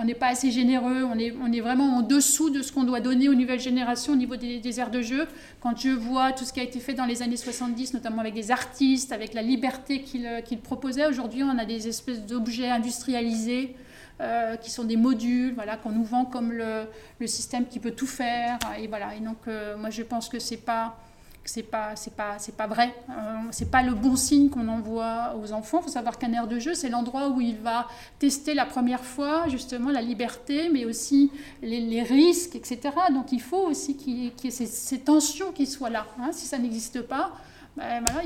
on 0.00 0.04
n'est 0.04 0.14
pas 0.14 0.28
assez 0.28 0.50
généreux, 0.50 1.04
on 1.04 1.18
est, 1.18 1.32
on 1.40 1.52
est 1.52 1.60
vraiment 1.60 1.98
en 1.98 2.02
dessous 2.02 2.50
de 2.50 2.62
ce 2.62 2.72
qu'on 2.72 2.84
doit 2.84 3.00
donner 3.00 3.28
aux 3.28 3.34
nouvelles 3.34 3.60
générations 3.60 4.14
au 4.14 4.16
niveau 4.16 4.36
des, 4.36 4.80
aires 4.80 4.90
de 4.90 5.02
jeu. 5.02 5.26
Quand 5.60 5.78
je 5.78 5.90
vois 5.90 6.32
tout 6.32 6.44
ce 6.44 6.52
qui 6.52 6.60
a 6.60 6.62
été 6.62 6.80
fait 6.80 6.94
dans 6.94 7.04
les 7.04 7.22
années 7.22 7.36
70, 7.36 7.94
notamment 7.94 8.20
avec 8.20 8.34
des 8.34 8.50
artistes, 8.50 9.12
avec 9.12 9.34
la 9.34 9.42
liberté 9.42 10.02
qu'ils 10.02 10.60
proposaient, 10.60 11.06
aujourd'hui 11.06 11.42
on 11.42 11.58
a 11.58 11.64
des 11.64 11.88
espèces 11.88 12.24
d'objets 12.26 12.70
industrialisés. 12.70 13.76
Euh, 14.20 14.54
qui 14.56 14.70
sont 14.70 14.84
des 14.84 14.96
modules, 14.96 15.54
voilà, 15.54 15.76
qu'on 15.76 15.90
nous 15.90 16.04
vend 16.04 16.24
comme 16.24 16.52
le, 16.52 16.86
système 17.26 17.66
qui 17.66 17.80
peut 17.80 17.90
tout 17.90 18.06
faire, 18.06 18.60
et 18.78 18.86
voilà. 18.86 19.16
Et 19.16 19.18
donc, 19.18 19.38
euh, 19.48 19.76
moi, 19.76 19.90
je 19.90 20.04
pense 20.04 20.28
que 20.28 20.38
c'est 20.38 20.58
pas, 20.58 20.96
c'est 21.44 21.64
pas 21.64 21.96
c'est 21.96 22.14
pas 22.14 22.38
c'est 22.38 22.56
pas 22.56 22.68
vrai 22.68 22.94
euh, 23.10 23.12
c'est 23.50 23.72
pas 23.72 23.82
le 23.82 23.92
bon 23.92 24.14
signe 24.16 24.48
qu'on 24.48 24.68
envoie 24.68 25.34
aux 25.42 25.52
enfants 25.52 25.80
il 25.80 25.84
faut 25.84 25.90
savoir 25.90 26.16
qu'un 26.18 26.32
air 26.32 26.46
de 26.46 26.58
jeu 26.58 26.72
c'est 26.72 26.88
l'endroit 26.88 27.28
où 27.28 27.40
il 27.40 27.58
va 27.58 27.86
tester 28.18 28.54
la 28.54 28.64
première 28.64 29.04
fois 29.04 29.46
justement 29.48 29.90
la 29.90 30.00
liberté 30.00 30.70
mais 30.72 30.86
aussi 30.86 31.30
les, 31.60 32.02
risques 32.02 32.56
etc 32.56 32.94
donc 33.12 33.30
il 33.32 33.42
faut 33.42 33.68
aussi 33.68 33.94
qu'il 33.94 34.24
y 34.24 34.26
ait, 34.28 34.50
ces, 34.50 35.00
tensions 35.00 35.52
qui 35.52 35.66
soient 35.66 35.90
là 35.90 36.06
hein. 36.18 36.30
si 36.32 36.46
ça 36.46 36.56
n'existe 36.56 37.02
pas 37.02 37.32
ben 37.76 38.04
voilà, 38.06 38.22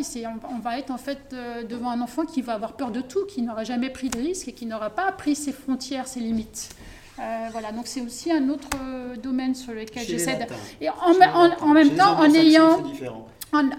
on 0.50 0.58
va 0.58 0.78
être 0.78 0.90
en 0.90 0.98
fait 0.98 1.18
euh, 1.32 1.64
devant 1.64 1.90
un 1.90 2.02
enfant 2.02 2.26
qui 2.26 2.42
va 2.42 2.54
avoir 2.54 2.74
peur 2.74 2.90
de 2.90 3.00
tout, 3.00 3.24
qui 3.26 3.40
n'aura 3.40 3.64
jamais 3.64 3.88
pris 3.88 4.10
de 4.10 4.18
risque 4.18 4.48
et 4.48 4.52
qui 4.52 4.66
n'aura 4.66 4.90
pas 4.90 5.06
appris 5.08 5.34
ses 5.34 5.52
frontières, 5.52 6.06
ses 6.06 6.20
limites. 6.20 6.68
Euh, 7.18 7.48
voilà, 7.50 7.72
donc 7.72 7.86
c'est 7.86 8.02
aussi 8.02 8.30
un 8.30 8.48
autre 8.50 8.68
euh, 8.80 9.16
domaine 9.16 9.54
sur 9.54 9.72
lequel 9.72 10.06
j'essaie 10.06 10.36
de... 10.36 10.44
Et 10.80 10.88
en, 10.90 10.94
en, 11.60 11.72
même 11.72 11.96
temps, 11.96 12.18
en 12.18 12.32
ayant... 12.32 12.82
Hum, 13.50 13.72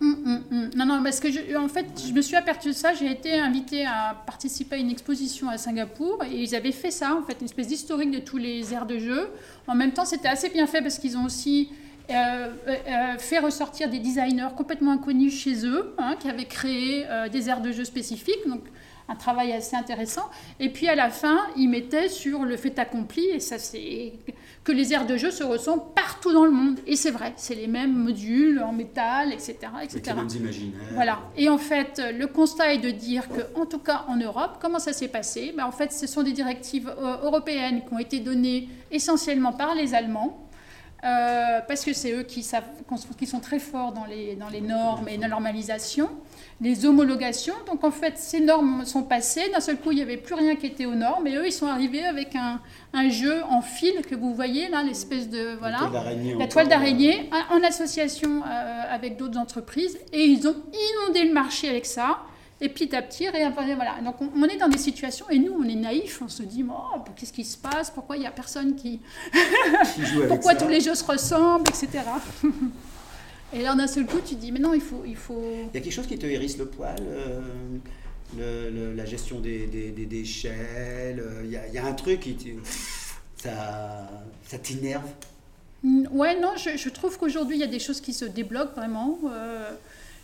hum, 0.00 0.44
hum. 0.52 0.70
Non, 0.76 0.86
non, 0.86 1.02
parce 1.02 1.18
que 1.18 1.32
je, 1.32 1.56
en 1.56 1.68
fait, 1.68 1.86
je 2.06 2.12
me 2.12 2.22
suis 2.22 2.36
aperçue 2.36 2.68
de 2.68 2.74
ça. 2.74 2.94
J'ai 2.94 3.10
été 3.10 3.34
invitée 3.38 3.84
à 3.84 4.22
participer 4.24 4.76
à 4.76 4.78
une 4.78 4.90
exposition 4.90 5.48
à 5.48 5.58
Singapour 5.58 6.22
et 6.24 6.42
ils 6.42 6.54
avaient 6.54 6.70
fait 6.72 6.92
ça, 6.92 7.16
en 7.16 7.22
fait, 7.22 7.38
une 7.40 7.46
espèce 7.46 7.66
d'historique 7.66 8.12
de 8.12 8.20
tous 8.20 8.36
les 8.36 8.72
aires 8.72 8.86
de 8.86 8.98
jeu. 8.98 9.28
En 9.66 9.74
même 9.74 9.92
temps, 9.92 10.04
c'était 10.04 10.28
assez 10.28 10.48
bien 10.48 10.68
fait 10.68 10.80
parce 10.80 10.98
qu'ils 10.98 11.16
ont 11.16 11.24
aussi 11.24 11.70
euh, 12.10 13.18
fait 13.18 13.38
ressortir 13.38 13.88
des 13.88 13.98
designers 13.98 14.48
complètement 14.56 14.92
inconnus 14.92 15.34
chez 15.34 15.66
eux, 15.66 15.94
hein, 15.98 16.16
qui 16.18 16.28
avaient 16.28 16.44
créé 16.44 17.06
des 17.30 17.48
aires 17.48 17.60
de 17.60 17.72
jeu 17.72 17.84
spécifiques. 17.84 18.46
Donc, 18.46 18.62
un 19.08 19.14
travail 19.14 19.52
assez 19.52 19.76
intéressant. 19.76 20.28
Et 20.58 20.68
puis 20.70 20.88
à 20.88 20.94
la 20.94 21.10
fin, 21.10 21.38
il 21.56 21.68
mettait 21.68 22.08
sur 22.08 22.44
le 22.44 22.56
fait 22.56 22.78
accompli, 22.78 23.24
et 23.26 23.40
ça 23.40 23.58
c'est 23.58 24.12
que 24.64 24.72
les 24.72 24.92
aires 24.92 25.06
de 25.06 25.16
jeu 25.16 25.30
se 25.30 25.44
ressemblent 25.44 25.84
partout 25.94 26.32
dans 26.32 26.44
le 26.44 26.50
monde. 26.50 26.80
Et 26.86 26.96
c'est 26.96 27.12
vrai, 27.12 27.32
c'est 27.36 27.54
les 27.54 27.68
mêmes 27.68 27.94
modules 27.94 28.60
en 28.60 28.72
métal, 28.72 29.32
etc. 29.32 29.56
etc. 29.82 30.02
les 30.06 30.14
mêmes 30.14 30.28
imaginaires. 30.28 30.80
Voilà. 30.94 31.20
Et 31.36 31.48
en 31.48 31.58
fait, 31.58 32.02
le 32.12 32.26
constat 32.26 32.74
est 32.74 32.78
de 32.78 32.90
dire 32.90 33.28
que, 33.28 33.60
en 33.60 33.66
tout 33.66 33.78
cas 33.78 34.04
en 34.08 34.16
Europe, 34.16 34.58
comment 34.60 34.80
ça 34.80 34.92
s'est 34.92 35.08
passé? 35.08 35.54
Ben, 35.56 35.66
En 35.66 35.72
fait, 35.72 35.92
ce 35.92 36.06
sont 36.08 36.22
des 36.22 36.32
directives 36.32 36.88
euh, 36.88 37.16
européennes 37.22 37.82
qui 37.86 37.94
ont 37.94 37.98
été 37.98 38.18
données 38.18 38.68
essentiellement 38.90 39.52
par 39.52 39.74
les 39.74 39.94
Allemands. 39.94 40.45
Euh, 41.06 41.60
parce 41.68 41.84
que 41.84 41.92
c'est 41.92 42.12
eux 42.12 42.24
qui, 42.24 42.42
savent, 42.42 42.64
qui 43.16 43.26
sont 43.26 43.38
très 43.38 43.60
forts 43.60 43.92
dans 43.92 44.06
les, 44.06 44.34
dans 44.34 44.48
les 44.48 44.60
normes 44.60 45.08
et 45.08 45.16
la 45.16 45.28
normalisation 45.28 46.10
les 46.60 46.86
homologations. 46.86 47.54
Donc 47.66 47.84
en 47.84 47.90
fait, 47.90 48.16
ces 48.16 48.40
normes 48.40 48.84
sont 48.84 49.02
passées. 49.02 49.50
D'un 49.52 49.60
seul 49.60 49.76
coup, 49.76 49.92
il 49.92 49.96
n'y 49.96 50.02
avait 50.02 50.16
plus 50.16 50.34
rien 50.34 50.56
qui 50.56 50.66
était 50.66 50.86
aux 50.86 50.94
normes. 50.94 51.26
Et 51.26 51.36
eux, 51.36 51.46
ils 51.46 51.52
sont 51.52 51.66
arrivés 51.66 52.04
avec 52.04 52.34
un, 52.34 52.60
un 52.92 53.08
jeu 53.08 53.42
en 53.50 53.60
fil 53.60 54.00
que 54.02 54.14
vous 54.14 54.34
voyez 54.34 54.68
là, 54.68 54.82
l'espèce 54.82 55.28
de 55.28 55.56
voilà, 55.58 55.78
la 56.38 56.46
toile 56.46 56.68
d'araignée, 56.68 57.30
en 57.50 57.62
association 57.62 58.42
euh, 58.42 58.82
avec 58.90 59.16
d'autres 59.16 59.38
entreprises. 59.38 59.98
Et 60.12 60.24
ils 60.24 60.48
ont 60.48 60.56
inondé 61.04 61.24
le 61.24 61.32
marché 61.32 61.68
avec 61.68 61.86
ça. 61.86 62.20
Et 62.60 62.70
petit 62.70 62.94
à 62.96 63.02
petit, 63.02 63.28
voilà. 63.28 64.00
Donc 64.02 64.16
on, 64.20 64.44
est 64.44 64.56
dans 64.56 64.68
des 64.68 64.78
situations 64.78 65.28
et 65.28 65.38
nous, 65.38 65.52
on 65.52 65.64
est 65.64 65.74
naïfs. 65.74 66.22
On 66.22 66.28
se 66.28 66.42
dit, 66.42 66.64
oh, 66.68 67.00
qu'est-ce 67.14 67.32
qui 67.32 67.44
se 67.44 67.58
passe? 67.58 67.90
Pourquoi 67.90 68.16
il 68.16 68.20
n'y 68.20 68.26
a 68.26 68.30
personne 68.30 68.74
qui, 68.76 69.00
pourquoi 70.28 70.54
tous 70.54 70.68
les 70.68 70.80
jeux 70.80 70.94
se 70.94 71.04
ressemblent, 71.04 71.68
etc. 71.68 72.04
Et 73.52 73.62
là, 73.62 73.74
d'un 73.74 73.86
seul 73.86 74.06
coup, 74.06 74.18
tu 74.26 74.34
te 74.34 74.40
dis, 74.40 74.52
mais 74.52 74.58
non, 74.58 74.74
il 74.74 74.80
faut, 74.80 75.02
il 75.06 75.16
faut... 75.16 75.40
Y 75.72 75.76
a 75.76 75.80
quelque 75.80 75.92
chose 75.92 76.06
qui 76.06 76.18
te 76.18 76.26
hérisse 76.26 76.58
le 76.58 76.66
poil 76.66 76.96
euh, 78.38 78.94
la 78.96 79.04
gestion 79.04 79.38
des, 79.38 79.66
des, 79.66 79.90
des 79.90 80.06
déchets, 80.06 81.14
il, 81.44 81.50
y 81.50 81.56
a, 81.56 81.66
il 81.68 81.74
y, 81.74 81.78
a 81.78 81.86
un 81.86 81.92
truc 81.92 82.20
qui... 82.20 82.36
Ça, 83.36 84.10
ça 84.46 84.58
t'énerve? 84.58 85.08
Ouais, 85.84 86.38
non, 86.40 86.52
je, 86.56 86.76
je 86.76 86.88
trouve 86.88 87.16
qu'aujourd'hui, 87.18 87.56
il 87.56 87.60
y 87.60 87.64
a 87.64 87.68
des 87.68 87.78
choses 87.78 88.00
qui 88.00 88.12
se 88.12 88.24
débloquent 88.24 88.74
vraiment. 88.74 89.18
Euh, 89.30 89.70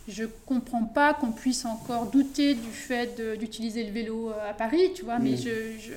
je 0.07 0.25
comprends 0.45 0.83
pas 0.83 1.13
qu'on 1.13 1.31
puisse 1.31 1.65
encore 1.65 2.07
douter 2.11 2.55
du 2.55 2.69
fait 2.71 3.19
d'utiliser 3.39 3.83
le 3.83 3.91
vélo 3.91 4.29
euh, 4.31 4.49
à 4.49 4.53
Paris, 4.53 4.91
tu 4.95 5.03
vois, 5.03 5.19
mais 5.19 5.31
Mm. 5.31 5.37
je... 5.37 5.49
je- 5.79 5.93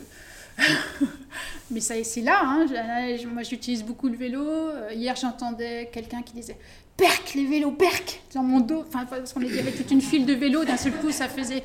mais 1.70 1.80
ça, 1.80 1.94
c'est 2.02 2.22
là, 2.22 2.40
hein. 2.44 2.66
Je- 2.68 3.22
je- 3.22 3.26
moi 3.28 3.42
j'utilise 3.42 3.82
beaucoup 3.84 4.09
le 4.09 4.16
vélo. 4.16 4.42
Euh, 4.42 4.90
Hier 4.94 5.14
j'entendais 5.16 5.90
quelqu'un 5.92 6.22
qui 6.22 6.32
disait 6.34 6.57
«Perc, 6.96 7.34
les 7.34 7.44
vélos, 7.46 7.72
perc!» 7.72 8.20
dans 8.34 8.42
mon 8.42 8.61
dos. 8.61 8.84
Enfin, 8.88 9.04
parce 9.04 9.32
qu'on 9.32 9.42
avait 9.42 9.72
toute 9.72 9.90
une 9.90 10.00
file 10.00 10.24
de 10.24 10.32
vélos, 10.34 10.64
d'un 10.64 10.76
seul 10.78 10.92
coup 10.92 11.11
ça 11.11 11.28
faisait... 11.28 11.62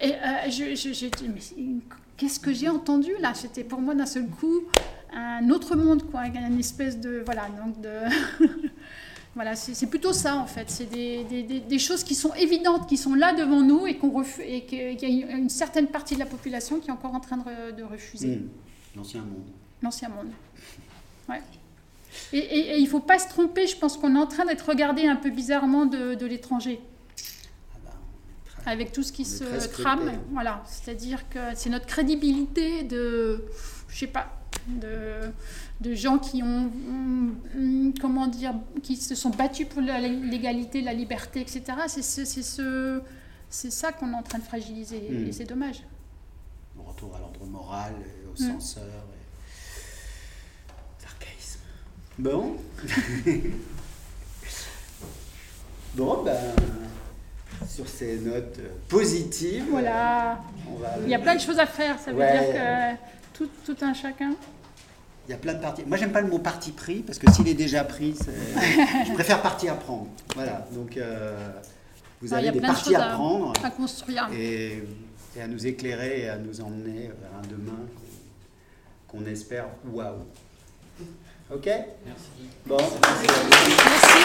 Et 0.00 0.12
euh, 0.12 0.50
je, 0.50 0.74
je- 0.74 1.06
mais 1.26 1.40
qu'est-ce 2.16 2.38
que 2.38 2.52
j'ai 2.52 2.68
entendu 2.68 3.12
là? 3.20 3.32
C'était 3.34 3.64
pour 3.64 3.80
moi 3.80 3.94
d'un 3.94 4.06
seul 4.06 4.26
coup 4.28 4.62
un 5.12 5.48
autre 5.50 5.74
monde, 5.74 6.02
quoi, 6.10 6.24
une 6.26 6.58
espèce 6.60 6.98
de. 7.00 7.22
Voilà, 7.24 7.48
donc 7.64 7.80
de. 7.80 7.88
voilà, 9.38 9.54
c'est 9.54 9.86
plutôt 9.86 10.12
ça 10.12 10.34
en 10.34 10.46
fait. 10.46 10.68
C'est 10.68 10.86
des, 10.90 11.22
des- 11.22 11.44
des- 11.44 11.60
des 11.60 11.78
choses 11.78 12.02
qui 12.02 12.16
sont 12.16 12.34
évidentes, 12.34 12.88
qui 12.88 12.96
sont 12.96 13.14
là 13.14 13.32
devant 13.34 13.60
nous 13.62 13.86
et 13.86 13.96
qu'on 13.96 14.24
et 14.44 14.64
qu'il 14.64 15.00
y 15.00 15.22
a 15.24 15.36
une 15.36 15.48
certaine 15.48 15.86
partie 15.86 16.14
de 16.14 16.18
la 16.18 16.26
population 16.26 16.80
qui 16.80 16.88
est 16.88 16.92
encore 16.92 17.14
en 17.14 17.20
train 17.20 17.36
de, 17.36 17.44
re- 17.44 17.72
de 17.76 17.84
refuser 17.84 18.36
Mm. 18.36 18.48
L'ancien 18.96 19.20
monde. 19.20 19.46
l'ancien 19.80 20.08
monde. 20.08 20.30
Ouais. 21.28 21.40
Et, 22.32 22.38
et- 22.38 22.70
et 22.72 22.78
il 22.78 22.82
ne 22.84 22.88
faut 22.88 22.98
pas 23.12 23.20
se 23.20 23.28
tromper, 23.28 23.68
je 23.68 23.76
pense 23.76 23.96
qu'on 23.96 24.16
est 24.16 24.18
en 24.18 24.26
train 24.26 24.44
d'être 24.44 24.68
regardé 24.68 25.06
un 25.06 25.14
peu 25.14 25.30
bizarrement 25.30 25.86
de, 25.86 26.14
de 26.16 26.26
l'étranger, 26.26 26.80
Ah 27.74 27.78
bah, 27.84 27.92
avec 28.66 28.90
tout 28.90 29.04
ce 29.04 29.12
qui 29.12 29.24
se 29.24 29.44
trame. 29.68 30.10
Voilà, 30.32 30.64
c'est-à-dire 30.66 31.28
que 31.28 31.38
c'est 31.54 31.70
notre 31.70 31.86
crédibilité 31.86 32.82
de, 32.82 33.44
je 33.88 33.98
sais 34.00 34.06
pas, 34.08 34.32
de, 34.68 35.32
de 35.80 35.94
gens 35.94 36.18
qui 36.18 36.42
ont, 36.42 36.70
hum, 37.56 37.94
comment 38.00 38.26
dire, 38.26 38.54
qui 38.82 38.96
se 38.96 39.14
sont 39.14 39.30
battus 39.30 39.66
pour 39.68 39.80
l'égalité, 39.82 40.80
la 40.82 40.92
liberté, 40.92 41.40
etc. 41.40 41.62
C'est 41.88 42.02
ce, 42.02 42.24
c'est 42.24 42.42
ce, 42.42 43.00
c'est 43.48 43.70
ça 43.72 43.92
qu'on 43.92 44.12
est 44.12 44.16
en 44.16 44.22
train 44.22 44.38
de 44.38 44.44
fragiliser, 44.44 45.00
Mm. 45.10 45.26
et 45.28 45.32
c'est 45.32 45.44
dommage. 45.44 45.82
Le 46.76 46.82
retour 46.82 47.14
à 47.16 47.18
l'ordre 47.18 47.44
moral, 47.46 47.94
et 47.98 48.26
au 48.28 48.32
Mm. 48.32 48.54
censeur. 48.60 48.84
Et... 48.84 49.18
L'archaïsme. 51.02 51.60
Bon. 52.18 52.56
bon, 55.94 56.22
ben, 56.24 56.36
sur 57.66 57.88
ces 57.88 58.18
notes 58.18 58.60
positives, 58.88 59.64
Voilà. 59.70 60.42
on 60.70 60.74
va. 60.78 60.88
Il 61.04 61.08
y 61.10 61.14
a 61.14 61.18
plein 61.18 61.34
de 61.34 61.40
choses 61.40 61.58
à 61.58 61.66
faire, 61.66 61.98
ça 61.98 62.12
veut 62.12 62.18
Ouais. 62.18 62.32
dire 62.32 62.52
que 62.54 62.96
tout, 63.38 63.76
un 63.80 63.94
chacun 63.94 64.32
il 65.26 65.32
y 65.32 65.34
a 65.34 65.36
plein 65.36 65.52
de 65.52 65.60
parties. 65.60 65.82
Moi, 65.86 65.98
j'aime 65.98 66.10
pas 66.10 66.22
le 66.22 66.28
mot 66.28 66.38
parti 66.38 66.72
pris 66.72 67.02
parce 67.02 67.18
que 67.18 67.30
s'il 67.30 67.46
est 67.48 67.54
déjà 67.54 67.84
pris, 67.84 68.16
je 69.06 69.12
préfère 69.12 69.42
partie 69.42 69.68
à 69.68 69.74
prendre. 69.74 70.06
Voilà. 70.34 70.66
Donc, 70.72 70.96
euh, 70.96 71.52
vous 72.22 72.32
ah, 72.32 72.38
avez 72.38 72.50
des 72.50 72.62
parties 72.62 72.94
à, 72.94 73.10
prendre. 73.10 73.52
À 73.62 73.68
construire. 73.68 74.26
Et, 74.32 74.84
à 75.38 75.46
nous 75.46 75.66
éclairer 75.66 76.22
et 76.22 76.28
à 76.30 76.38
nous 76.38 76.62
emmener 76.62 77.10
vers 77.20 77.30
un 77.38 77.46
demain 77.46 77.78
qu'on 79.06 79.26
espère 79.26 79.66
waouh. 79.92 80.14
OK? 81.52 81.66
Merci. 81.66 82.30
Bon. 82.64 82.78
Merci. 82.78 83.26
Merci, 83.84 84.18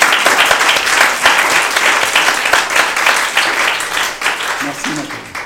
Merci 4.64 4.90
Nathalie. 4.90 5.43